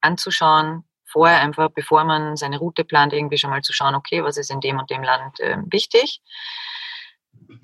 anzuschauen. 0.00 0.84
Vorher 1.04 1.40
einfach, 1.40 1.70
bevor 1.70 2.04
man 2.04 2.36
seine 2.36 2.58
Route 2.58 2.84
plant, 2.84 3.12
irgendwie 3.12 3.38
schon 3.38 3.50
mal 3.50 3.62
zu 3.62 3.72
schauen, 3.72 3.94
okay, 3.94 4.22
was 4.24 4.36
ist 4.36 4.50
in 4.50 4.60
dem 4.60 4.78
und 4.78 4.90
dem 4.90 5.02
Land 5.02 5.40
äh, 5.40 5.58
wichtig. 5.66 6.20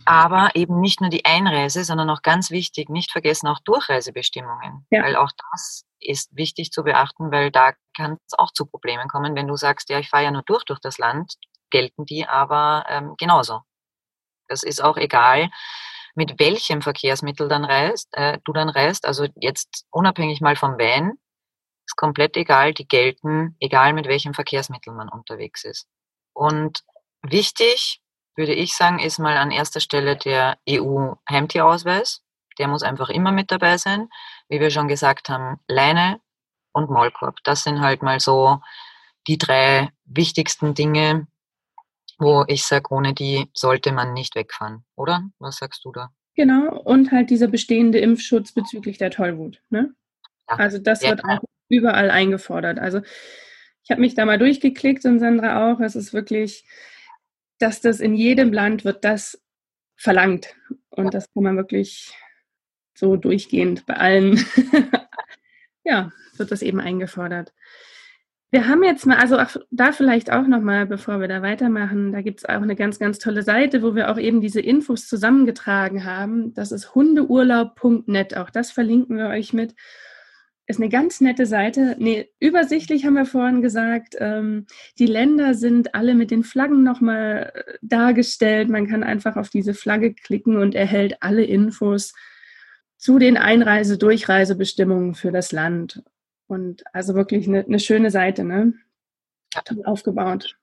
Aber 0.05 0.51
eben 0.55 0.81
nicht 0.81 1.01
nur 1.01 1.11
die 1.11 1.25
Einreise, 1.25 1.85
sondern 1.85 2.11
auch 2.11 2.23
ganz 2.23 2.51
wichtig, 2.51 2.89
nicht 2.91 3.11
vergessen 3.11 3.49
auch 3.49 3.61
Durchreisebestimmungen. 3.61 4.87
Ja. 4.91 5.03
Weil 5.03 5.17
auch 5.17 5.31
das 5.51 5.85
ist 6.01 6.35
wichtig 6.37 6.73
zu 6.73 6.85
beachten, 6.85 7.31
weil 7.31 7.51
da 7.51 7.73
kann 7.97 8.19
es 8.27 8.39
auch 8.39 8.53
zu 8.53 8.67
Problemen 8.67 9.09
kommen. 9.09 9.35
Wenn 9.35 9.49
du 9.49 9.57
sagst, 9.57 9.89
ja, 9.89 9.99
ich 9.99 10.11
fahre 10.11 10.25
ja 10.25 10.31
nur 10.31 10.43
durch 10.43 10.65
durch 10.65 10.81
das 10.81 10.99
Land, 10.99 11.35
gelten 11.71 12.05
die 12.05 12.27
aber 12.27 12.85
ähm, 12.89 13.15
genauso. 13.19 13.63
Das 14.49 14.63
ist 14.63 14.83
auch 14.83 14.97
egal, 14.97 15.51
mit 16.19 16.41
welchem 16.41 16.83
Verkehrsmittel 16.83 17.49
dann 17.49 17.65
reist, 17.65 18.09
äh, 18.11 18.39
du 18.43 18.53
dann 18.53 18.69
reist. 18.69 19.07
Also 19.07 19.29
jetzt 19.37 19.87
unabhängig 19.93 20.41
mal 20.41 20.57
vom 20.57 20.73
Van, 20.73 21.13
ist 21.87 21.97
komplett 21.97 22.37
egal, 22.37 22.75
die 22.75 22.89
gelten, 22.89 23.55
egal 23.61 23.93
mit 23.93 24.09
welchem 24.09 24.35
Verkehrsmittel 24.35 24.93
man 24.93 25.09
unterwegs 25.09 25.63
ist. 25.63 25.87
Und 26.33 26.83
wichtig, 27.23 28.03
würde 28.35 28.53
ich 28.53 28.75
sagen, 28.75 28.99
ist 28.99 29.21
mal 29.21 29.37
an 29.37 29.53
erster 29.53 29.79
Stelle 29.79 30.17
der 30.17 30.59
EU-Heimtierausweis. 30.69 32.25
Der 32.59 32.67
muss 32.67 32.83
einfach 32.83 33.11
immer 33.11 33.31
mit 33.31 33.53
dabei 33.53 33.79
sein. 33.79 34.09
Wie 34.49 34.59
wir 34.59 34.73
schon 34.73 34.89
gesagt 34.89 35.29
haben, 35.29 35.61
Leine 35.69 36.21
und 36.73 36.91
Maulkorb. 36.91 37.37
Das 37.45 37.63
sind 37.63 37.81
halt 37.81 38.03
mal 38.03 38.19
so 38.19 38.61
die 39.29 39.39
drei 39.39 39.91
wichtigsten 40.05 40.75
Dinge, 40.75 41.29
wo 42.19 42.45
ich 42.49 42.65
sage, 42.65 42.91
ohne 42.91 43.15
die 43.15 43.47
sollte 43.55 43.93
man 43.93 44.13
nicht 44.13 44.35
wegfahren, 44.35 44.85
oder? 44.97 45.23
Was 45.39 45.57
sagst 45.57 45.85
du 45.85 45.93
da? 45.93 46.11
Genau, 46.35 46.81
und 46.81 47.11
halt 47.11 47.31
dieser 47.31 47.49
bestehende 47.49 47.99
Impfschutz 47.99 48.53
bezüglich 48.53 48.99
der 48.99 49.11
Tollwut. 49.11 49.61
Ne? 49.71 49.95
Ja, 50.49 50.57
also 50.57 50.79
das 50.79 51.03
wird 51.03 51.23
klar. 51.23 51.39
auch 51.39 51.45
überall 51.69 52.11
eingefordert. 52.11 52.79
Also 52.79 53.01
ich 53.83 53.91
habe 53.91 54.01
mich 54.01 54.15
da 54.15 54.25
mal 54.25 54.39
durchgeklickt 54.39 55.05
und 55.05 55.19
Sandra 55.19 55.73
auch. 55.73 55.81
Es 55.81 55.97
ist 55.97 56.13
wirklich, 56.13 56.65
dass 57.59 57.81
das 57.81 58.01
in 58.01 58.15
jedem 58.15 58.53
Land 58.53 58.85
wird 58.85 59.05
das 59.05 59.43
verlangt. 59.97 60.55
Und 60.91 61.15
das 61.15 61.33
kann 61.33 61.43
man 61.43 61.57
wirklich 61.57 62.15
so 62.95 63.17
durchgehend 63.17 63.87
bei 63.87 63.95
allen, 63.95 64.45
ja, 65.85 66.13
wird 66.37 66.51
das 66.51 66.63
eben 66.63 66.81
eingefordert. 66.81 67.53
Wir 68.51 68.67
haben 68.67 68.83
jetzt 68.83 69.05
mal, 69.05 69.19
also 69.19 69.37
da 69.71 69.93
vielleicht 69.93 70.33
auch 70.33 70.47
nochmal, 70.47 70.87
bevor 70.87 71.21
wir 71.21 71.29
da 71.29 71.43
weitermachen, 71.43 72.13
da 72.13 72.23
gibt 72.23 72.41
es 72.41 72.45
auch 72.47 72.63
eine 72.63 72.77
ganz, 72.77 72.99
ganz 72.99 73.19
tolle 73.19 73.43
Seite, 73.43 73.83
wo 73.83 73.95
wir 73.95 74.11
auch 74.11 74.19
eben 74.19 74.41
diese 74.41 74.61
Infos 74.61 75.07
zusammengetragen 75.07 76.05
haben. 76.05 76.55
Das 76.55 76.73
ist 76.73 76.95
hundeurlaub.net. 76.95 78.37
Auch 78.37 78.49
das 78.49 78.71
verlinken 78.71 79.19
wir 79.19 79.29
euch 79.29 79.53
mit 79.53 79.75
ist 80.69 80.79
eine 80.79 80.91
ganz 80.91 81.23
nette 81.23 81.47
Seite. 81.47 81.97
Nee, 81.99 82.31
übersichtlich 82.41 83.07
haben 83.07 83.15
wir 83.15 83.25
vorhin 83.25 83.63
gesagt. 83.63 84.17
Ähm, 84.19 84.67
die 84.99 85.07
Länder 85.07 85.55
sind 85.55 85.95
alle 85.95 86.15
mit 86.15 86.31
den 86.31 86.45
Flaggen 86.45 86.85
nochmal 86.85 87.53
äh, 87.55 87.79
dargestellt. 87.81 88.69
Man 88.69 88.87
kann 88.87 89.03
einfach 89.03 89.37
auf 89.37 89.49
diese 89.49 89.73
Flagge 89.73 90.13
klicken 90.13 90.59
und 90.59 90.75
erhält 90.75 91.17
alle 91.21 91.43
Infos 91.43 92.13
zu 92.99 93.19
den 93.19 93.39
Einreise-Durchreisebestimmungen 93.39 95.15
für 95.15 95.33
das 95.33 95.53
Land. 95.53 96.03
Und 96.49 96.83
also 96.93 97.15
wirklich 97.15 97.47
eine, 97.47 97.65
eine 97.65 97.79
schöne 97.79 98.11
Seite, 98.11 98.43
ne? 98.43 98.73
Toll 99.65 99.85
aufgebaut 99.85 100.59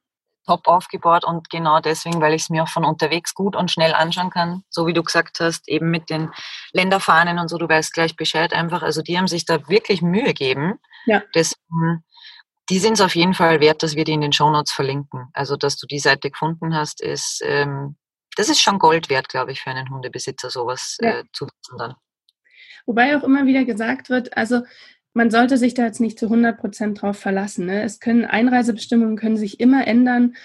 top 0.46 0.68
aufgebaut 0.68 1.26
und 1.26 1.50
genau 1.50 1.80
deswegen, 1.80 2.22
weil 2.22 2.34
ich 2.34 2.44
es 2.44 2.50
mir 2.50 2.64
auch 2.64 2.70
von 2.70 2.86
unterwegs 2.86 3.34
gut 3.34 3.56
und 3.56 3.72
schnell 3.72 3.94
anschauen 3.94 4.30
kann, 4.30 4.64
so 4.70 4.88
wie 4.88 4.94
du 4.94 5.04
gesagt 5.04 5.40
hast, 5.40 5.68
eben 5.68 5.90
mit 5.90 6.10
den 6.10 6.30
Länderfahnen 6.72 7.40
und 7.40 7.50
so, 7.50 7.58
du 7.58 7.68
weißt 7.68 7.94
gleich 7.94 8.16
Bescheid 8.16 8.54
einfach. 8.54 8.84
Also 8.84 9.02
die 9.02 9.18
haben 9.18 9.28
sich 9.28 9.46
da 9.46 9.68
wirklich 9.68 10.02
Mühe 10.02 10.24
gegeben. 10.24 10.80
Ja. 11.06 11.24
Deswegen, 11.34 12.04
die 12.70 12.80
sind 12.80 12.94
es 12.94 13.02
auf 13.02 13.16
jeden 13.16 13.34
Fall 13.34 13.60
wert, 13.60 13.84
dass 13.84 13.96
wir 13.96 14.04
die 14.04 14.14
in 14.14 14.22
den 14.22 14.34
Shownotes 14.34 14.72
verlinken. 14.72 15.30
Also 15.34 15.56
dass 15.56 15.78
du 15.78 15.88
die 15.88 16.00
Seite 16.00 16.30
gefunden 16.30 16.76
hast, 16.76 17.02
ist 17.02 17.42
ähm, 17.44 17.96
das 18.38 18.50
ist 18.50 18.62
schon 18.62 18.80
Gold 18.80 19.10
wert, 19.10 19.30
glaube 19.30 19.54
ich, 19.54 19.62
für 19.62 19.70
einen 19.70 19.90
Hundebesitzer, 19.90 20.50
sowas 20.50 20.98
ja. 21.02 21.20
äh, 21.20 21.24
zu 21.32 21.46
wissen 21.46 21.78
dann. 21.78 21.96
Wobei 22.86 23.18
auch 23.18 23.24
immer 23.24 23.46
wieder 23.46 23.64
gesagt 23.64 24.10
wird, 24.10 24.38
also 24.38 24.62
man 25.16 25.32
sollte 25.32 25.58
sich 25.58 25.74
da 25.74 25.86
jetzt 25.86 26.02
nicht 26.02 26.20
zu 26.20 26.26
100 26.26 26.60
Prozent 26.60 27.02
drauf 27.02 27.18
verlassen. 27.18 27.66
Ne? 27.66 27.84
Es 27.84 28.02
können 28.02 28.26
Einreisebestimmungen 28.26 29.16
können 29.16 29.38
sich 29.38 29.62
immer 29.62 29.88
ändern. 29.88 30.36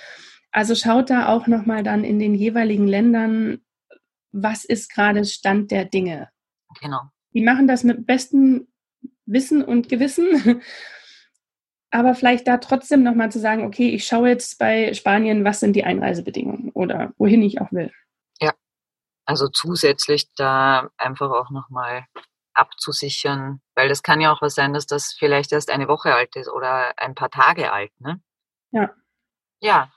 Also 0.53 0.77
schaut 0.77 1.11
da 1.11 1.29
auch 1.29 1.49
nochmal 1.49 1.83
dann 1.83 2.05
in 2.05 2.21
den 2.21 2.37
jeweiligen 2.37 2.87
Ländern, 2.87 3.61
was 4.31 4.65
ist 4.65 4.93
gerade 4.93 5.25
Stand 5.25 5.73
der 5.73 5.85
Dinge. 5.85 6.31
Genau. 6.81 7.01
Die 7.35 7.43
machen 7.43 7.67
das 7.67 7.83
mit 7.83 8.07
bestem 8.07 8.69
Wissen 9.27 9.65
und 9.65 9.89
Gewissen. 9.89 10.63
Aber 11.91 12.15
vielleicht 12.15 12.47
da 12.47 12.59
trotzdem 12.59 13.03
nochmal 13.03 13.33
zu 13.33 13.41
sagen, 13.41 13.65
okay, 13.65 13.89
ich 13.89 14.05
schaue 14.07 14.29
jetzt 14.29 14.61
bei 14.61 14.95
Spanien, 14.95 15.45
was 15.45 15.59
sind 15.59 15.75
die 15.75 15.83
Einreisebedingungen 15.83 16.71
oder 16.71 17.13
wohin 17.19 17.43
ich 17.43 17.61
auch 17.61 17.73
will. 17.73 17.91
Ja, 18.41 18.53
also 19.25 19.49
zusätzlich 19.49 20.29
da 20.37 20.91
einfach 20.97 21.33
auch 21.33 21.51
nochmal 21.51 22.05
abzusichern, 22.55 23.61
weil 23.75 23.89
das 23.89 24.03
kann 24.03 24.21
ja 24.21 24.33
auch 24.33 24.43
was 24.43 24.55
sein, 24.55 24.73
dass 24.73 24.87
das 24.87 25.15
vielleicht 25.19 25.53
erst 25.53 25.71
eine 25.71 25.89
Woche 25.89 26.15
alt 26.15 26.37
ist 26.37 26.49
oder 26.49 26.93
ein 26.99 27.15
paar 27.15 27.31
Tage 27.31 27.73
alt. 27.73 27.93
Ne? 28.01 28.21
Ja. 28.73 28.91
Ja. 29.61 29.93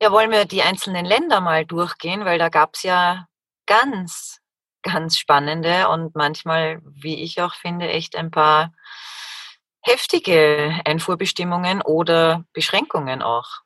Ja, 0.00 0.12
wollen 0.12 0.30
wir 0.30 0.44
die 0.44 0.62
einzelnen 0.62 1.06
Länder 1.06 1.40
mal 1.40 1.64
durchgehen, 1.64 2.24
weil 2.24 2.38
da 2.38 2.50
gab 2.50 2.74
es 2.74 2.82
ja 2.82 3.26
ganz, 3.66 4.40
ganz 4.82 5.16
spannende 5.16 5.88
und 5.88 6.14
manchmal, 6.14 6.80
wie 6.84 7.22
ich 7.22 7.40
auch 7.40 7.54
finde, 7.54 7.88
echt 7.88 8.14
ein 8.14 8.30
paar 8.30 8.72
heftige 9.80 10.80
Einfuhrbestimmungen 10.84 11.80
oder 11.80 12.44
Beschränkungen 12.52 13.22
auch. 13.22 13.62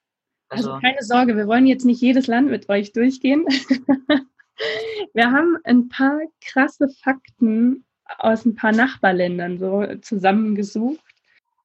Also, 0.48 0.72
also 0.72 0.80
keine 0.80 1.02
Sorge, 1.02 1.36
wir 1.36 1.46
wollen 1.46 1.66
jetzt 1.66 1.84
nicht 1.84 2.00
jedes 2.00 2.26
Land 2.26 2.50
mit 2.50 2.68
euch 2.68 2.92
durchgehen. 2.92 3.46
wir 5.14 5.30
haben 5.30 5.56
ein 5.64 5.88
paar 5.88 6.18
krasse 6.40 6.88
Fakten 7.02 7.84
aus 8.18 8.44
ein 8.44 8.56
paar 8.56 8.72
Nachbarländern 8.72 9.58
so 9.58 9.84
zusammengesucht. 10.00 11.00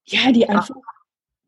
Ja, 0.05 0.31
die 0.31 0.47
einfach 0.47 0.75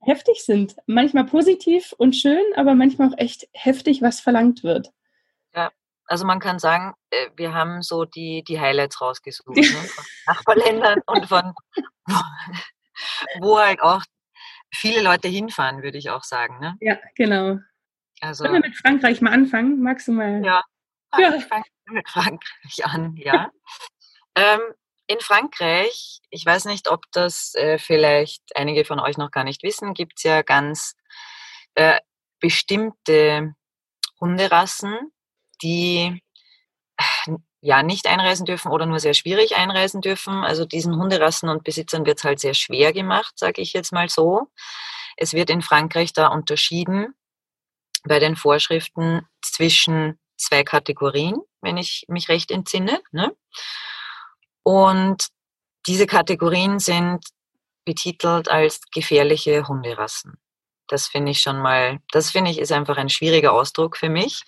heftig 0.02 0.44
sind. 0.44 0.76
Manchmal 0.88 1.26
positiv 1.26 1.94
und 1.98 2.16
schön, 2.16 2.44
aber 2.56 2.76
manchmal 2.76 3.10
auch 3.10 3.18
echt 3.18 3.48
heftig, 3.54 4.02
was 4.02 4.20
verlangt 4.20 4.64
wird. 4.64 4.92
Ja, 5.54 5.70
also 6.06 6.26
man 6.26 6.40
kann 6.40 6.60
sagen, 6.60 6.94
äh, 7.10 7.30
wir 7.36 7.54
haben 7.54 7.82
so 7.82 8.06
die, 8.06 8.44
die 8.48 8.60
Highlights 8.60 9.02
rausgesucht 9.02 9.48
ne? 9.56 9.64
von 9.64 10.06
Nachbarländern 10.26 11.02
und 11.06 11.26
von 11.28 11.54
wo 13.42 13.60
halt 13.60 13.82
auch 13.82 14.02
viele 14.74 15.02
Leute 15.02 15.28
hinfahren, 15.28 15.84
würde 15.84 15.98
ich 15.98 16.10
auch 16.10 16.24
sagen. 16.24 16.60
Ne? 16.60 16.76
Ja, 16.80 16.98
genau. 17.16 17.60
Also, 18.22 18.46
Können 18.46 18.64
wir 18.64 18.70
mit 18.70 18.78
Frankreich 18.78 19.22
mal 19.22 19.34
anfangen? 19.34 19.82
Magst 19.82 20.08
du 20.08 20.14
mal? 20.14 20.44
Ja, 20.44 20.64
ja. 21.18 21.36
ich 21.36 21.46
fange 21.46 21.66
mit 21.86 22.10
Frankreich 22.10 22.86
an, 22.86 23.16
ja. 23.18 23.52
ähm, 24.36 24.60
in 25.08 25.20
Frankreich, 25.22 26.20
ich 26.30 26.46
weiß 26.46 26.66
nicht, 26.66 26.90
ob 26.90 27.06
das 27.12 27.56
äh, 27.56 27.80
vielleicht 27.80 28.44
einige 28.56 28.86
von 28.86 29.00
euch 29.00 29.18
noch 29.18 29.32
gar 29.32 29.44
nicht 29.44 29.64
wissen, 29.64 29.94
gibt 29.94 30.14
es 30.18 30.24
ja 30.24 30.42
ganz 30.42 30.96
äh, 31.76 31.98
bestimmte 32.40 33.54
Hunderassen, 34.20 35.12
die 35.62 36.22
ja 37.62 37.84
nicht 37.84 38.08
einreisen 38.08 38.46
dürfen 38.46 38.72
oder 38.72 38.86
nur 38.86 39.00
sehr 39.00 39.14
schwierig 39.14 39.56
einreisen 39.56 40.02
dürfen. 40.02 40.44
Also 40.44 40.66
diesen 40.66 40.96
Hunderassen 40.96 41.50
und 41.50 41.64
Besitzern 41.64 42.06
wird 42.06 42.20
es 42.20 42.24
halt 42.24 42.40
sehr 42.40 42.54
schwer 42.54 42.94
gemacht, 42.94 43.38
sage 43.38 43.62
ich 43.62 43.74
jetzt 43.74 43.92
mal 43.92 44.10
so. 44.10 44.48
Es 45.16 45.34
wird 45.34 45.50
in 45.50 45.62
Frankreich 45.62 46.14
da 46.14 46.28
unterschieden 46.28 47.16
bei 48.04 48.20
den 48.20 48.36
Vorschriften 48.36 49.28
zwischen 49.42 50.20
zwei 50.38 50.64
Kategorien, 50.64 51.36
wenn 51.62 51.78
ich 51.78 52.06
mich 52.08 52.30
recht 52.30 52.52
entsinne. 52.52 53.02
Ne? 53.12 53.36
Und 54.68 55.28
diese 55.88 56.08
Kategorien 56.08 56.80
sind 56.80 57.24
betitelt 57.86 58.50
als 58.50 58.82
gefährliche 58.94 59.66
Hunderassen. 59.66 60.42
Das 60.90 61.08
finde 61.08 61.32
ich 61.32 61.40
schon 61.40 61.58
mal, 61.60 62.00
das 62.12 62.32
finde 62.32 62.52
ich 62.52 62.60
ist 62.60 62.74
einfach 62.74 62.98
ein 62.98 63.08
schwieriger 63.08 63.54
Ausdruck 63.54 63.96
für 63.96 64.10
mich. 64.10 64.44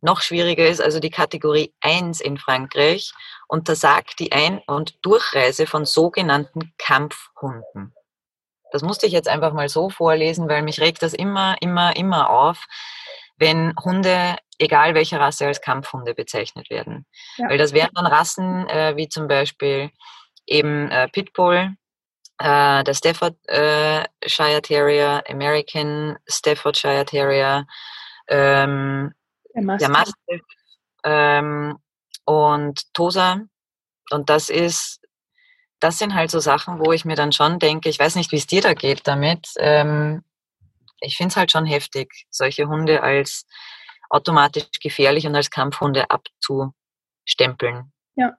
Noch 0.00 0.20
schwieriger 0.20 0.68
ist 0.68 0.80
also 0.80 1.00
die 1.00 1.10
Kategorie 1.10 1.74
1 1.80 2.20
in 2.20 2.38
Frankreich 2.38 3.12
untersagt 3.48 4.20
die 4.20 4.30
Ein- 4.30 4.62
und 4.68 5.04
Durchreise 5.04 5.66
von 5.66 5.84
sogenannten 5.84 6.72
Kampfhunden. 6.78 7.96
Das 8.70 8.82
musste 8.82 9.06
ich 9.06 9.12
jetzt 9.12 9.26
einfach 9.26 9.52
mal 9.52 9.68
so 9.68 9.90
vorlesen, 9.90 10.48
weil 10.48 10.62
mich 10.62 10.80
regt 10.80 11.02
das 11.02 11.14
immer, 11.14 11.56
immer, 11.60 11.96
immer 11.96 12.30
auf, 12.30 12.64
wenn 13.38 13.74
Hunde, 13.84 14.36
egal 14.58 14.94
welcher 14.94 15.20
Rasse, 15.20 15.46
als 15.46 15.60
Kampfhunde 15.60 16.14
bezeichnet 16.14 16.70
werden. 16.70 17.06
Ja. 17.36 17.48
Weil 17.48 17.58
das 17.58 17.72
wären 17.72 17.90
dann 17.94 18.06
Rassen 18.06 18.68
äh, 18.68 18.96
wie 18.96 19.08
zum 19.08 19.28
Beispiel 19.28 19.90
eben 20.46 20.90
äh, 20.90 21.08
Pitbull, 21.08 21.74
äh, 22.38 22.84
der 22.84 22.94
Staffordshire 22.94 24.08
äh, 24.26 24.60
Terrier, 24.60 25.22
American 25.28 26.18
Staffordshire 26.28 27.04
Terrier, 27.04 27.66
ähm, 28.28 29.12
der 29.54 29.62
Mastiff, 29.62 29.86
der 29.86 29.88
Mastiff 29.88 30.40
ähm, 31.04 31.78
und 32.24 32.94
Tosa. 32.94 33.40
Und 34.10 34.30
das 34.30 34.48
ist, 34.48 35.00
das 35.80 35.98
sind 35.98 36.14
halt 36.14 36.30
so 36.30 36.40
Sachen, 36.40 36.80
wo 36.84 36.92
ich 36.92 37.04
mir 37.04 37.16
dann 37.16 37.32
schon 37.32 37.58
denke, 37.58 37.88
ich 37.88 37.98
weiß 37.98 38.14
nicht, 38.16 38.32
wie 38.32 38.36
es 38.36 38.46
dir 38.46 38.62
da 38.62 38.74
geht 38.74 39.06
damit. 39.06 39.48
Ähm, 39.58 40.22
ich 41.00 41.16
finde 41.16 41.32
es 41.32 41.36
halt 41.36 41.52
schon 41.52 41.66
heftig, 41.66 42.26
solche 42.30 42.66
Hunde 42.66 43.02
als 43.02 43.46
automatisch 44.08 44.68
gefährlich 44.82 45.26
und 45.26 45.34
als 45.34 45.50
Kampfhunde 45.50 46.10
abzustempeln. 46.10 47.92
Ja, 48.16 48.36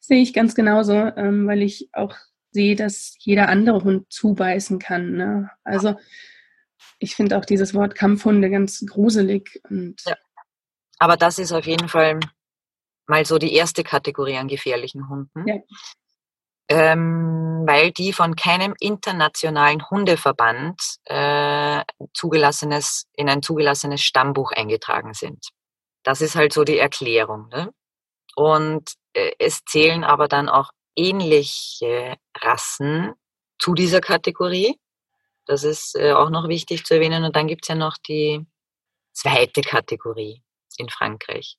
sehe 0.00 0.22
ich 0.22 0.32
ganz 0.32 0.54
genauso, 0.54 0.94
ähm, 0.94 1.46
weil 1.46 1.62
ich 1.62 1.88
auch 1.92 2.14
sehe, 2.50 2.76
dass 2.76 3.16
jeder 3.18 3.48
andere 3.48 3.82
Hund 3.82 4.12
zubeißen 4.12 4.78
kann. 4.78 5.12
Ne? 5.12 5.50
Also 5.64 5.96
ich 6.98 7.16
finde 7.16 7.38
auch 7.38 7.44
dieses 7.44 7.74
Wort 7.74 7.94
Kampfhunde 7.94 8.50
ganz 8.50 8.84
gruselig. 8.86 9.60
Und 9.68 10.02
ja. 10.06 10.16
Aber 10.98 11.16
das 11.16 11.38
ist 11.38 11.52
auf 11.52 11.66
jeden 11.66 11.88
Fall 11.88 12.20
mal 13.06 13.24
so 13.24 13.38
die 13.38 13.54
erste 13.54 13.82
Kategorie 13.82 14.36
an 14.36 14.48
gefährlichen 14.48 15.08
Hunden. 15.08 15.48
Ja. 15.48 15.56
Ähm, 16.72 17.64
weil 17.66 17.92
die 17.92 18.12
von 18.12 18.34
keinem 18.34 18.74
internationalen 18.80 19.88
Hundeverband 19.90 20.80
äh, 21.04 21.82
zugelassenes, 22.14 23.06
in 23.14 23.28
ein 23.28 23.42
zugelassenes 23.42 24.00
Stammbuch 24.00 24.52
eingetragen 24.52 25.14
sind. 25.14 25.48
Das 26.02 26.20
ist 26.20 26.34
halt 26.34 26.52
so 26.52 26.64
die 26.64 26.78
Erklärung. 26.78 27.48
Ne? 27.48 27.72
Und 28.34 28.92
äh, 29.12 29.32
es 29.38 29.64
zählen 29.64 30.04
aber 30.04 30.28
dann 30.28 30.48
auch 30.48 30.70
ähnliche 30.96 32.16
Rassen 32.36 33.12
zu 33.58 33.74
dieser 33.74 34.00
Kategorie. 34.00 34.78
Das 35.46 35.64
ist 35.64 35.94
äh, 35.96 36.12
auch 36.12 36.30
noch 36.30 36.48
wichtig 36.48 36.84
zu 36.84 36.94
erwähnen. 36.94 37.24
Und 37.24 37.36
dann 37.36 37.46
gibt 37.46 37.64
es 37.64 37.68
ja 37.68 37.74
noch 37.74 37.96
die 37.98 38.44
zweite 39.12 39.60
Kategorie 39.60 40.42
in 40.78 40.88
Frankreich. 40.88 41.56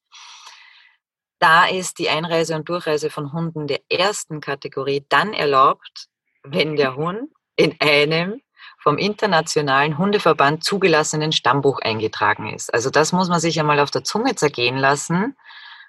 Da 1.43 1.65
ist 1.65 1.99
die 1.99 2.07
Einreise 2.07 2.55
und 2.55 2.69
Durchreise 2.69 3.09
von 3.09 3.33
Hunden 3.33 3.67
der 3.67 3.81
ersten 3.89 4.39
Kategorie 4.39 5.05
dann 5.09 5.33
erlaubt, 5.33 6.07
wenn 6.41 6.77
der 6.77 6.95
Hund 6.95 7.33
in 7.57 7.75
einem 7.81 8.39
vom 8.77 8.97
Internationalen 8.97 9.97
Hundeverband 9.97 10.63
zugelassenen 10.63 11.33
Stammbuch 11.33 11.81
eingetragen 11.81 12.47
ist. 12.47 12.73
Also 12.73 12.89
das 12.89 13.11
muss 13.11 13.27
man 13.27 13.41
sich 13.41 13.59
einmal 13.59 13.81
auf 13.81 13.91
der 13.91 14.05
Zunge 14.05 14.35
zergehen 14.35 14.77
lassen, 14.77 15.35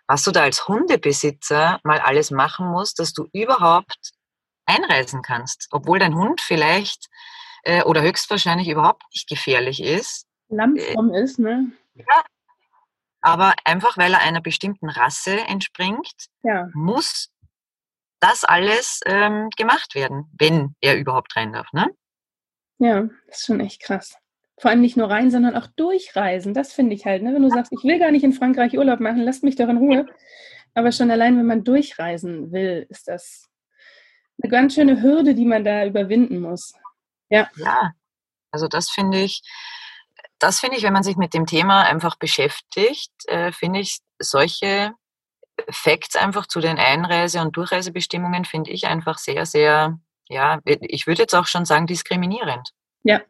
was 0.08 0.24
du 0.24 0.32
da 0.32 0.42
als 0.42 0.66
Hundebesitzer 0.66 1.78
mal 1.84 2.00
alles 2.00 2.32
machen 2.32 2.66
musst, 2.66 2.98
dass 2.98 3.12
du 3.12 3.28
überhaupt 3.32 4.10
einreisen 4.66 5.22
kannst, 5.22 5.68
obwohl 5.70 6.00
dein 6.00 6.16
Hund 6.16 6.40
vielleicht 6.40 7.06
äh, 7.62 7.84
oder 7.84 8.02
höchstwahrscheinlich 8.02 8.68
überhaupt 8.68 9.04
nicht 9.12 9.28
gefährlich 9.28 9.80
ist. 9.80 10.26
Lammfromm 10.48 11.14
äh, 11.14 11.22
ist, 11.22 11.38
ne? 11.38 11.70
Ja, 11.94 12.24
aber 13.24 13.54
einfach 13.64 13.96
weil 13.96 14.12
er 14.12 14.20
einer 14.20 14.42
bestimmten 14.42 14.90
Rasse 14.90 15.38
entspringt, 15.38 16.26
ja. 16.42 16.68
muss 16.74 17.30
das 18.20 18.44
alles 18.44 19.00
ähm, 19.06 19.48
gemacht 19.56 19.94
werden, 19.94 20.30
wenn 20.38 20.74
er 20.82 20.98
überhaupt 20.98 21.34
rein 21.34 21.52
darf. 21.52 21.72
Ne? 21.72 21.86
Ja, 22.78 23.08
das 23.26 23.38
ist 23.38 23.46
schon 23.46 23.60
echt 23.60 23.82
krass. 23.82 24.14
Vor 24.60 24.70
allem 24.70 24.82
nicht 24.82 24.98
nur 24.98 25.10
rein, 25.10 25.30
sondern 25.30 25.56
auch 25.56 25.66
durchreisen. 25.74 26.52
Das 26.52 26.74
finde 26.74 26.94
ich 26.94 27.06
halt. 27.06 27.22
Ne? 27.22 27.34
Wenn 27.34 27.42
du 27.42 27.48
sagst, 27.48 27.72
ich 27.72 27.82
will 27.82 27.98
gar 27.98 28.10
nicht 28.10 28.24
in 28.24 28.34
Frankreich 28.34 28.76
Urlaub 28.76 29.00
machen, 29.00 29.22
lasst 29.22 29.42
mich 29.42 29.56
doch 29.56 29.68
in 29.68 29.78
Ruhe. 29.78 30.06
Aber 30.74 30.92
schon 30.92 31.10
allein, 31.10 31.38
wenn 31.38 31.46
man 31.46 31.64
durchreisen 31.64 32.52
will, 32.52 32.86
ist 32.90 33.08
das 33.08 33.48
eine 34.42 34.50
ganz 34.50 34.74
schöne 34.74 35.00
Hürde, 35.00 35.34
die 35.34 35.46
man 35.46 35.64
da 35.64 35.86
überwinden 35.86 36.40
muss. 36.40 36.74
Ja. 37.30 37.50
Ja, 37.56 37.92
also 38.50 38.68
das 38.68 38.90
finde 38.90 39.22
ich, 39.22 39.42
das 40.38 40.60
finde 40.60 40.76
ich, 40.76 40.82
wenn 40.82 40.92
man 40.92 41.02
sich 41.02 41.16
mit 41.16 41.34
dem 41.34 41.46
Thema 41.46 41.82
einfach 41.82 42.16
beschäftigt, 42.16 43.12
äh, 43.26 43.52
finde 43.52 43.80
ich 43.80 43.98
solche 44.18 44.92
Facts 45.70 46.16
einfach 46.16 46.46
zu 46.46 46.60
den 46.60 46.78
Einreise- 46.78 47.40
und 47.40 47.56
Durchreisebestimmungen 47.56 48.44
finde 48.44 48.70
ich 48.70 48.86
einfach 48.86 49.18
sehr, 49.18 49.46
sehr, 49.46 49.98
ja, 50.28 50.60
ich 50.64 51.06
würde 51.06 51.22
jetzt 51.22 51.34
auch 51.34 51.46
schon 51.46 51.64
sagen, 51.64 51.86
diskriminierend. 51.86 52.70
Ja. 53.04 53.20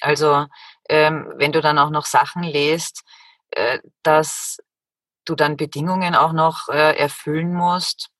Also, 0.00 0.46
ähm, 0.88 1.32
wenn 1.36 1.52
du 1.52 1.60
dann 1.60 1.78
auch 1.78 1.90
noch 1.90 2.06
Sachen 2.06 2.42
lest, 2.42 3.02
äh, 3.50 3.80
dass 4.02 4.58
du 5.24 5.34
dann 5.34 5.56
Bedingungen 5.56 6.14
auch 6.14 6.32
noch 6.32 6.68
äh, 6.68 6.96
erfüllen 6.96 7.52
musst, 7.52 8.10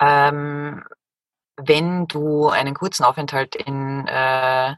ähm, 0.00 0.84
wenn 1.56 2.06
du 2.06 2.48
einen 2.48 2.74
kurzen 2.74 3.04
Aufenthalt 3.04 3.54
in 3.54 4.06
äh, 4.08 4.74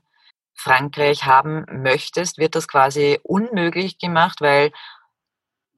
Frankreich 0.56 1.24
haben 1.24 1.64
möchtest, 1.70 2.38
wird 2.38 2.54
das 2.54 2.66
quasi 2.66 3.20
unmöglich 3.22 3.98
gemacht, 3.98 4.40
weil 4.40 4.72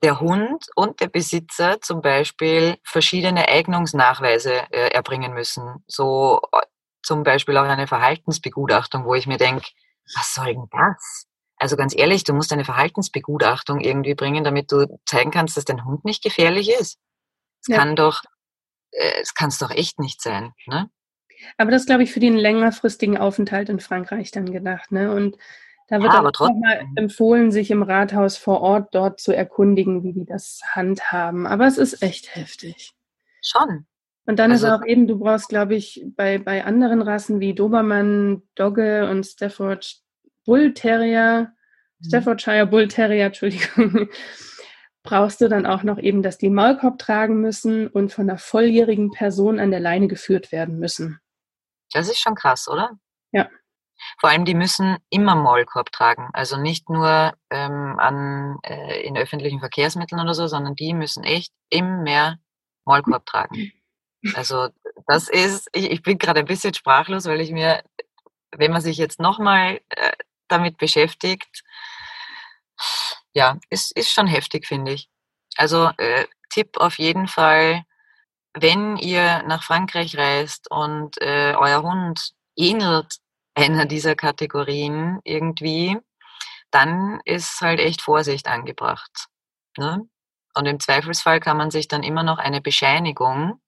der 0.03 0.21
Hund 0.21 0.67
und 0.77 1.01
der 1.01 1.09
Besitzer 1.09 1.81
zum 1.81 2.03
Beispiel 2.03 2.79
verschiedene 2.85 3.49
Eignungsnachweise 3.49 4.53
äh, 4.71 4.91
erbringen 4.91 5.35
müssen. 5.35 5.85
So 5.87 6.41
äh, 6.53 6.61
zum 7.03 7.25
Beispiel 7.25 7.57
auch 7.57 7.65
eine 7.65 7.87
Verhaltensbegutachtung, 7.87 9.05
wo 9.05 9.15
ich 9.15 9.27
mir 9.27 9.39
denke, 9.39 9.67
was 10.15 10.35
soll 10.35 10.55
denn 10.55 10.69
das? 10.71 11.27
Also 11.57 11.77
ganz 11.77 11.95
ehrlich, 11.97 12.23
du 12.23 12.33
musst 12.33 12.53
eine 12.53 12.65
Verhaltensbegutachtung 12.65 13.81
irgendwie 13.81 14.15
bringen, 14.15 14.45
damit 14.45 14.71
du 14.71 15.01
zeigen 15.07 15.33
kannst, 15.33 15.57
dass 15.57 15.65
dein 15.65 15.85
Hund 15.85 16.05
nicht 16.05 16.23
gefährlich 16.23 16.71
ist. 16.71 16.99
Es 17.63 17.69
ja. 17.69 17.79
kann 17.79 17.97
doch, 17.97 18.23
äh, 18.93 19.21
es 19.21 19.35
kann 19.35 19.49
es 19.49 19.59
doch 19.59 19.71
echt 19.71 19.99
nicht 19.99 20.23
sein. 20.23 20.53
Ne? 20.67 20.91
Aber 21.57 21.71
das 21.71 21.87
glaube 21.87 22.03
ich 22.03 22.13
für 22.13 22.21
den 22.21 22.37
längerfristigen 22.37 23.19
Aufenthalt 23.19 23.69
in 23.69 23.81
Frankreich 23.81 24.31
dann 24.31 24.53
gedacht. 24.53 24.93
Ne? 24.93 25.13
Und 25.13 25.37
da 25.89 26.03
wird 26.03 26.13
ja, 26.13 26.21
auch 26.21 26.49
nochmal 26.49 26.87
empfohlen, 26.97 27.51
sich 27.51 27.71
im 27.71 27.83
Rathaus 27.83 28.37
vor 28.37 28.61
Ort 28.61 28.95
dort 28.95 29.21
zu 29.21 29.33
erkundigen, 29.33 30.03
wie 30.03 30.13
die 30.13 30.27
das 30.27 30.61
handhaben. 30.73 31.47
Aber 31.47 31.67
es 31.67 31.79
ist 31.79 32.03
echt 32.03 32.35
heftig. 32.35 32.93
Schon. 33.43 33.87
Und 34.27 34.39
dann 34.39 34.53
also, 34.53 34.67
ist 34.67 34.73
auch 34.75 34.85
eben, 34.85 35.07
du 35.07 35.19
brauchst, 35.19 35.49
glaube 35.49 35.75
ich, 35.75 36.05
bei, 36.15 36.37
bei 36.37 36.63
anderen 36.63 37.01
Rassen 37.01 37.41
wie 37.41 37.55
Dobermann, 37.55 38.43
Dogge 38.55 39.09
und 39.09 39.25
Stafford 39.25 40.03
Bull 40.45 40.75
Terrier, 40.75 41.55
mhm. 42.01 42.05
Staffordshire 42.07 42.67
Bull 42.67 42.89
Terrier, 42.89 43.27
Entschuldigung, 43.29 44.11
brauchst 45.03 45.41
du 45.41 45.49
dann 45.49 45.65
auch 45.65 45.83
noch 45.83 45.99
eben, 45.99 46.23
dass 46.23 46.37
die 46.37 46.51
Maulkorb 46.51 46.99
tragen 46.99 47.41
müssen 47.41 47.87
und 47.87 48.13
von 48.13 48.29
einer 48.29 48.39
volljährigen 48.39 49.11
Person 49.11 49.59
an 49.59 49.71
der 49.71 49.81
Leine 49.81 50.09
geführt 50.09 50.53
werden 50.53 50.79
müssen. 50.79 51.21
Das 51.93 52.09
ist 52.09 52.21
schon 52.21 52.35
krass, 52.35 52.69
oder? 52.69 52.93
Ja. 53.33 53.49
Vor 54.21 54.31
allem, 54.31 54.45
die 54.45 54.55
müssen 54.55 54.99
immer 55.11 55.35
Maulkorb 55.35 55.91
tragen. 55.91 56.29
Also 56.33 56.57
nicht 56.57 56.89
nur 56.89 57.35
ähm, 57.51 57.99
an, 57.99 58.59
äh, 58.63 59.03
in 59.03 59.17
öffentlichen 59.17 59.61
Verkehrsmitteln 59.61 60.21
oder 60.21 60.35
so, 60.35 60.47
sondern 60.47 60.75
die 60.75 60.95
müssen 60.95 61.25
echt 61.25 61.53
immer 61.71 62.39
Maulkorb 62.85 63.27
tragen. 63.27 63.73
Also 64.35 64.69
das 65.07 65.29
ist, 65.29 65.69
ich, 65.73 65.91
ich 65.91 66.03
bin 66.03 66.19
gerade 66.19 66.41
ein 66.41 66.47
bisschen 66.47 66.75
sprachlos, 66.75 67.27
weil 67.27 67.41
ich 67.41 67.51
mir, 67.53 67.83
wenn 68.51 68.73
man 68.73 68.81
sich 68.81 68.97
jetzt 68.99 69.21
nochmal 69.21 69.81
äh, 69.91 70.13
damit 70.49 70.79
beschäftigt, 70.79 71.63
ja, 73.33 73.59
ist, 73.71 73.97
ist 73.97 74.11
schon 74.11 74.27
heftig, 74.27 74.67
finde 74.67 74.93
ich. 74.93 75.09
Also 75.57 75.91
äh, 75.99 76.27
Tipp 76.51 76.77
auf 76.79 76.99
jeden 76.99 77.29
Fall, 77.29 77.85
wenn 78.61 78.97
ihr 78.97 79.43
nach 79.45 79.63
Frankreich 79.63 80.17
reist 80.17 80.71
und 80.71 81.21
äh, 81.21 81.55
euer 81.57 81.83
Hund 81.83 82.33
ähnelt 82.57 83.19
einer 83.55 83.87
dieser 83.87 84.15
Kategorien 84.15 85.21
irgendwie, 85.25 85.99
dann 86.71 87.21
ist 87.25 87.61
halt 87.61 87.81
echt 87.81 88.03
Vorsicht 88.03 88.47
angebracht. 88.47 89.27
Ne? 89.77 90.09
Und 90.55 90.67
im 90.67 90.81
Zweifelsfall 90.81 91.41
kann 91.41 91.57
man 91.57 91.71
sich 91.71 91.89
dann 91.89 92.03
immer 92.03 92.23
noch 92.23 92.39
eine 92.39 92.61
Bescheinigung 92.61 93.61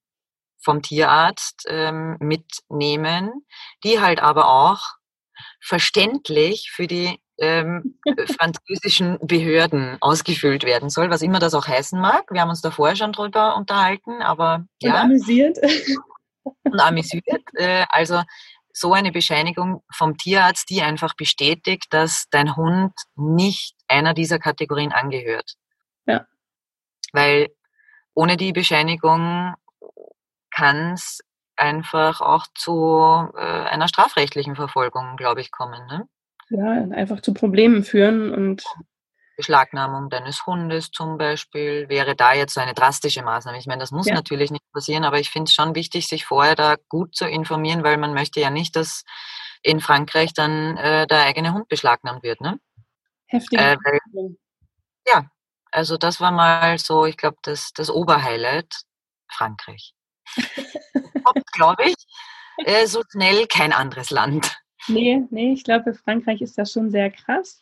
vom 0.63 0.83
Tierarzt 0.83 1.65
ähm, 1.69 2.17
mitnehmen, 2.21 3.47
die 3.85 4.01
halt 4.01 4.21
aber 4.21 4.49
auch 4.49 5.00
verständlich 5.61 6.71
für 6.73 6.87
die 6.87 7.19
ähm, 7.39 7.99
französischen 8.39 9.19
Behörden 9.23 9.97
ausgefüllt 10.01 10.65
werden 10.65 10.91
soll, 10.91 11.11
was 11.11 11.23
immer 11.23 11.39
das 11.39 11.55
auch 11.55 11.67
heißen 11.67 12.01
mag. 12.01 12.25
Wir 12.31 12.43
haben 12.43 12.51
uns 12.51 12.61
da 12.61 12.71
vorher 12.71 12.97
schon 12.97 13.13
drüber 13.13 13.57
unterhalten, 13.57 14.23
aber 14.23 14.67
ja. 14.81 14.95
Und 14.95 15.01
amüsiert. 15.01 15.59
Und 16.65 16.81
amüsiert. 16.81 17.43
Äh, 17.55 17.87
also 17.89 18.23
so 18.73 18.93
eine 18.93 19.13
Bescheinigung 19.13 19.83
vom 19.93 20.17
Tierarzt, 20.17 20.71
die 20.71 20.83
einfach 20.83 21.15
bestätigt, 21.15 21.87
dass 21.91 22.27
dein 22.31 22.57
Hund 22.57 22.93
nicht 23.17 23.75
einer 23.89 24.15
dieser 24.15 24.39
Kategorien 24.39 24.93
angehört. 24.93 25.55
Ja. 26.07 26.27
Weil 27.13 27.49
ohne 28.15 28.37
die 28.37 28.53
Bescheinigung 28.53 29.55
kann 30.51 30.93
es 30.93 31.21
einfach 31.61 32.21
auch 32.21 32.47
zu 32.55 33.29
äh, 33.37 33.41
einer 33.41 33.89
strafrechtlichen 33.89 34.57
Verfolgung, 34.57 35.17
glaube 35.17 35.41
ich, 35.41 35.51
kommen. 35.51 35.87
Ne? 35.87 36.09
Ja, 36.49 36.97
einfach 36.97 37.21
zu 37.21 37.35
Problemen 37.35 37.85
führen 37.85 38.33
und 38.33 38.65
Beschlagnahmung 39.37 40.11
deines 40.11 40.45
Hundes 40.47 40.91
zum 40.91 41.17
Beispiel 41.17 41.89
wäre 41.89 42.15
da 42.15 42.35
jetzt 42.35 42.55
so 42.55 42.61
eine 42.61 42.75
drastische 42.75 43.23
Maßnahme. 43.23 43.59
Ich 43.59 43.67
meine, 43.67 43.81
das 43.81 43.91
muss 43.91 44.07
ja. 44.07 44.15
natürlich 44.15 44.51
nicht 44.51 44.65
passieren, 44.73 45.05
aber 45.05 45.19
ich 45.19 45.31
finde 45.31 45.49
es 45.49 45.55
schon 45.55 45.75
wichtig, 45.75 46.09
sich 46.09 46.27
vorher 46.27 46.57
da 46.57 46.77
gut 46.89 47.15
zu 47.15 47.27
informieren, 47.27 47.83
weil 47.83 47.97
man 47.97 48.13
möchte 48.13 48.41
ja 48.41 48.51
nicht, 48.51 48.77
dass 48.77 49.05
in 49.63 49.81
Frankreich 49.81 50.35
dann 50.35 50.77
äh, 50.77 51.07
der 51.07 51.23
eigene 51.25 51.55
Hund 51.55 51.69
beschlagnahmt 51.69 52.23
wird. 52.23 52.41
Ne? 52.41 52.59
Heftig. 53.27 53.59
Äh, 53.59 53.77
ja, 55.07 55.31
also 55.71 55.97
das 55.97 56.21
war 56.21 56.33
mal 56.33 56.79
so, 56.79 57.07
ich 57.07 57.17
glaube, 57.17 57.39
das, 57.43 57.73
das 57.73 57.91
Oberhighlight 57.91 58.83
Frankreich. 59.29 59.95
glaube 61.53 61.85
ich, 61.85 61.95
äh, 62.65 62.87
so 62.87 63.03
schnell 63.11 63.47
kein 63.47 63.73
anderes 63.73 64.11
Land. 64.11 64.57
Nee, 64.89 65.23
nee, 65.31 65.53
ich 65.53 65.65
glaube, 65.65 65.95
Frankreich 65.95 66.41
ist 66.41 66.59
das 66.59 66.73
schon 66.73 66.91
sehr 66.91 67.11
krass 67.11 67.61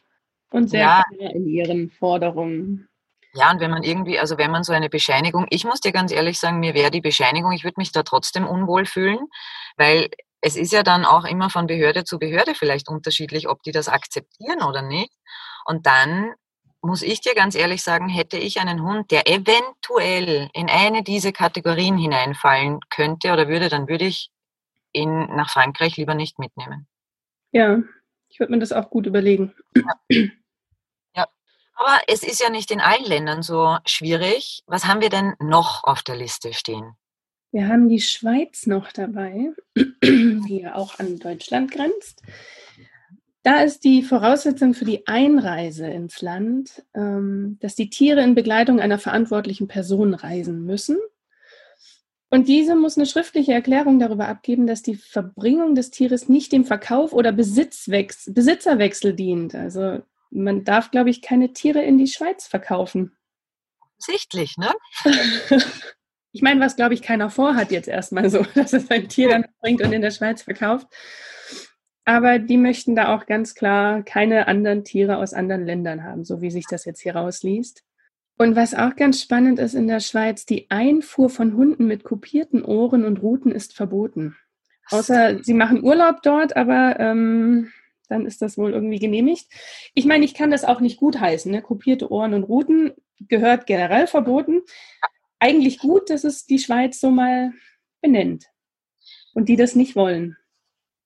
und 0.50 0.68
sehr 0.68 0.80
ja. 0.80 1.04
klar 1.16 1.30
in 1.30 1.46
ihren 1.48 1.90
Forderungen. 1.90 2.88
Ja, 3.34 3.50
und 3.50 3.60
wenn 3.60 3.70
man 3.70 3.82
irgendwie, 3.82 4.18
also 4.18 4.38
wenn 4.38 4.50
man 4.50 4.64
so 4.64 4.72
eine 4.72 4.88
Bescheinigung, 4.88 5.46
ich 5.50 5.64
muss 5.64 5.80
dir 5.80 5.92
ganz 5.92 6.12
ehrlich 6.12 6.38
sagen, 6.38 6.60
mir 6.60 6.74
wäre 6.74 6.90
die 6.90 7.00
Bescheinigung, 7.00 7.52
ich 7.52 7.64
würde 7.64 7.78
mich 7.78 7.92
da 7.92 8.02
trotzdem 8.02 8.46
unwohl 8.46 8.86
fühlen, 8.86 9.18
weil 9.76 10.08
es 10.40 10.56
ist 10.56 10.72
ja 10.72 10.82
dann 10.82 11.04
auch 11.04 11.24
immer 11.24 11.50
von 11.50 11.66
Behörde 11.66 12.04
zu 12.04 12.18
Behörde 12.18 12.54
vielleicht 12.54 12.88
unterschiedlich, 12.88 13.48
ob 13.48 13.62
die 13.62 13.72
das 13.72 13.88
akzeptieren 13.88 14.62
oder 14.62 14.82
nicht. 14.82 15.12
Und 15.66 15.86
dann 15.86 16.32
muss 16.80 17.02
ich 17.02 17.20
dir 17.20 17.34
ganz 17.34 17.54
ehrlich 17.54 17.82
sagen, 17.82 18.08
hätte 18.08 18.36
ich 18.36 18.60
einen 18.60 18.82
Hund, 18.82 19.10
der 19.10 19.26
eventuell 19.28 20.48
in 20.52 20.68
eine 20.68 21.02
dieser 21.02 21.32
Kategorien 21.32 21.96
hineinfallen 21.96 22.80
könnte 22.90 23.32
oder 23.32 23.48
würde, 23.48 23.68
dann 23.68 23.88
würde 23.88 24.06
ich 24.06 24.30
ihn 24.92 25.26
nach 25.34 25.50
Frankreich 25.50 25.96
lieber 25.96 26.14
nicht 26.14 26.38
mitnehmen. 26.38 26.86
Ja, 27.52 27.82
ich 28.28 28.40
würde 28.40 28.52
mir 28.52 28.58
das 28.58 28.72
auch 28.72 28.90
gut 28.90 29.06
überlegen. 29.06 29.54
Ja. 29.74 30.26
ja. 31.16 31.26
Aber 31.74 32.00
es 32.06 32.22
ist 32.22 32.40
ja 32.40 32.50
nicht 32.50 32.70
in 32.70 32.80
allen 32.80 33.04
Ländern 33.04 33.42
so 33.42 33.78
schwierig. 33.84 34.62
Was 34.66 34.86
haben 34.86 35.00
wir 35.00 35.10
denn 35.10 35.34
noch 35.40 35.84
auf 35.84 36.02
der 36.02 36.16
Liste 36.16 36.52
stehen? 36.52 36.96
Wir 37.50 37.68
haben 37.68 37.88
die 37.88 38.00
Schweiz 38.00 38.66
noch 38.66 38.92
dabei, 38.92 39.52
die 39.76 40.60
ja 40.62 40.74
auch 40.74 40.98
an 40.98 41.18
Deutschland 41.18 41.70
grenzt. 41.70 42.22
Da 43.48 43.62
ist 43.62 43.82
die 43.84 44.02
Voraussetzung 44.02 44.74
für 44.74 44.84
die 44.84 45.06
Einreise 45.06 45.86
ins 45.86 46.20
Land, 46.20 46.84
ähm, 46.92 47.56
dass 47.62 47.74
die 47.74 47.88
Tiere 47.88 48.20
in 48.20 48.34
Begleitung 48.34 48.78
einer 48.78 48.98
verantwortlichen 48.98 49.68
Person 49.68 50.12
reisen 50.12 50.66
müssen. 50.66 50.98
Und 52.28 52.46
diese 52.46 52.76
muss 52.76 52.98
eine 52.98 53.06
schriftliche 53.06 53.54
Erklärung 53.54 53.98
darüber 54.00 54.28
abgeben, 54.28 54.66
dass 54.66 54.82
die 54.82 54.96
Verbringung 54.96 55.74
des 55.74 55.90
Tieres 55.90 56.28
nicht 56.28 56.52
dem 56.52 56.66
Verkauf 56.66 57.14
oder 57.14 57.32
Besitzwechsel, 57.32 58.34
Besitzerwechsel 58.34 59.14
dient. 59.14 59.54
Also 59.54 60.02
man 60.28 60.64
darf, 60.64 60.90
glaube 60.90 61.08
ich, 61.08 61.22
keine 61.22 61.54
Tiere 61.54 61.80
in 61.82 61.96
die 61.96 62.06
Schweiz 62.06 62.46
verkaufen. 62.46 63.16
Sichtlich, 63.96 64.58
ne? 64.58 64.74
ich 66.32 66.42
meine, 66.42 66.60
was, 66.60 66.76
glaube 66.76 66.92
ich, 66.92 67.00
keiner 67.00 67.30
vorhat 67.30 67.70
jetzt 67.70 67.88
erstmal 67.88 68.28
so, 68.28 68.42
dass 68.54 68.74
es 68.74 68.90
ein 68.90 69.08
Tier 69.08 69.30
dann 69.30 69.46
bringt 69.62 69.80
und 69.80 69.94
in 69.94 70.02
der 70.02 70.10
Schweiz 70.10 70.42
verkauft. 70.42 70.86
Aber 72.08 72.38
die 72.38 72.56
möchten 72.56 72.96
da 72.96 73.14
auch 73.14 73.26
ganz 73.26 73.54
klar 73.54 74.02
keine 74.02 74.48
anderen 74.48 74.82
Tiere 74.82 75.18
aus 75.18 75.34
anderen 75.34 75.66
Ländern 75.66 76.04
haben, 76.04 76.24
so 76.24 76.40
wie 76.40 76.50
sich 76.50 76.64
das 76.66 76.86
jetzt 76.86 77.02
hier 77.02 77.14
rausliest. 77.14 77.84
Und 78.38 78.56
was 78.56 78.72
auch 78.72 78.96
ganz 78.96 79.20
spannend 79.20 79.58
ist 79.58 79.74
in 79.74 79.88
der 79.88 80.00
Schweiz, 80.00 80.46
die 80.46 80.70
Einfuhr 80.70 81.28
von 81.28 81.54
Hunden 81.54 81.86
mit 81.86 82.04
kopierten 82.04 82.64
Ohren 82.64 83.04
und 83.04 83.20
Ruten 83.20 83.52
ist 83.52 83.76
verboten. 83.76 84.38
Außer 84.88 85.44
sie 85.44 85.52
machen 85.52 85.84
Urlaub 85.84 86.22
dort, 86.22 86.56
aber 86.56 86.98
ähm, 86.98 87.70
dann 88.08 88.24
ist 88.24 88.40
das 88.40 88.56
wohl 88.56 88.72
irgendwie 88.72 89.00
genehmigt. 89.00 89.46
Ich 89.92 90.06
meine, 90.06 90.24
ich 90.24 90.32
kann 90.32 90.50
das 90.50 90.64
auch 90.64 90.80
nicht 90.80 90.96
gutheißen. 90.96 91.52
Ne? 91.52 91.60
Kopierte 91.60 92.10
Ohren 92.10 92.32
und 92.32 92.44
Ruten 92.44 92.92
gehört 93.20 93.66
generell 93.66 94.06
verboten. 94.06 94.62
Eigentlich 95.40 95.78
gut, 95.78 96.08
dass 96.08 96.24
es 96.24 96.46
die 96.46 96.58
Schweiz 96.58 97.00
so 97.00 97.10
mal 97.10 97.52
benennt 98.00 98.46
und 99.34 99.50
die 99.50 99.56
das 99.56 99.74
nicht 99.74 99.94
wollen 99.94 100.38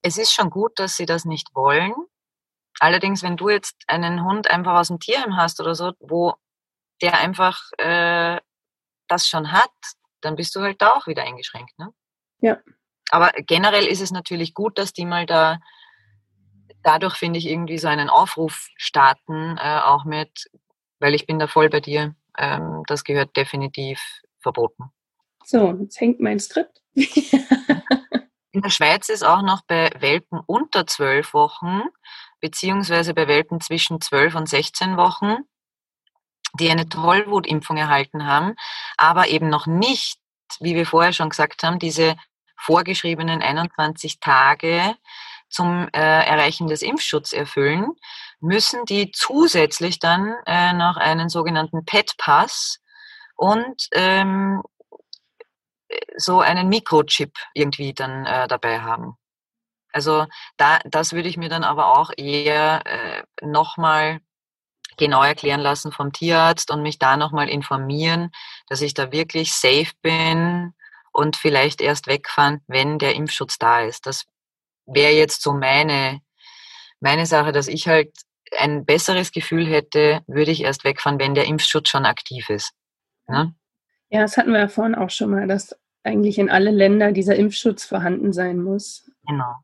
es 0.02 0.18
ist 0.18 0.32
schon 0.32 0.50
gut, 0.50 0.78
dass 0.78 0.96
sie 0.96 1.06
das 1.06 1.24
nicht 1.24 1.54
wollen. 1.54 1.94
Allerdings, 2.80 3.22
wenn 3.22 3.36
du 3.36 3.48
jetzt 3.48 3.76
einen 3.86 4.24
Hund 4.24 4.50
einfach 4.50 4.74
aus 4.74 4.88
dem 4.88 4.98
Tierheim 4.98 5.36
hast 5.36 5.60
oder 5.60 5.74
so, 5.74 5.92
wo 6.00 6.34
der 7.00 7.18
einfach 7.18 7.60
äh, 7.78 8.40
das 9.08 9.28
schon 9.28 9.52
hat, 9.52 9.70
dann 10.20 10.36
bist 10.36 10.54
du 10.54 10.60
halt 10.60 10.80
da 10.80 10.92
auch 10.94 11.06
wieder 11.06 11.22
eingeschränkt. 11.22 11.78
Ne? 11.78 11.92
Ja. 12.40 12.58
Aber 13.10 13.30
generell 13.46 13.86
ist 13.86 14.00
es 14.00 14.10
natürlich 14.10 14.54
gut, 14.54 14.78
dass 14.78 14.92
die 14.92 15.04
mal 15.04 15.26
da, 15.26 15.58
dadurch 16.82 17.16
finde 17.16 17.38
ich 17.38 17.46
irgendwie 17.46 17.78
so 17.78 17.88
einen 17.88 18.08
Aufruf 18.08 18.68
starten, 18.76 19.58
äh, 19.58 19.80
auch 19.84 20.04
mit, 20.04 20.50
weil 20.98 21.14
ich 21.14 21.26
bin 21.26 21.38
da 21.38 21.46
voll 21.46 21.68
bei 21.68 21.80
dir, 21.80 22.14
ähm, 22.38 22.82
das 22.86 23.04
gehört 23.04 23.36
definitiv 23.36 24.00
verboten. 24.40 24.84
So, 25.44 25.72
jetzt 25.72 26.00
hängt 26.00 26.20
mein 26.20 26.40
Skript. 26.40 26.80
In 28.52 28.60
der 28.60 28.70
Schweiz 28.70 29.08
ist 29.08 29.24
auch 29.24 29.40
noch 29.40 29.62
bei 29.66 29.90
Welpen 29.98 30.38
unter 30.46 30.86
zwölf 30.86 31.32
Wochen, 31.32 31.82
beziehungsweise 32.40 33.14
bei 33.14 33.26
Welpen 33.26 33.62
zwischen 33.62 34.00
zwölf 34.02 34.34
und 34.34 34.46
16 34.46 34.98
Wochen, 34.98 35.38
die 36.58 36.70
eine 36.70 36.86
Tollwutimpfung 36.86 37.78
erhalten 37.78 38.26
haben, 38.26 38.54
aber 38.98 39.28
eben 39.28 39.48
noch 39.48 39.66
nicht, 39.66 40.18
wie 40.60 40.74
wir 40.74 40.86
vorher 40.86 41.14
schon 41.14 41.30
gesagt 41.30 41.62
haben, 41.62 41.78
diese 41.78 42.14
vorgeschriebenen 42.58 43.40
21 43.40 44.20
Tage 44.20 44.96
zum 45.48 45.88
äh, 45.94 46.26
Erreichen 46.26 46.66
des 46.66 46.82
Impfschutzes 46.82 47.32
erfüllen, 47.32 47.92
müssen 48.40 48.84
die 48.84 49.12
zusätzlich 49.12 49.98
dann 49.98 50.34
äh, 50.44 50.74
noch 50.74 50.98
einen 50.98 51.30
sogenannten 51.30 51.86
PET-Pass 51.86 52.80
und 53.34 53.88
ähm, 53.92 54.62
so 56.16 56.40
einen 56.40 56.68
Mikrochip 56.68 57.32
irgendwie 57.54 57.94
dann 57.94 58.26
äh, 58.26 58.48
dabei 58.48 58.80
haben. 58.80 59.16
Also 59.92 60.26
da, 60.56 60.78
das 60.84 61.12
würde 61.12 61.28
ich 61.28 61.36
mir 61.36 61.48
dann 61.48 61.64
aber 61.64 61.98
auch 61.98 62.10
eher 62.16 62.82
äh, 62.86 63.22
nochmal 63.42 64.20
genau 64.96 65.22
erklären 65.22 65.60
lassen 65.60 65.92
vom 65.92 66.12
Tierarzt 66.12 66.70
und 66.70 66.82
mich 66.82 66.98
da 66.98 67.16
nochmal 67.16 67.48
informieren, 67.48 68.30
dass 68.68 68.82
ich 68.82 68.94
da 68.94 69.12
wirklich 69.12 69.52
safe 69.52 69.92
bin 70.02 70.74
und 71.12 71.36
vielleicht 71.36 71.80
erst 71.80 72.06
wegfahren, 72.06 72.62
wenn 72.66 72.98
der 72.98 73.14
Impfschutz 73.14 73.58
da 73.58 73.82
ist. 73.82 74.06
Das 74.06 74.24
wäre 74.86 75.12
jetzt 75.12 75.42
so 75.42 75.52
meine, 75.52 76.20
meine 77.00 77.26
Sache, 77.26 77.52
dass 77.52 77.68
ich 77.68 77.88
halt 77.88 78.12
ein 78.58 78.84
besseres 78.84 79.32
Gefühl 79.32 79.66
hätte, 79.66 80.22
würde 80.26 80.50
ich 80.50 80.62
erst 80.62 80.84
wegfahren, 80.84 81.18
wenn 81.18 81.34
der 81.34 81.46
Impfschutz 81.46 81.88
schon 81.88 82.04
aktiv 82.04 82.50
ist. 82.50 82.72
Ne? 83.28 83.54
Ja, 84.10 84.20
das 84.20 84.36
hatten 84.36 84.52
wir 84.52 84.60
ja 84.60 84.68
vorhin 84.68 84.94
auch 84.94 85.10
schon 85.10 85.30
mal, 85.30 85.46
dass 85.46 85.74
eigentlich 86.04 86.38
in 86.38 86.50
alle 86.50 86.70
Länder 86.70 87.12
dieser 87.12 87.36
Impfschutz 87.36 87.84
vorhanden 87.84 88.32
sein 88.32 88.62
muss. 88.62 89.08
Genau. 89.26 89.54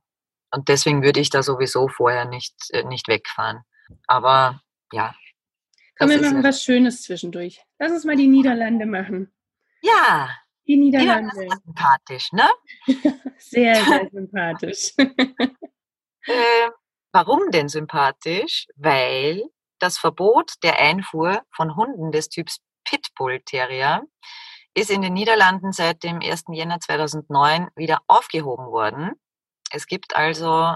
und 0.53 0.69
deswegen 0.69 1.03
würde 1.03 1.21
ich 1.21 1.31
da 1.31 1.43
sowieso 1.43 1.89
vorher 1.89 2.25
nicht, 2.25 2.55
äh, 2.71 2.85
nicht 2.85 3.09
wegfahren. 3.09 3.65
Aber 4.07 4.61
ja. 4.93 5.15
Komm, 5.99 6.11
wir 6.11 6.21
machen 6.21 6.45
was 6.45 6.63
Schönes 6.63 7.03
zwischendurch. 7.03 7.61
Lass 7.79 7.91
uns 7.91 8.05
mal 8.05 8.17
die 8.17 8.29
Niederlande 8.29 8.87
machen. 8.87 9.33
Ja. 9.83 10.31
Die 10.67 10.77
Niederlande. 10.77 11.45
Ja, 11.45 11.57
sympathisch, 11.65 12.33
ne? 12.33 12.49
sehr, 13.39 13.75
sehr 13.85 14.09
sympathisch. 14.13 14.93
äh, 14.97 16.71
warum 17.13 17.51
denn 17.51 17.69
sympathisch? 17.69 18.69
Weil 18.77 19.43
das 19.81 19.99
Verbot 19.99 20.53
der 20.63 20.79
Einfuhr 20.79 21.43
von 21.51 21.75
Hunden 21.75 22.13
des 22.13 22.29
Typs 22.29 22.61
Pitbull 22.85 23.41
Terrier 23.41 24.03
ist 24.79 24.91
in 24.91 25.03
den 25.03 25.15
Niederlanden 25.15 25.73
seit 25.73 26.03
dem 26.03 26.21
1. 26.21 26.45
Jänner 26.53 26.81
2009 26.81 27.69
wieder 27.77 28.01
aufgehoben 28.07 28.67
worden. 28.67 29.13
Es 29.71 29.87
gibt 29.87 30.17
also 30.17 30.75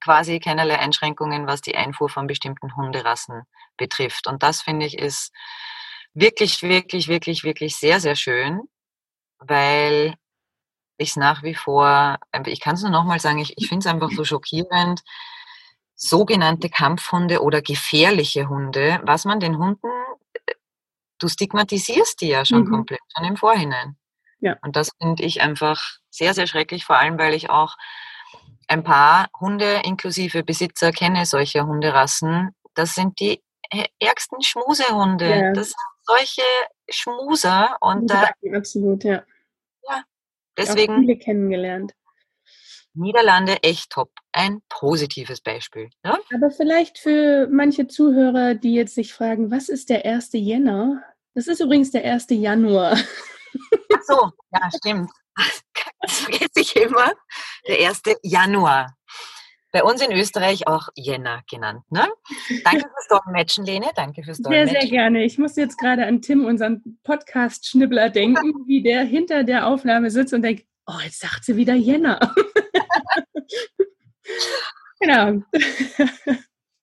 quasi 0.00 0.40
keinerlei 0.40 0.78
Einschränkungen, 0.78 1.46
was 1.46 1.60
die 1.60 1.76
Einfuhr 1.76 2.08
von 2.08 2.26
bestimmten 2.26 2.74
Hunderassen 2.76 3.42
betrifft. 3.76 4.26
Und 4.26 4.42
das 4.42 4.62
finde 4.62 4.86
ich 4.86 4.98
ist 4.98 5.32
wirklich, 6.14 6.62
wirklich, 6.62 7.08
wirklich, 7.08 7.44
wirklich 7.44 7.76
sehr, 7.76 8.00
sehr 8.00 8.16
schön, 8.16 8.62
weil 9.38 10.14
ich 10.98 11.10
es 11.10 11.16
nach 11.16 11.42
wie 11.42 11.54
vor, 11.54 12.18
ich 12.46 12.60
kann 12.60 12.74
es 12.74 12.82
nur 12.82 12.90
nochmal 12.90 13.20
sagen, 13.20 13.38
ich, 13.38 13.52
ich 13.58 13.68
finde 13.68 13.86
es 13.86 13.92
einfach 13.92 14.10
so 14.10 14.24
schockierend, 14.24 15.02
sogenannte 15.94 16.70
Kampfhunde 16.70 17.42
oder 17.42 17.60
gefährliche 17.60 18.48
Hunde, 18.48 19.00
was 19.04 19.24
man 19.24 19.40
den 19.40 19.58
Hunden, 19.58 19.88
du 21.18 21.28
stigmatisierst 21.28 22.20
die 22.20 22.28
ja 22.28 22.44
schon 22.44 22.64
mhm. 22.64 22.70
komplett, 22.70 23.00
schon 23.16 23.26
im 23.26 23.36
Vorhinein. 23.36 23.96
Ja. 24.40 24.56
Und 24.62 24.76
das 24.76 24.90
finde 25.00 25.24
ich 25.24 25.40
einfach 25.40 25.80
sehr, 26.10 26.34
sehr 26.34 26.46
schrecklich, 26.46 26.84
vor 26.84 26.98
allem 26.98 27.18
weil 27.18 27.34
ich 27.34 27.50
auch 27.50 27.76
ein 28.68 28.82
paar 28.82 29.28
Hunde 29.38 29.80
inklusive 29.84 30.42
Besitzer 30.42 30.92
kenne 30.92 31.26
solcher 31.26 31.66
Hunderassen. 31.66 32.50
Das 32.74 32.94
sind 32.94 33.18
die 33.20 33.42
ärgsten 34.00 34.42
Schmusehunde. 34.42 35.28
Ja. 35.28 35.52
Das 35.52 35.68
sind 35.68 35.76
solche 36.02 36.42
Schmuser 36.88 37.76
und 37.80 38.10
da, 38.10 38.30
absolut, 38.54 39.04
ja. 39.04 39.22
Ja, 39.88 40.02
deswegen. 40.56 40.94
Auch 40.94 40.98
viele 41.00 41.18
kennengelernt. 41.18 41.92
Niederlande 42.96 43.62
echt 43.62 43.90
top. 43.90 44.10
Ein 44.32 44.60
positives 44.68 45.40
Beispiel. 45.40 45.90
Ja? 46.04 46.18
Aber 46.34 46.50
vielleicht 46.50 46.98
für 46.98 47.48
manche 47.50 47.86
Zuhörer, 47.86 48.54
die 48.54 48.74
jetzt 48.74 48.94
sich 48.94 49.12
fragen, 49.12 49.50
was 49.50 49.68
ist 49.68 49.88
der 49.88 50.04
1. 50.04 50.30
Jänner? 50.32 51.02
Das 51.34 51.46
ist 51.46 51.60
übrigens 51.60 51.90
der 51.90 52.04
1. 52.04 52.26
Januar. 52.30 52.92
Ach 52.92 54.02
so, 54.06 54.30
ja, 54.52 54.70
stimmt. 54.76 55.10
Das 56.00 56.20
vergesse 56.20 56.60
ich 56.60 56.76
immer. 56.76 57.12
Der 57.68 57.88
1. 57.88 58.02
Januar. 58.22 58.96
Bei 59.72 59.82
uns 59.82 60.00
in 60.00 60.12
Österreich 60.12 60.66
auch 60.66 60.88
Jänner 60.94 61.42
genannt. 61.50 61.82
Ne? 61.90 62.08
Danke 62.64 62.88
fürs 62.88 63.08
Dolmetschen, 63.08 63.66
Lene. 63.66 63.90
Danke 63.94 64.22
fürs 64.22 64.38
Dolmetschen. 64.38 64.68
Sehr, 64.68 64.80
sehr 64.80 64.90
gerne. 64.90 65.24
Ich 65.24 65.36
muss 65.36 65.56
jetzt 65.56 65.78
gerade 65.78 66.06
an 66.06 66.22
Tim, 66.22 66.46
unseren 66.46 66.98
Podcast-Schnibbler, 67.02 68.08
denken, 68.08 68.66
wie 68.66 68.82
der 68.82 69.02
hinter 69.02 69.44
der 69.44 69.66
Aufnahme 69.66 70.10
sitzt 70.10 70.32
und 70.32 70.42
denkt, 70.42 70.64
oh, 70.86 70.98
jetzt 71.04 71.20
sagt 71.20 71.44
sie 71.44 71.56
wieder 71.56 71.74
Jänner. 71.74 72.34
genau. 75.00 75.42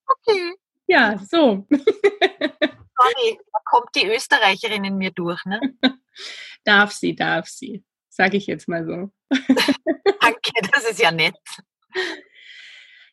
Okay. 0.05 0.53
Ja, 0.87 1.17
so. 1.17 1.65
Sorry, 1.69 3.37
da 3.51 3.59
kommt 3.65 3.89
die 3.95 4.07
Österreicherin 4.07 4.83
in 4.83 4.97
mir 4.97 5.11
durch, 5.11 5.43
ne? 5.45 5.59
darf 6.63 6.91
sie, 6.91 7.15
darf 7.15 7.47
sie. 7.47 7.83
Sage 8.09 8.37
ich 8.37 8.47
jetzt 8.47 8.67
mal 8.67 8.85
so. 8.85 9.11
Danke, 10.21 10.51
das 10.71 10.89
ist 10.89 11.01
ja 11.01 11.11
nett. 11.11 11.35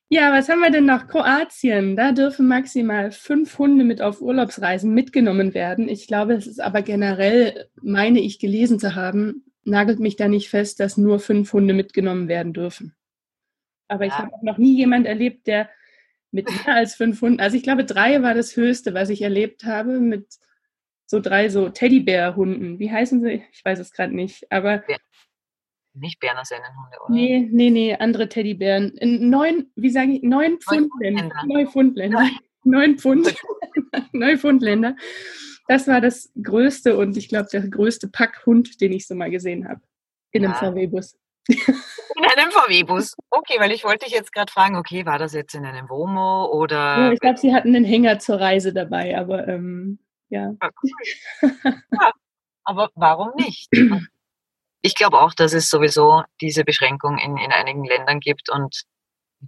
Ja, 0.08 0.32
was 0.32 0.48
haben 0.48 0.60
wir 0.60 0.70
denn 0.70 0.86
noch? 0.86 1.06
Kroatien. 1.06 1.96
Da 1.96 2.12
dürfen 2.12 2.48
maximal 2.48 3.12
fünf 3.12 3.56
Hunde 3.58 3.84
mit 3.84 4.02
auf 4.02 4.20
Urlaubsreisen 4.20 4.92
mitgenommen 4.92 5.54
werden. 5.54 5.88
Ich 5.88 6.06
glaube, 6.06 6.34
es 6.34 6.46
ist 6.46 6.60
aber 6.60 6.82
generell, 6.82 7.68
meine 7.80 8.20
ich 8.20 8.40
gelesen 8.40 8.78
zu 8.78 8.96
haben, 8.96 9.44
nagelt 9.64 10.00
mich 10.00 10.16
da 10.16 10.28
nicht 10.28 10.50
fest, 10.50 10.80
dass 10.80 10.96
nur 10.96 11.20
fünf 11.20 11.52
Hunde 11.52 11.74
mitgenommen 11.74 12.28
werden 12.28 12.52
dürfen. 12.52 12.94
Aber 13.90 14.04
ja. 14.04 14.08
ich 14.08 14.18
habe 14.18 14.30
noch 14.42 14.58
nie 14.58 14.76
jemand 14.76 15.06
erlebt, 15.06 15.46
der 15.46 15.68
mit 16.32 16.48
mehr 16.48 16.76
als 16.76 16.94
fünf 16.94 17.20
Hunden, 17.20 17.40
also 17.40 17.56
ich 17.56 17.62
glaube, 17.62 17.84
drei 17.84 18.22
war 18.22 18.34
das 18.34 18.56
Höchste, 18.56 18.94
was 18.94 19.10
ich 19.10 19.22
erlebt 19.22 19.64
habe, 19.64 19.98
mit 19.98 20.26
so 21.06 21.18
drei 21.18 21.48
so 21.48 21.68
Teddybär-Hunden. 21.68 22.78
Wie 22.78 22.90
heißen 22.90 23.20
sie? 23.20 23.42
Ich 23.52 23.64
weiß 23.64 23.80
es 23.80 23.92
gerade 23.92 24.14
nicht, 24.14 24.50
aber 24.52 24.84
nicht 25.94 26.20
Berner 26.20 26.44
Sennenhunde, 26.44 26.96
oder? 27.04 27.12
Nee, 27.12 27.48
nee, 27.50 27.70
nee, 27.70 27.94
andere 27.94 28.28
Teddybären. 28.28 28.92
Neun, 29.02 29.72
wie 29.74 29.90
sage 29.90 30.12
ich, 30.12 30.22
neun 30.22 30.58
Pfundländer. 30.60 31.34
Neufundländer. 31.46 32.30
Neun 32.64 32.98
Pfund. 32.98 33.34
Neufundländer. 34.12 34.94
Das 35.66 35.88
war 35.88 36.00
das 36.00 36.30
größte 36.40 36.96
und 36.96 37.16
ich 37.16 37.28
glaube 37.28 37.48
der 37.50 37.66
größte 37.66 38.08
Packhund, 38.08 38.80
den 38.80 38.92
ich 38.92 39.06
so 39.06 39.14
mal 39.14 39.30
gesehen 39.30 39.68
habe. 39.68 39.80
In 40.32 40.44
einem 40.44 40.54
VW-Bus. 40.54 41.18
In 41.48 42.24
einem 42.24 42.50
VW-Bus. 42.50 43.16
Okay, 43.30 43.58
weil 43.58 43.72
ich 43.72 43.84
wollte 43.84 44.04
dich 44.04 44.14
jetzt 44.14 44.32
gerade 44.32 44.52
fragen, 44.52 44.76
okay, 44.76 45.06
war 45.06 45.18
das 45.18 45.32
jetzt 45.32 45.54
in 45.54 45.64
einem 45.64 45.88
Womo 45.88 46.46
oder? 46.46 46.76
Ja, 46.76 47.12
ich 47.12 47.20
glaube, 47.20 47.38
sie 47.38 47.54
hatten 47.54 47.74
einen 47.74 47.84
Hänger 47.84 48.18
zur 48.18 48.40
Reise 48.40 48.72
dabei, 48.72 49.18
aber 49.18 49.48
ähm, 49.48 49.98
ja. 50.28 50.54
ja. 50.60 52.12
Aber 52.64 52.90
warum 52.94 53.32
nicht? 53.36 53.68
ich 54.82 54.94
glaube 54.94 55.20
auch, 55.20 55.34
dass 55.34 55.52
es 55.52 55.70
sowieso 55.70 56.22
diese 56.40 56.64
Beschränkung 56.64 57.18
in, 57.18 57.36
in 57.36 57.52
einigen 57.52 57.84
Ländern 57.84 58.20
gibt 58.20 58.50
und 58.50 58.82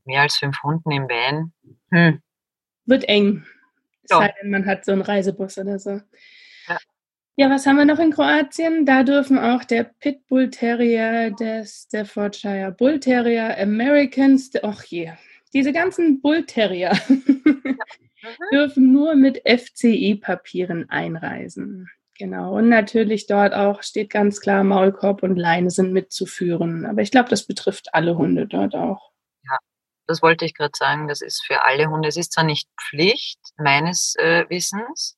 mehr 0.04 0.22
als 0.22 0.36
fünf 0.36 0.62
Hunden 0.62 0.90
im 0.90 1.08
Van. 1.08 1.52
Hm. 1.90 2.22
Wird 2.86 3.04
eng. 3.08 3.44
Ja. 4.10 4.18
Sei 4.18 4.34
denn, 4.40 4.50
man 4.50 4.66
hat 4.66 4.84
so 4.84 4.92
einen 4.92 5.02
Reisebus 5.02 5.58
oder 5.58 5.78
so. 5.78 6.00
Ja. 7.42 7.50
was 7.50 7.66
haben 7.66 7.76
wir 7.76 7.84
noch 7.84 7.98
in 7.98 8.12
Kroatien? 8.12 8.86
Da 8.86 9.02
dürfen 9.02 9.38
auch 9.38 9.64
der 9.64 9.84
Pitbull 9.84 10.50
Terrier, 10.50 11.30
der 11.30 11.64
Staffordshire 11.64 12.72
Bull 12.72 13.00
Terrier, 13.00 13.56
Americans, 13.58 14.50
ach 14.62 14.84
je, 14.84 15.12
diese 15.52 15.72
ganzen 15.72 16.20
Bull 16.20 16.44
Terrier 16.46 16.92
mhm. 17.08 17.76
dürfen 18.52 18.92
nur 18.92 19.14
mit 19.14 19.42
FCE-Papieren 19.46 20.88
einreisen. 20.88 21.88
Genau, 22.18 22.56
und 22.56 22.68
natürlich 22.68 23.26
dort 23.26 23.54
auch 23.54 23.82
steht 23.82 24.10
ganz 24.10 24.40
klar, 24.40 24.62
Maulkorb 24.62 25.22
und 25.22 25.36
Leine 25.36 25.70
sind 25.70 25.92
mitzuführen. 25.92 26.86
Aber 26.86 27.02
ich 27.02 27.10
glaube, 27.10 27.28
das 27.28 27.46
betrifft 27.46 27.88
alle 27.94 28.16
Hunde 28.16 28.46
dort 28.46 28.74
auch. 28.74 29.10
Ja, 29.44 29.58
das 30.06 30.22
wollte 30.22 30.44
ich 30.44 30.54
gerade 30.54 30.72
sagen. 30.78 31.08
Das 31.08 31.20
ist 31.20 31.44
für 31.44 31.64
alle 31.64 31.88
Hunde. 31.90 32.08
Es 32.08 32.16
ist 32.16 32.32
zwar 32.32 32.44
nicht 32.44 32.68
Pflicht 32.80 33.40
meines 33.56 34.14
äh, 34.18 34.44
Wissens, 34.48 35.16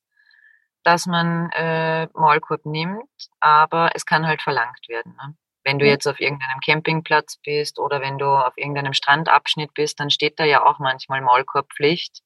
dass 0.85 1.07
man 1.07 1.51
äh, 1.51 2.07
Maulkorb 2.15 2.65
nimmt, 2.67 3.09
aber 3.41 3.91
es 3.95 4.07
kann 4.07 4.27
halt 4.27 4.43
verlangt 4.43 4.89
werden. 4.89 5.17
Ne? 5.17 5.37
Wenn 5.65 5.79
du 5.79 5.87
jetzt 5.87 6.07
auf 6.07 6.21
irgendeinem 6.21 6.61
Campingplatz 6.65 7.39
bist 7.43 7.79
oder 7.79 8.03
wenn 8.03 8.19
du 8.19 8.27
auf 8.27 8.57
irgendeinem 8.57 8.93
Strandabschnitt 8.93 9.73
bist, 9.73 9.99
dann 9.99 10.11
steht 10.11 10.39
da 10.39 10.45
ja 10.45 10.65
auch 10.65 10.79
manchmal 10.79 11.23
Maulkorbpflicht. 11.23 12.23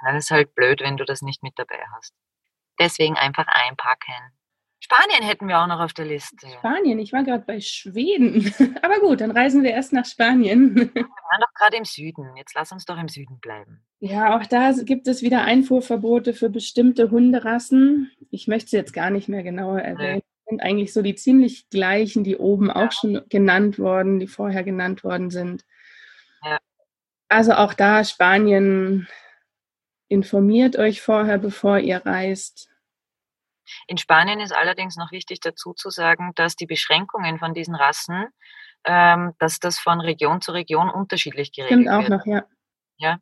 Dann 0.00 0.14
ist 0.14 0.30
halt 0.30 0.54
blöd, 0.54 0.80
wenn 0.80 0.96
du 0.96 1.04
das 1.04 1.20
nicht 1.20 1.42
mit 1.42 1.58
dabei 1.58 1.84
hast. 1.96 2.14
Deswegen 2.78 3.16
einfach 3.16 3.48
einpacken. 3.48 4.37
Spanien 4.80 5.24
hätten 5.24 5.48
wir 5.48 5.60
auch 5.60 5.66
noch 5.66 5.80
auf 5.80 5.92
der 5.92 6.04
Liste. 6.04 6.46
Spanien, 6.48 6.98
ich 6.98 7.12
war 7.12 7.24
gerade 7.24 7.44
bei 7.44 7.60
Schweden. 7.60 8.52
Aber 8.82 9.00
gut, 9.00 9.20
dann 9.20 9.32
reisen 9.32 9.62
wir 9.62 9.72
erst 9.72 9.92
nach 9.92 10.06
Spanien. 10.06 10.74
Wir 10.76 10.94
waren 10.94 11.40
doch 11.40 11.54
gerade 11.54 11.76
im 11.76 11.84
Süden. 11.84 12.36
Jetzt 12.36 12.54
lass 12.54 12.70
uns 12.70 12.84
doch 12.84 12.98
im 12.98 13.08
Süden 13.08 13.40
bleiben. 13.40 13.82
Ja, 13.98 14.36
auch 14.36 14.46
da 14.46 14.72
gibt 14.72 15.08
es 15.08 15.22
wieder 15.22 15.42
Einfuhrverbote 15.42 16.32
für 16.32 16.48
bestimmte 16.48 17.10
Hunderassen. 17.10 18.12
Ich 18.30 18.46
möchte 18.46 18.70
sie 18.70 18.76
jetzt 18.76 18.92
gar 18.92 19.10
nicht 19.10 19.28
mehr 19.28 19.42
genauer 19.42 19.80
erwähnen. 19.80 20.18
Nee. 20.18 20.50
Sind 20.50 20.62
eigentlich 20.62 20.92
so 20.92 21.02
die 21.02 21.16
ziemlich 21.16 21.68
gleichen, 21.68 22.24
die 22.24 22.36
oben 22.36 22.68
ja. 22.68 22.76
auch 22.76 22.92
schon 22.92 23.20
genannt 23.28 23.78
worden, 23.78 24.20
die 24.20 24.28
vorher 24.28 24.62
genannt 24.62 25.02
worden 25.02 25.30
sind. 25.30 25.64
Ja. 26.44 26.58
Also 27.28 27.52
auch 27.54 27.74
da 27.74 28.04
Spanien 28.04 29.08
informiert 30.08 30.76
euch 30.76 31.02
vorher, 31.02 31.38
bevor 31.38 31.78
ihr 31.78 31.98
reist. 32.06 32.70
In 33.86 33.98
Spanien 33.98 34.40
ist 34.40 34.52
allerdings 34.52 34.96
noch 34.96 35.12
wichtig 35.12 35.40
dazu 35.40 35.72
zu 35.72 35.90
sagen, 35.90 36.32
dass 36.34 36.56
die 36.56 36.66
Beschränkungen 36.66 37.38
von 37.38 37.54
diesen 37.54 37.74
Rassen, 37.74 38.26
ähm, 38.84 39.34
dass 39.38 39.58
das 39.58 39.78
von 39.78 40.00
Region 40.00 40.40
zu 40.40 40.52
Region 40.52 40.90
unterschiedlich 40.90 41.52
geregelt 41.52 41.82
Stimmt 41.82 41.88
auch 41.88 42.00
wird. 42.00 42.10
noch, 42.10 42.26
ja. 42.26 42.44
Ja, 42.98 43.18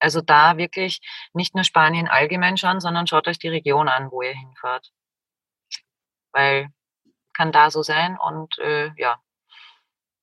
also 0.00 0.20
da 0.20 0.56
wirklich 0.56 1.00
nicht 1.32 1.54
nur 1.54 1.64
Spanien 1.64 2.08
allgemein 2.08 2.56
schauen, 2.56 2.80
sondern 2.80 3.06
schaut 3.06 3.28
euch 3.28 3.38
die 3.38 3.48
Region 3.48 3.88
an, 3.88 4.10
wo 4.10 4.22
ihr 4.22 4.34
hinfahrt. 4.34 4.90
Weil 6.32 6.68
kann 7.32 7.52
da 7.52 7.70
so 7.70 7.82
sein 7.82 8.18
und 8.18 8.58
äh, 8.58 8.90
ja, 8.96 9.20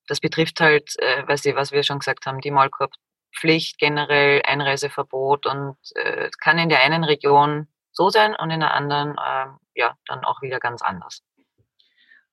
das 0.07 0.19
betrifft 0.19 0.59
halt, 0.59 0.97
äh, 0.99 1.23
was, 1.27 1.45
was 1.45 1.71
wir 1.71 1.83
schon 1.83 1.99
gesagt 1.99 2.25
haben, 2.25 2.41
die 2.41 2.51
Maulkorb 2.51 2.93
Pflicht 3.35 3.77
generell, 3.77 4.41
Einreiseverbot 4.43 5.45
und 5.45 5.77
äh, 5.95 6.29
kann 6.41 6.57
in 6.57 6.69
der 6.69 6.81
einen 6.81 7.03
Region 7.03 7.67
so 7.97 8.09
sein 8.09 8.35
und 8.35 8.49
in 8.51 8.61
der 8.61 8.73
anderen 8.73 9.17
äh, 9.17 9.47
ja 9.75 9.95
dann 10.05 10.23
auch 10.23 10.41
wieder 10.41 10.59
ganz 10.59 10.81
anders. 10.81 11.23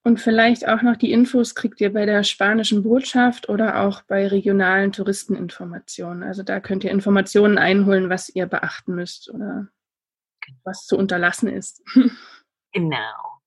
Und 0.06 0.20
vielleicht 0.20 0.68
auch 0.68 0.82
noch 0.82 0.96
die 0.96 1.12
Infos 1.12 1.54
kriegt 1.54 1.80
ihr 1.80 1.90
bei 1.90 2.04
der 2.04 2.24
spanischen 2.24 2.82
Botschaft 2.82 3.48
oder 3.48 3.80
auch 3.80 4.02
bei 4.02 4.28
regionalen 4.28 4.92
Touristeninformationen. 4.92 6.22
Also 6.22 6.42
da 6.42 6.60
könnt 6.60 6.84
ihr 6.84 6.90
Informationen 6.90 7.56
einholen, 7.56 8.10
was 8.10 8.28
ihr 8.28 8.44
beachten 8.44 8.94
müsst 8.94 9.30
oder 9.30 9.66
genau. 10.42 10.58
was 10.64 10.84
zu 10.86 10.96
unterlassen 10.96 11.48
ist. 11.48 11.82
Genau. 12.76 13.40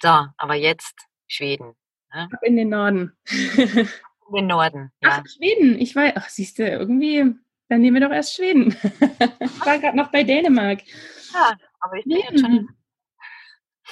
So, 0.00 0.08
aber 0.38 0.54
jetzt 0.54 0.94
Schweden. 1.26 1.74
Ne? 2.14 2.30
In 2.40 2.56
den 2.56 2.70
Norden. 2.70 3.14
In 3.26 4.34
den 4.34 4.46
Norden, 4.46 4.90
ja. 5.02 5.20
Ach, 5.20 5.24
Schweden. 5.28 5.78
Ich 5.78 5.94
weiß, 5.94 6.14
ach, 6.16 6.30
siehst 6.30 6.58
du, 6.58 6.66
irgendwie, 6.66 7.34
dann 7.68 7.80
nehmen 7.80 8.00
wir 8.00 8.08
doch 8.08 8.14
erst 8.14 8.34
Schweden. 8.34 8.76
ich 9.40 9.66
war 9.66 9.78
gerade 9.78 9.96
noch 9.96 10.10
bei 10.10 10.22
Dänemark. 10.24 10.80
Ja, 11.32 11.56
aber 11.80 11.96
ich 11.96 12.04
bin 12.04 12.18
jetzt 12.18 12.40
schon 12.40 12.68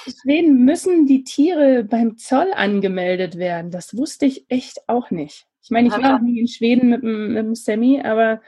Schweden 0.05 0.63
müssen 0.63 1.05
die 1.05 1.23
Tiere 1.23 1.83
beim 1.83 2.17
Zoll 2.17 2.53
angemeldet 2.53 3.37
werden. 3.37 3.71
Das 3.71 3.97
wusste 3.97 4.25
ich 4.25 4.49
echt 4.49 4.87
auch 4.87 5.09
nicht. 5.09 5.47
Ich 5.61 5.71
meine, 5.71 5.87
ich 5.87 5.93
war 5.93 6.15
auch 6.15 6.21
nie 6.21 6.39
in 6.39 6.47
Schweden 6.47 6.89
mit 6.89 7.01
dem, 7.01 7.33
mit 7.33 7.37
dem 7.37 7.55
Sammy, 7.55 8.01
aber 8.01 8.41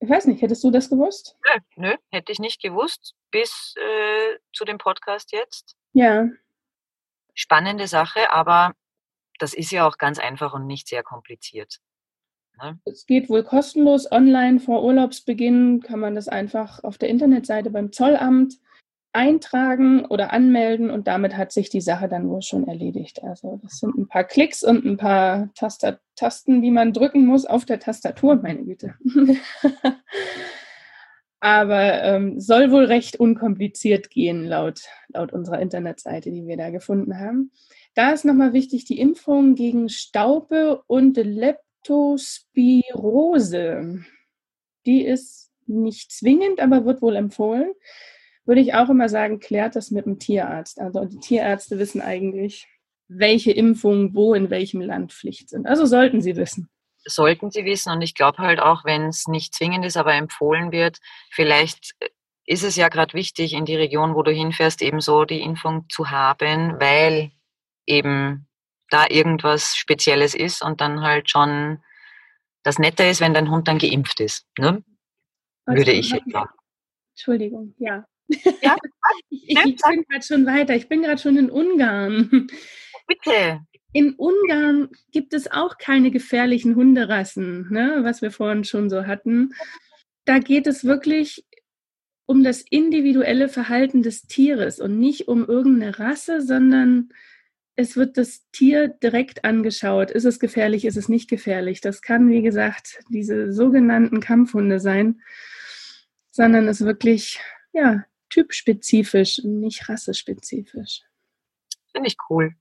ich 0.00 0.08
weiß 0.08 0.26
nicht, 0.26 0.42
hättest 0.42 0.64
du 0.64 0.70
das 0.70 0.90
gewusst? 0.90 1.38
Nö, 1.46 1.88
nö 1.88 1.96
hätte 2.10 2.32
ich 2.32 2.40
nicht 2.40 2.60
gewusst, 2.60 3.14
bis 3.30 3.74
äh, 3.76 4.38
zu 4.52 4.64
dem 4.64 4.78
Podcast 4.78 5.32
jetzt. 5.32 5.76
Ja. 5.92 6.28
Spannende 7.34 7.86
Sache, 7.86 8.30
aber 8.30 8.74
das 9.38 9.54
ist 9.54 9.70
ja 9.70 9.86
auch 9.86 9.96
ganz 9.96 10.18
einfach 10.18 10.52
und 10.52 10.66
nicht 10.66 10.88
sehr 10.88 11.02
kompliziert. 11.02 11.78
Ne? 12.60 12.78
Es 12.84 13.06
geht 13.06 13.28
wohl 13.28 13.42
kostenlos 13.42 14.10
online 14.10 14.60
vor 14.60 14.84
Urlaubsbeginn, 14.84 15.80
kann 15.80 16.00
man 16.00 16.14
das 16.14 16.28
einfach 16.28 16.82
auf 16.84 16.98
der 16.98 17.08
Internetseite 17.08 17.70
beim 17.70 17.92
Zollamt 17.92 18.58
eintragen 19.12 20.06
oder 20.06 20.32
anmelden 20.32 20.90
und 20.90 21.06
damit 21.06 21.36
hat 21.36 21.52
sich 21.52 21.68
die 21.68 21.82
Sache 21.82 22.08
dann 22.08 22.28
wohl 22.28 22.42
schon 22.42 22.66
erledigt. 22.66 23.22
Also 23.22 23.60
das 23.62 23.78
sind 23.78 23.96
ein 23.96 24.08
paar 24.08 24.24
Klicks 24.24 24.62
und 24.64 24.84
ein 24.84 24.96
paar 24.96 25.50
Taster 25.54 26.00
Tasten, 26.16 26.62
die 26.62 26.70
man 26.70 26.92
drücken 26.92 27.26
muss 27.26 27.44
auf 27.44 27.64
der 27.64 27.80
Tastatur, 27.80 28.36
meine 28.36 28.64
Güte. 28.64 28.94
Aber 31.40 32.02
ähm, 32.04 32.38
soll 32.40 32.70
wohl 32.70 32.84
recht 32.84 33.16
unkompliziert 33.16 34.10
gehen, 34.10 34.44
laut, 34.44 34.82
laut 35.08 35.32
unserer 35.32 35.60
Internetseite, 35.60 36.30
die 36.30 36.46
wir 36.46 36.56
da 36.56 36.70
gefunden 36.70 37.18
haben. 37.18 37.50
Da 37.94 38.12
ist 38.12 38.24
nochmal 38.24 38.52
wichtig 38.52 38.84
die 38.84 39.00
Impfung 39.00 39.56
gegen 39.56 39.88
Staupe 39.88 40.82
und 40.86 41.16
Leptospirose. 41.84 44.04
Die 44.86 45.04
ist 45.04 45.50
nicht 45.66 46.12
zwingend, 46.12 46.60
aber 46.60 46.84
wird 46.84 47.02
wohl 47.02 47.16
empfohlen 47.16 47.72
würde 48.44 48.60
ich 48.60 48.74
auch 48.74 48.88
immer 48.88 49.08
sagen, 49.08 49.40
klärt 49.40 49.76
das 49.76 49.90
mit 49.90 50.06
dem 50.06 50.18
Tierarzt. 50.18 50.80
Also 50.80 51.04
die 51.04 51.20
Tierärzte 51.20 51.78
wissen 51.78 52.00
eigentlich, 52.00 52.66
welche 53.08 53.52
Impfungen 53.52 54.14
wo 54.14 54.34
in 54.34 54.50
welchem 54.50 54.80
Land 54.80 55.12
Pflicht 55.12 55.50
sind. 55.50 55.66
Also 55.66 55.86
sollten 55.86 56.20
sie 56.20 56.36
wissen. 56.36 56.68
Sollten 57.04 57.50
sie 57.50 57.64
wissen. 57.64 57.92
Und 57.92 58.02
ich 58.02 58.14
glaube 58.14 58.38
halt 58.38 58.60
auch, 58.60 58.84
wenn 58.84 59.06
es 59.06 59.28
nicht 59.28 59.54
zwingend 59.54 59.84
ist, 59.84 59.96
aber 59.96 60.14
empfohlen 60.14 60.72
wird, 60.72 60.98
vielleicht 61.30 61.94
ist 62.44 62.64
es 62.64 62.76
ja 62.76 62.88
gerade 62.88 63.14
wichtig, 63.14 63.52
in 63.52 63.64
die 63.64 63.76
Region, 63.76 64.14
wo 64.14 64.22
du 64.22 64.32
hinfährst, 64.32 64.82
eben 64.82 65.00
so 65.00 65.24
die 65.24 65.40
Impfung 65.40 65.86
zu 65.88 66.10
haben, 66.10 66.80
weil 66.80 67.30
eben 67.86 68.48
da 68.92 69.06
irgendwas 69.08 69.76
Spezielles 69.76 70.34
ist 70.34 70.62
und 70.62 70.80
dann 70.80 71.00
halt 71.00 71.30
schon 71.30 71.82
das 72.62 72.78
Nette 72.78 73.04
ist, 73.04 73.20
wenn 73.20 73.34
dein 73.34 73.50
Hund 73.50 73.68
dann 73.68 73.78
geimpft 73.78 74.20
ist. 74.20 74.46
Ne? 74.58 74.84
Würde 75.66 75.92
ich 75.92 76.10
jetzt 76.10 76.30
sagen. 76.30 76.50
Entschuldigung, 77.14 77.74
ja. 77.78 78.04
Ja, 78.62 78.76
ich, 79.30 79.48
ich, 79.48 79.58
ich 79.58 79.76
bin 79.82 80.04
gerade 80.08 80.24
schon 80.24 80.46
weiter. 80.46 80.74
Ich 80.74 80.88
bin 80.88 81.02
gerade 81.02 81.20
schon 81.20 81.36
in 81.36 81.50
Ungarn. 81.50 82.48
Bitte. 83.06 83.60
In 83.92 84.14
Ungarn 84.14 84.88
gibt 85.10 85.34
es 85.34 85.50
auch 85.50 85.76
keine 85.76 86.10
gefährlichen 86.10 86.76
Hunderassen, 86.76 87.68
ne, 87.70 87.98
was 88.02 88.22
wir 88.22 88.30
vorhin 88.30 88.64
schon 88.64 88.88
so 88.88 89.06
hatten. 89.06 89.54
Da 90.24 90.38
geht 90.38 90.66
es 90.66 90.84
wirklich 90.84 91.44
um 92.24 92.42
das 92.42 92.62
individuelle 92.62 93.48
Verhalten 93.48 94.02
des 94.02 94.22
Tieres 94.22 94.80
und 94.80 94.98
nicht 94.98 95.28
um 95.28 95.44
irgendeine 95.44 95.98
Rasse, 95.98 96.40
sondern 96.40 97.10
es 97.76 97.96
wird 97.96 98.16
das 98.18 98.48
Tier 98.50 98.88
direkt 98.88 99.44
angeschaut. 99.44 100.10
Ist 100.10 100.24
es 100.24 100.38
gefährlich, 100.38 100.84
ist 100.84 100.96
es 100.96 101.08
nicht 101.08 101.28
gefährlich? 101.28 101.80
Das 101.80 102.02
kann, 102.02 102.28
wie 102.28 102.42
gesagt, 102.42 103.00
diese 103.08 103.52
sogenannten 103.52 104.20
Kampfhunde 104.20 104.78
sein, 104.78 105.22
sondern 106.30 106.68
es 106.68 106.84
wirklich, 106.84 107.40
ja, 107.72 108.04
typspezifisch, 108.28 109.42
nicht 109.44 109.88
rassespezifisch. 109.88 111.02
Finde 111.92 112.08
ich 112.08 112.16
cool. 112.30 112.54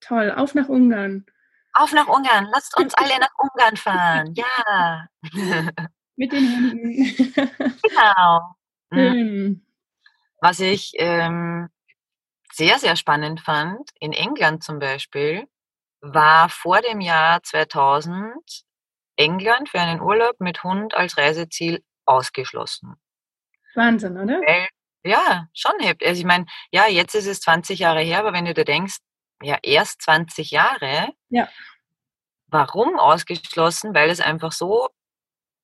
Toll. 0.00 0.30
Auf 0.30 0.54
nach 0.54 0.68
Ungarn. 0.68 1.24
Auf 1.72 1.92
nach 1.92 2.08
Ungarn. 2.08 2.46
Lasst 2.52 2.76
uns 2.78 2.94
alle 2.94 3.18
nach 3.18 3.32
Ungarn 3.38 3.76
fahren. 3.76 4.34
Ja. 4.36 5.08
Mit 6.16 6.32
den 6.32 6.46
Hunden. 6.46 6.92
genau. 7.82 8.54
Mhm. 8.90 9.66
Was 10.40 10.60
ich 10.60 10.92
ähm, 10.98 11.68
sehr, 12.56 12.78
sehr 12.78 12.96
spannend 12.96 13.40
fand, 13.40 13.90
in 13.98 14.12
England 14.12 14.62
zum 14.62 14.78
Beispiel, 14.78 15.46
war 16.00 16.48
vor 16.48 16.80
dem 16.80 17.00
Jahr 17.00 17.42
2000 17.42 18.34
England 19.16 19.68
für 19.68 19.80
einen 19.80 20.00
Urlaub 20.00 20.40
mit 20.40 20.62
Hund 20.62 20.94
als 20.94 21.16
Reiseziel 21.16 21.82
ausgeschlossen. 22.04 22.96
Wahnsinn, 23.74 24.18
oder? 24.18 24.40
Weil 24.40 24.68
ja, 25.04 25.48
schon 25.52 25.78
heftig. 25.80 26.08
Also 26.08 26.20
ich 26.20 26.26
meine, 26.26 26.46
ja, 26.70 26.86
jetzt 26.86 27.14
ist 27.14 27.26
es 27.26 27.40
20 27.40 27.78
Jahre 27.78 28.00
her, 28.00 28.20
aber 28.20 28.32
wenn 28.32 28.46
du 28.46 28.54
dir 28.54 28.64
denkst, 28.64 28.96
ja, 29.42 29.58
erst 29.62 30.02
20 30.02 30.50
Jahre, 30.50 31.12
ja. 31.28 31.48
warum 32.46 32.98
ausgeschlossen? 32.98 33.94
Weil 33.94 34.08
es 34.08 34.20
einfach 34.20 34.52
so 34.52 34.88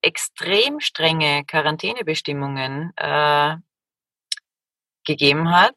extrem 0.02 0.80
strenge 0.80 1.44
Quarantänebestimmungen 1.46 2.92
äh, 2.96 3.56
gegeben 5.04 5.50
hat, 5.50 5.76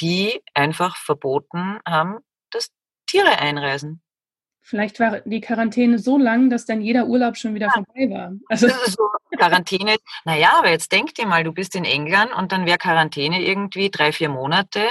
die 0.00 0.42
einfach 0.54 0.96
verboten 0.96 1.78
haben, 1.86 2.18
dass 2.50 2.70
Tiere 3.06 3.38
einreisen. 3.38 4.02
Vielleicht 4.64 5.00
war 5.00 5.20
die 5.22 5.40
Quarantäne 5.40 5.98
so 5.98 6.16
lang, 6.16 6.48
dass 6.48 6.66
dann 6.66 6.80
jeder 6.80 7.06
Urlaub 7.06 7.36
schon 7.36 7.54
wieder 7.54 7.66
ja. 7.66 7.72
vorbei 7.72 8.08
war. 8.14 8.32
Also 8.48 8.68
so 8.68 9.08
Quarantäne, 9.36 9.96
naja, 10.24 10.50
aber 10.58 10.70
jetzt 10.70 10.92
denk 10.92 11.14
dir 11.14 11.26
mal, 11.26 11.42
du 11.42 11.52
bist 11.52 11.74
in 11.74 11.84
England 11.84 12.32
und 12.32 12.52
dann 12.52 12.64
wäre 12.64 12.78
Quarantäne 12.78 13.42
irgendwie 13.42 13.90
drei, 13.90 14.12
vier 14.12 14.28
Monate. 14.28 14.88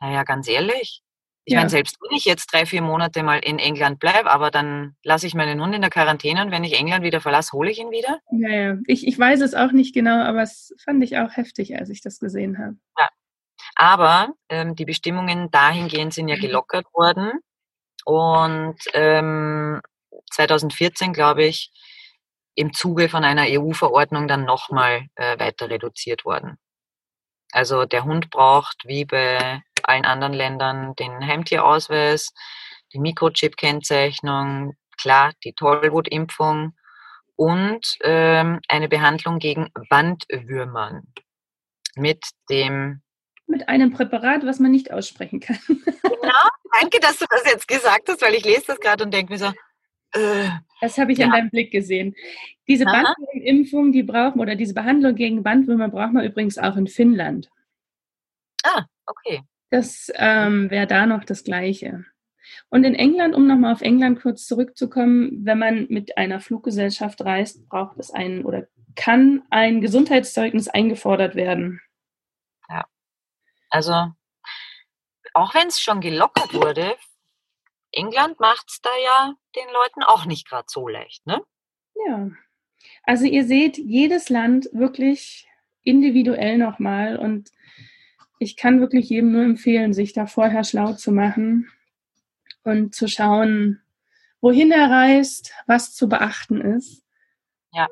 Naja, 0.00 0.22
ganz 0.24 0.48
ehrlich. 0.48 1.02
Ich 1.44 1.54
ja. 1.54 1.60
meine, 1.60 1.70
selbst 1.70 1.96
wenn 2.02 2.16
ich 2.16 2.26
jetzt 2.26 2.52
drei, 2.52 2.66
vier 2.66 2.82
Monate 2.82 3.22
mal 3.22 3.38
in 3.38 3.58
England 3.58 3.98
bleibe, 3.98 4.30
aber 4.30 4.50
dann 4.50 4.96
lasse 5.02 5.26
ich 5.26 5.34
meinen 5.34 5.60
Hund 5.62 5.74
in 5.74 5.80
der 5.80 5.90
Quarantäne 5.90 6.44
und 6.44 6.50
wenn 6.50 6.64
ich 6.64 6.78
England 6.78 7.02
wieder 7.02 7.22
verlasse, 7.22 7.52
hole 7.52 7.70
ich 7.70 7.78
ihn 7.78 7.90
wieder. 7.90 8.20
Naja, 8.30 8.76
ich, 8.86 9.06
ich 9.06 9.18
weiß 9.18 9.40
es 9.40 9.54
auch 9.54 9.72
nicht 9.72 9.94
genau, 9.94 10.22
aber 10.22 10.42
es 10.42 10.74
fand 10.84 11.02
ich 11.02 11.16
auch 11.16 11.36
heftig, 11.36 11.76
als 11.78 11.88
ich 11.88 12.02
das 12.02 12.20
gesehen 12.20 12.58
habe. 12.58 12.76
Ja. 12.98 13.08
Aber 13.80 14.34
ähm, 14.50 14.76
die 14.76 14.84
Bestimmungen 14.84 15.50
dahingehend 15.50 16.12
sind 16.12 16.28
ja 16.28 16.36
mhm. 16.36 16.40
gelockert 16.42 16.84
worden. 16.92 17.32
Und 18.04 18.76
ähm, 18.92 19.80
2014, 20.32 21.14
glaube 21.14 21.44
ich, 21.44 21.72
im 22.54 22.74
Zuge 22.74 23.08
von 23.08 23.24
einer 23.24 23.46
EU-Verordnung 23.48 24.28
dann 24.28 24.44
nochmal 24.44 25.06
äh, 25.14 25.38
weiter 25.38 25.70
reduziert 25.70 26.26
worden. 26.26 26.58
Also 27.52 27.86
der 27.86 28.04
Hund 28.04 28.28
braucht 28.28 28.82
wie 28.84 29.06
bei 29.06 29.62
allen 29.82 30.04
anderen 30.04 30.34
Ländern 30.34 30.94
den 30.96 31.26
Heimtierausweis, 31.26 32.34
die 32.92 32.98
Mikrochip-Kennzeichnung, 32.98 34.74
klar, 34.98 35.32
die 35.42 35.54
Tollwutimpfung 35.54 36.74
und 37.34 37.96
ähm, 38.02 38.60
eine 38.68 38.90
Behandlung 38.90 39.38
gegen 39.38 39.70
Bandwürmern 39.88 41.04
mit 41.96 42.22
dem 42.50 43.00
mit 43.50 43.68
einem 43.68 43.92
Präparat, 43.92 44.46
was 44.46 44.58
man 44.58 44.70
nicht 44.70 44.92
aussprechen 44.92 45.40
kann. 45.40 45.58
Genau, 45.66 46.48
danke, 46.80 47.00
dass 47.00 47.18
du 47.18 47.26
das 47.28 47.44
jetzt 47.44 47.66
gesagt 47.66 48.08
hast, 48.08 48.22
weil 48.22 48.34
ich 48.34 48.44
lese 48.44 48.64
das 48.68 48.80
gerade 48.80 49.04
und 49.04 49.12
denke 49.12 49.32
mir 49.32 49.38
so, 49.38 49.46
äh, 50.12 50.48
das 50.80 50.98
habe 50.98 51.12
ich 51.12 51.18
ja. 51.18 51.26
an 51.26 51.32
deinem 51.32 51.50
Blick 51.50 51.70
gesehen. 51.70 52.14
Diese 52.68 52.84
Bandwurmimpfung, 52.84 53.92
die 53.92 54.02
brauchen 54.02 54.40
oder 54.40 54.54
diese 54.54 54.74
Behandlung 54.74 55.14
gegen 55.14 55.42
Bandwürmer 55.42 55.88
braucht 55.88 56.12
man 56.12 56.24
übrigens 56.24 56.58
auch 56.58 56.76
in 56.76 56.86
Finnland. 56.86 57.50
Ah, 58.62 58.84
okay. 59.06 59.42
Das 59.70 60.10
ähm, 60.14 60.70
wäre 60.70 60.86
da 60.86 61.06
noch 61.06 61.24
das 61.24 61.44
Gleiche. 61.44 62.04
Und 62.68 62.84
in 62.84 62.94
England, 62.94 63.34
um 63.34 63.46
nochmal 63.46 63.72
auf 63.72 63.82
England 63.82 64.20
kurz 64.20 64.46
zurückzukommen, 64.46 65.44
wenn 65.44 65.58
man 65.58 65.86
mit 65.88 66.16
einer 66.18 66.40
Fluggesellschaft 66.40 67.24
reist, 67.24 67.68
braucht 67.68 67.98
es 67.98 68.10
ein 68.10 68.44
oder 68.44 68.66
kann 68.96 69.42
ein 69.50 69.80
Gesundheitszeugnis 69.80 70.68
eingefordert 70.68 71.34
werden. 71.34 71.80
Also, 73.70 74.12
auch 75.34 75.54
wenn 75.54 75.68
es 75.68 75.80
schon 75.80 76.00
gelockert 76.00 76.52
wurde, 76.54 76.96
England 77.92 78.38
macht 78.40 78.66
es 78.68 78.80
da 78.82 78.90
ja 79.02 79.34
den 79.56 79.66
Leuten 79.72 80.02
auch 80.02 80.24
nicht 80.26 80.48
gerade 80.48 80.66
so 80.68 80.88
leicht, 80.88 81.26
ne? 81.26 81.42
Ja. 82.06 82.30
Also 83.04 83.24
ihr 83.24 83.44
seht 83.44 83.78
jedes 83.78 84.28
Land 84.28 84.68
wirklich 84.72 85.48
individuell 85.82 86.58
nochmal 86.58 87.16
und 87.16 87.50
ich 88.38 88.56
kann 88.56 88.80
wirklich 88.80 89.08
jedem 89.10 89.32
nur 89.32 89.42
empfehlen, 89.42 89.92
sich 89.92 90.12
da 90.12 90.26
vorher 90.26 90.64
schlau 90.64 90.92
zu 90.94 91.12
machen. 91.12 91.70
und 92.62 92.94
zu 92.94 93.08
schauen, 93.08 93.80
wohin 94.40 94.70
er 94.70 94.90
reist, 94.90 95.52
was 95.66 95.94
zu 95.94 96.08
beachten 96.08 96.60
ist. 96.60 97.04
Ja. 97.72 97.88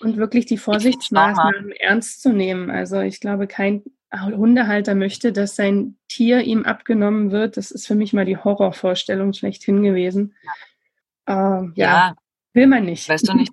Und 0.00 0.16
wirklich 0.16 0.46
die 0.46 0.58
Vorsichtsmaßnahmen 0.58 1.72
ernst 1.72 2.22
zu 2.22 2.32
nehmen. 2.32 2.70
Also 2.70 3.00
ich 3.00 3.20
glaube, 3.20 3.46
kein 3.46 3.84
Hundehalter 4.12 4.94
möchte, 4.94 5.32
dass 5.32 5.56
sein 5.56 5.96
Tier 6.08 6.40
ihm 6.42 6.64
abgenommen 6.64 7.30
wird. 7.30 7.56
Das 7.56 7.70
ist 7.70 7.86
für 7.86 7.94
mich 7.94 8.12
mal 8.12 8.24
die 8.24 8.36
Horrorvorstellung 8.36 9.32
schlechthin 9.32 9.82
gewesen. 9.82 10.34
Ja, 11.26 11.60
äh, 11.60 11.70
ja, 11.74 11.86
ja 11.86 12.16
will 12.52 12.66
man 12.66 12.84
nicht. 12.84 13.08
Weißt 13.08 13.28
du 13.28 13.34
nicht, 13.34 13.52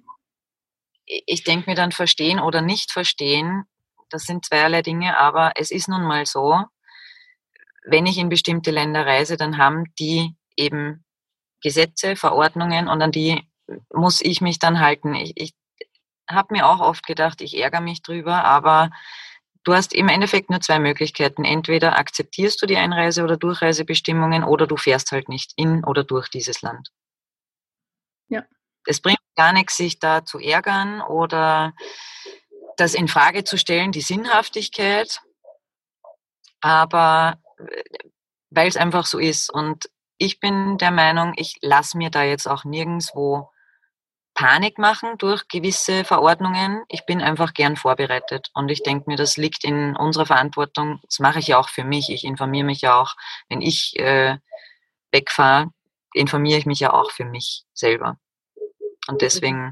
ich 1.06 1.44
denke 1.44 1.70
mir 1.70 1.76
dann 1.76 1.92
verstehen 1.92 2.40
oder 2.40 2.62
nicht 2.62 2.92
verstehen, 2.92 3.64
das 4.10 4.24
sind 4.24 4.46
zweierlei 4.46 4.82
Dinge, 4.82 5.18
aber 5.18 5.54
es 5.56 5.72
ist 5.72 5.90
nun 5.90 6.04
mal 6.04 6.26
so, 6.26 6.64
wenn 7.86 8.06
ich 8.06 8.18
in 8.18 8.30
bestimmte 8.30 8.72
Länder 8.72 9.06
reise, 9.06 9.38
dann 9.38 9.58
haben 9.58 9.86
die 10.00 10.36
eben 10.56 11.06
Gesetze, 11.62 12.16
Verordnungen 12.16 12.88
und 12.88 13.02
an 13.02 13.12
die 13.12 13.48
muss 13.94 14.22
ich 14.22 14.42
mich 14.42 14.60
dann 14.60 14.80
halten. 14.80 15.14
Ich, 15.16 15.34
ich 15.36 15.54
habe 16.30 16.54
mir 16.54 16.68
auch 16.68 16.80
oft 16.80 17.06
gedacht, 17.06 17.42
ich 17.42 17.58
ärgere 17.58 17.82
mich 17.82 18.02
drüber, 18.02 18.44
aber 18.44 18.92
du 19.68 19.74
hast 19.74 19.94
im 19.94 20.08
Endeffekt 20.08 20.50
nur 20.50 20.62
zwei 20.62 20.80
Möglichkeiten. 20.80 21.44
Entweder 21.44 21.98
akzeptierst 21.98 22.62
du 22.62 22.66
die 22.66 22.78
Einreise- 22.78 23.24
oder 23.24 23.36
Durchreisebestimmungen 23.36 24.46
oder 24.46 24.66
du 24.66 24.78
fährst 24.78 25.12
halt 25.12 25.28
nicht 25.28 25.52
in 25.58 25.84
oder 25.84 26.06
durch 26.06 26.30
dieses 26.30 26.62
Land. 26.62 26.90
Ja. 28.30 28.46
Es 28.86 29.02
bringt 29.02 29.20
gar 29.36 29.52
nichts, 29.52 29.76
sich 29.76 30.00
da 30.00 30.24
zu 30.24 30.40
ärgern 30.40 31.02
oder 31.02 31.74
das 32.78 32.94
in 32.94 33.10
Frage 33.10 33.44
zu 33.44 33.58
stellen, 33.58 33.92
die 33.92 34.02
Sinnhaftigkeit. 34.02 35.20
Aber 36.62 37.38
weil 38.50 38.70
es 38.70 38.78
einfach 38.78 39.06
so 39.06 39.20
ist. 39.20 39.52
Und 39.52 39.90
ich 40.18 40.40
bin 40.40 40.78
der 40.78 40.92
Meinung, 40.92 41.34
ich 41.36 41.58
lasse 41.62 41.98
mir 41.98 42.10
da 42.10 42.24
jetzt 42.24 42.48
auch 42.48 42.64
nirgendwo 42.64 43.50
Panik 44.38 44.78
machen 44.78 45.18
durch 45.18 45.48
gewisse 45.48 46.06
Verordnungen. 46.06 46.84
Ich 46.90 47.08
bin 47.08 47.24
einfach 47.24 47.56
gern 47.56 47.76
vorbereitet 47.76 48.52
und 48.54 48.70
ich 48.70 48.84
denke 48.84 49.10
mir, 49.10 49.16
das 49.18 49.36
liegt 49.36 49.64
in 49.64 49.96
unserer 49.96 50.28
Verantwortung. 50.28 51.00
Das 51.02 51.18
mache 51.18 51.40
ich 51.40 51.48
ja 51.48 51.58
auch 51.58 51.70
für 51.70 51.84
mich. 51.84 52.12
Ich 52.12 52.24
informiere 52.24 52.64
mich 52.68 52.82
ja 52.82 53.02
auch, 53.02 53.16
wenn 53.50 53.62
ich 53.62 53.98
äh, 53.98 54.38
wegfahre, 55.12 55.72
informiere 56.14 56.60
ich 56.60 56.68
mich 56.68 56.80
ja 56.80 56.94
auch 56.94 57.10
für 57.10 57.26
mich 57.26 57.64
selber. 57.74 58.20
Und 59.08 59.24
deswegen, 59.24 59.72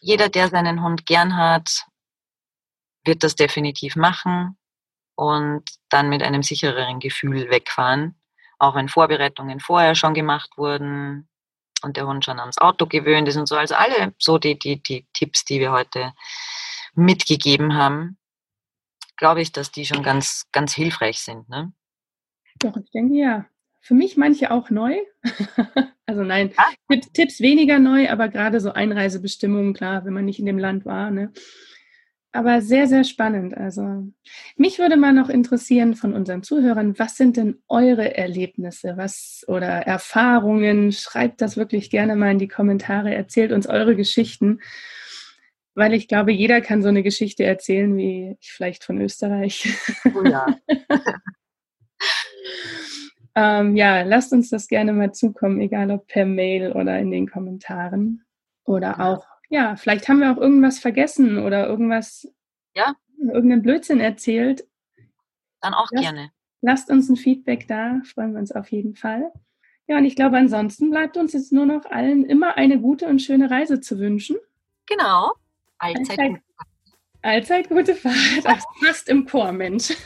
jeder, 0.00 0.30
der 0.30 0.48
seinen 0.48 0.82
Hund 0.82 1.04
gern 1.04 1.36
hat, 1.36 1.84
wird 3.04 3.22
das 3.22 3.34
definitiv 3.34 3.94
machen 3.94 4.56
und 5.16 5.68
dann 5.90 6.08
mit 6.08 6.22
einem 6.22 6.42
sichereren 6.42 6.98
Gefühl 6.98 7.50
wegfahren. 7.50 8.18
Auch 8.58 8.74
wenn 8.74 8.88
Vorbereitungen 8.88 9.60
vorher 9.60 9.94
schon 9.94 10.14
gemacht 10.14 10.56
wurden 10.56 11.28
und 11.84 11.96
der 11.96 12.06
Hund 12.06 12.24
schon 12.24 12.40
ans 12.40 12.58
Auto 12.58 12.86
gewöhnt 12.86 13.28
ist 13.28 13.36
und 13.36 13.46
so. 13.46 13.56
Also 13.56 13.74
alle 13.74 14.14
so 14.18 14.38
die, 14.38 14.58
die, 14.58 14.82
die 14.82 15.06
Tipps, 15.12 15.44
die 15.44 15.60
wir 15.60 15.72
heute 15.72 16.12
mitgegeben 16.94 17.74
haben, 17.74 18.18
glaube 19.16 19.40
ich, 19.40 19.52
dass 19.52 19.70
die 19.70 19.86
schon 19.86 20.02
ganz, 20.02 20.46
ganz 20.52 20.74
hilfreich 20.74 21.20
sind. 21.20 21.48
Ne? 21.48 21.72
Doch, 22.58 22.76
ich 22.76 22.90
denke 22.90 23.16
ja. 23.16 23.46
Für 23.80 23.94
mich 23.94 24.16
manche 24.16 24.52
auch 24.52 24.70
neu. 24.70 24.96
also 26.06 26.22
nein, 26.22 26.52
ah. 26.56 26.70
Tipps, 26.88 27.12
Tipps, 27.12 27.40
weniger 27.40 27.80
neu, 27.80 28.08
aber 28.10 28.28
gerade 28.28 28.60
so 28.60 28.72
Einreisebestimmungen, 28.72 29.74
klar, 29.74 30.04
wenn 30.04 30.12
man 30.12 30.24
nicht 30.24 30.38
in 30.38 30.46
dem 30.46 30.58
Land 30.58 30.84
war. 30.84 31.10
Ne? 31.10 31.32
Aber 32.34 32.62
sehr, 32.62 32.86
sehr 32.86 33.04
spannend. 33.04 33.54
Also 33.54 34.04
mich 34.56 34.78
würde 34.78 34.96
mal 34.96 35.12
noch 35.12 35.28
interessieren 35.28 35.94
von 35.94 36.14
unseren 36.14 36.42
Zuhörern, 36.42 36.98
was 36.98 37.16
sind 37.16 37.36
denn 37.36 37.62
eure 37.68 38.16
Erlebnisse, 38.16 38.96
was 38.96 39.44
oder 39.48 39.68
Erfahrungen? 39.68 40.92
Schreibt 40.92 41.42
das 41.42 41.58
wirklich 41.58 41.90
gerne 41.90 42.16
mal 42.16 42.32
in 42.32 42.38
die 42.38 42.48
Kommentare, 42.48 43.14
erzählt 43.14 43.52
uns 43.52 43.66
eure 43.66 43.96
Geschichten, 43.96 44.60
weil 45.74 45.92
ich 45.92 46.08
glaube, 46.08 46.32
jeder 46.32 46.62
kann 46.62 46.82
so 46.82 46.88
eine 46.88 47.02
Geschichte 47.02 47.44
erzählen, 47.44 47.94
wie 47.98 48.36
ich 48.40 48.50
vielleicht 48.50 48.84
von 48.84 48.98
Österreich. 49.00 49.68
Oh 50.14 50.24
ja. 50.24 50.46
Ähm, 53.34 53.76
ja, 53.76 54.02
lasst 54.02 54.32
uns 54.32 54.50
das 54.50 54.68
gerne 54.68 54.92
mal 54.92 55.12
zukommen, 55.12 55.60
egal 55.60 55.90
ob 55.90 56.06
per 56.06 56.26
Mail 56.26 56.72
oder 56.72 56.98
in 56.98 57.10
den 57.10 57.28
Kommentaren. 57.28 58.24
Oder 58.64 59.00
auch, 59.00 59.26
ja, 59.52 59.76
vielleicht 59.76 60.08
haben 60.08 60.20
wir 60.20 60.32
auch 60.32 60.38
irgendwas 60.38 60.78
vergessen 60.78 61.38
oder 61.38 61.68
irgendwas, 61.68 62.26
ja. 62.74 62.96
irgendeinen 63.18 63.60
Blödsinn 63.60 64.00
erzählt. 64.00 64.66
Dann 65.60 65.74
auch 65.74 65.88
lasst, 65.90 66.02
gerne. 66.02 66.30
Lasst 66.62 66.90
uns 66.90 67.10
ein 67.10 67.16
Feedback 67.16 67.68
da, 67.68 68.00
freuen 68.04 68.32
wir 68.32 68.40
uns 68.40 68.50
auf 68.50 68.72
jeden 68.72 68.94
Fall. 68.94 69.30
Ja, 69.86 69.98
und 69.98 70.06
ich 70.06 70.16
glaube, 70.16 70.38
ansonsten 70.38 70.88
bleibt 70.90 71.18
uns 71.18 71.34
jetzt 71.34 71.52
nur 71.52 71.66
noch 71.66 71.84
allen 71.84 72.24
immer 72.24 72.56
eine 72.56 72.80
gute 72.80 73.06
und 73.06 73.20
schöne 73.20 73.50
Reise 73.50 73.80
zu 73.80 73.98
wünschen. 73.98 74.38
Genau. 74.86 75.34
Allzeit, 75.76 76.18
Allzeit, 76.18 76.42
Allzeit 77.20 77.68
gute 77.68 77.94
Fahrt. 77.94 78.62
Fast 78.82 79.10
im 79.10 79.26
Chor, 79.26 79.52
Mensch. 79.52 79.90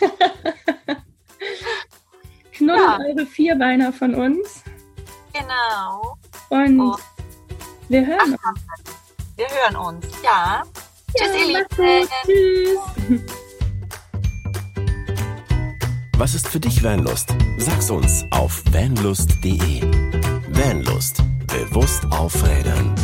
Knuddelt 2.51 2.81
ja. 2.81 2.99
eure 2.99 3.27
Vierbeiner 3.27 3.93
von 3.93 4.13
uns. 4.17 4.65
Genau. 5.33 6.17
Und 6.49 6.81
oh. 6.81 6.97
wir 7.89 8.05
hören 8.07 8.37
Ach, 8.43 8.51
uns. 8.51 8.96
Wir 9.37 9.49
hören 9.51 9.76
uns, 9.76 10.07
ja. 10.24 10.62
ja 10.62 11.26
Tschüss, 11.26 11.37
ihr 11.37 11.47
Lieben. 11.47 12.09
Tschüss. 12.24 13.20
Was 16.16 16.34
ist 16.34 16.49
für 16.49 16.59
dich 16.59 16.82
Vanlust? 16.82 17.34
Sag's 17.59 17.91
uns 17.91 18.24
auf 18.30 18.62
vanlust.de. 18.72 19.82
Vanlust. 20.49 21.22
Bewusst 21.49 22.07
aufrädern. 22.11 22.95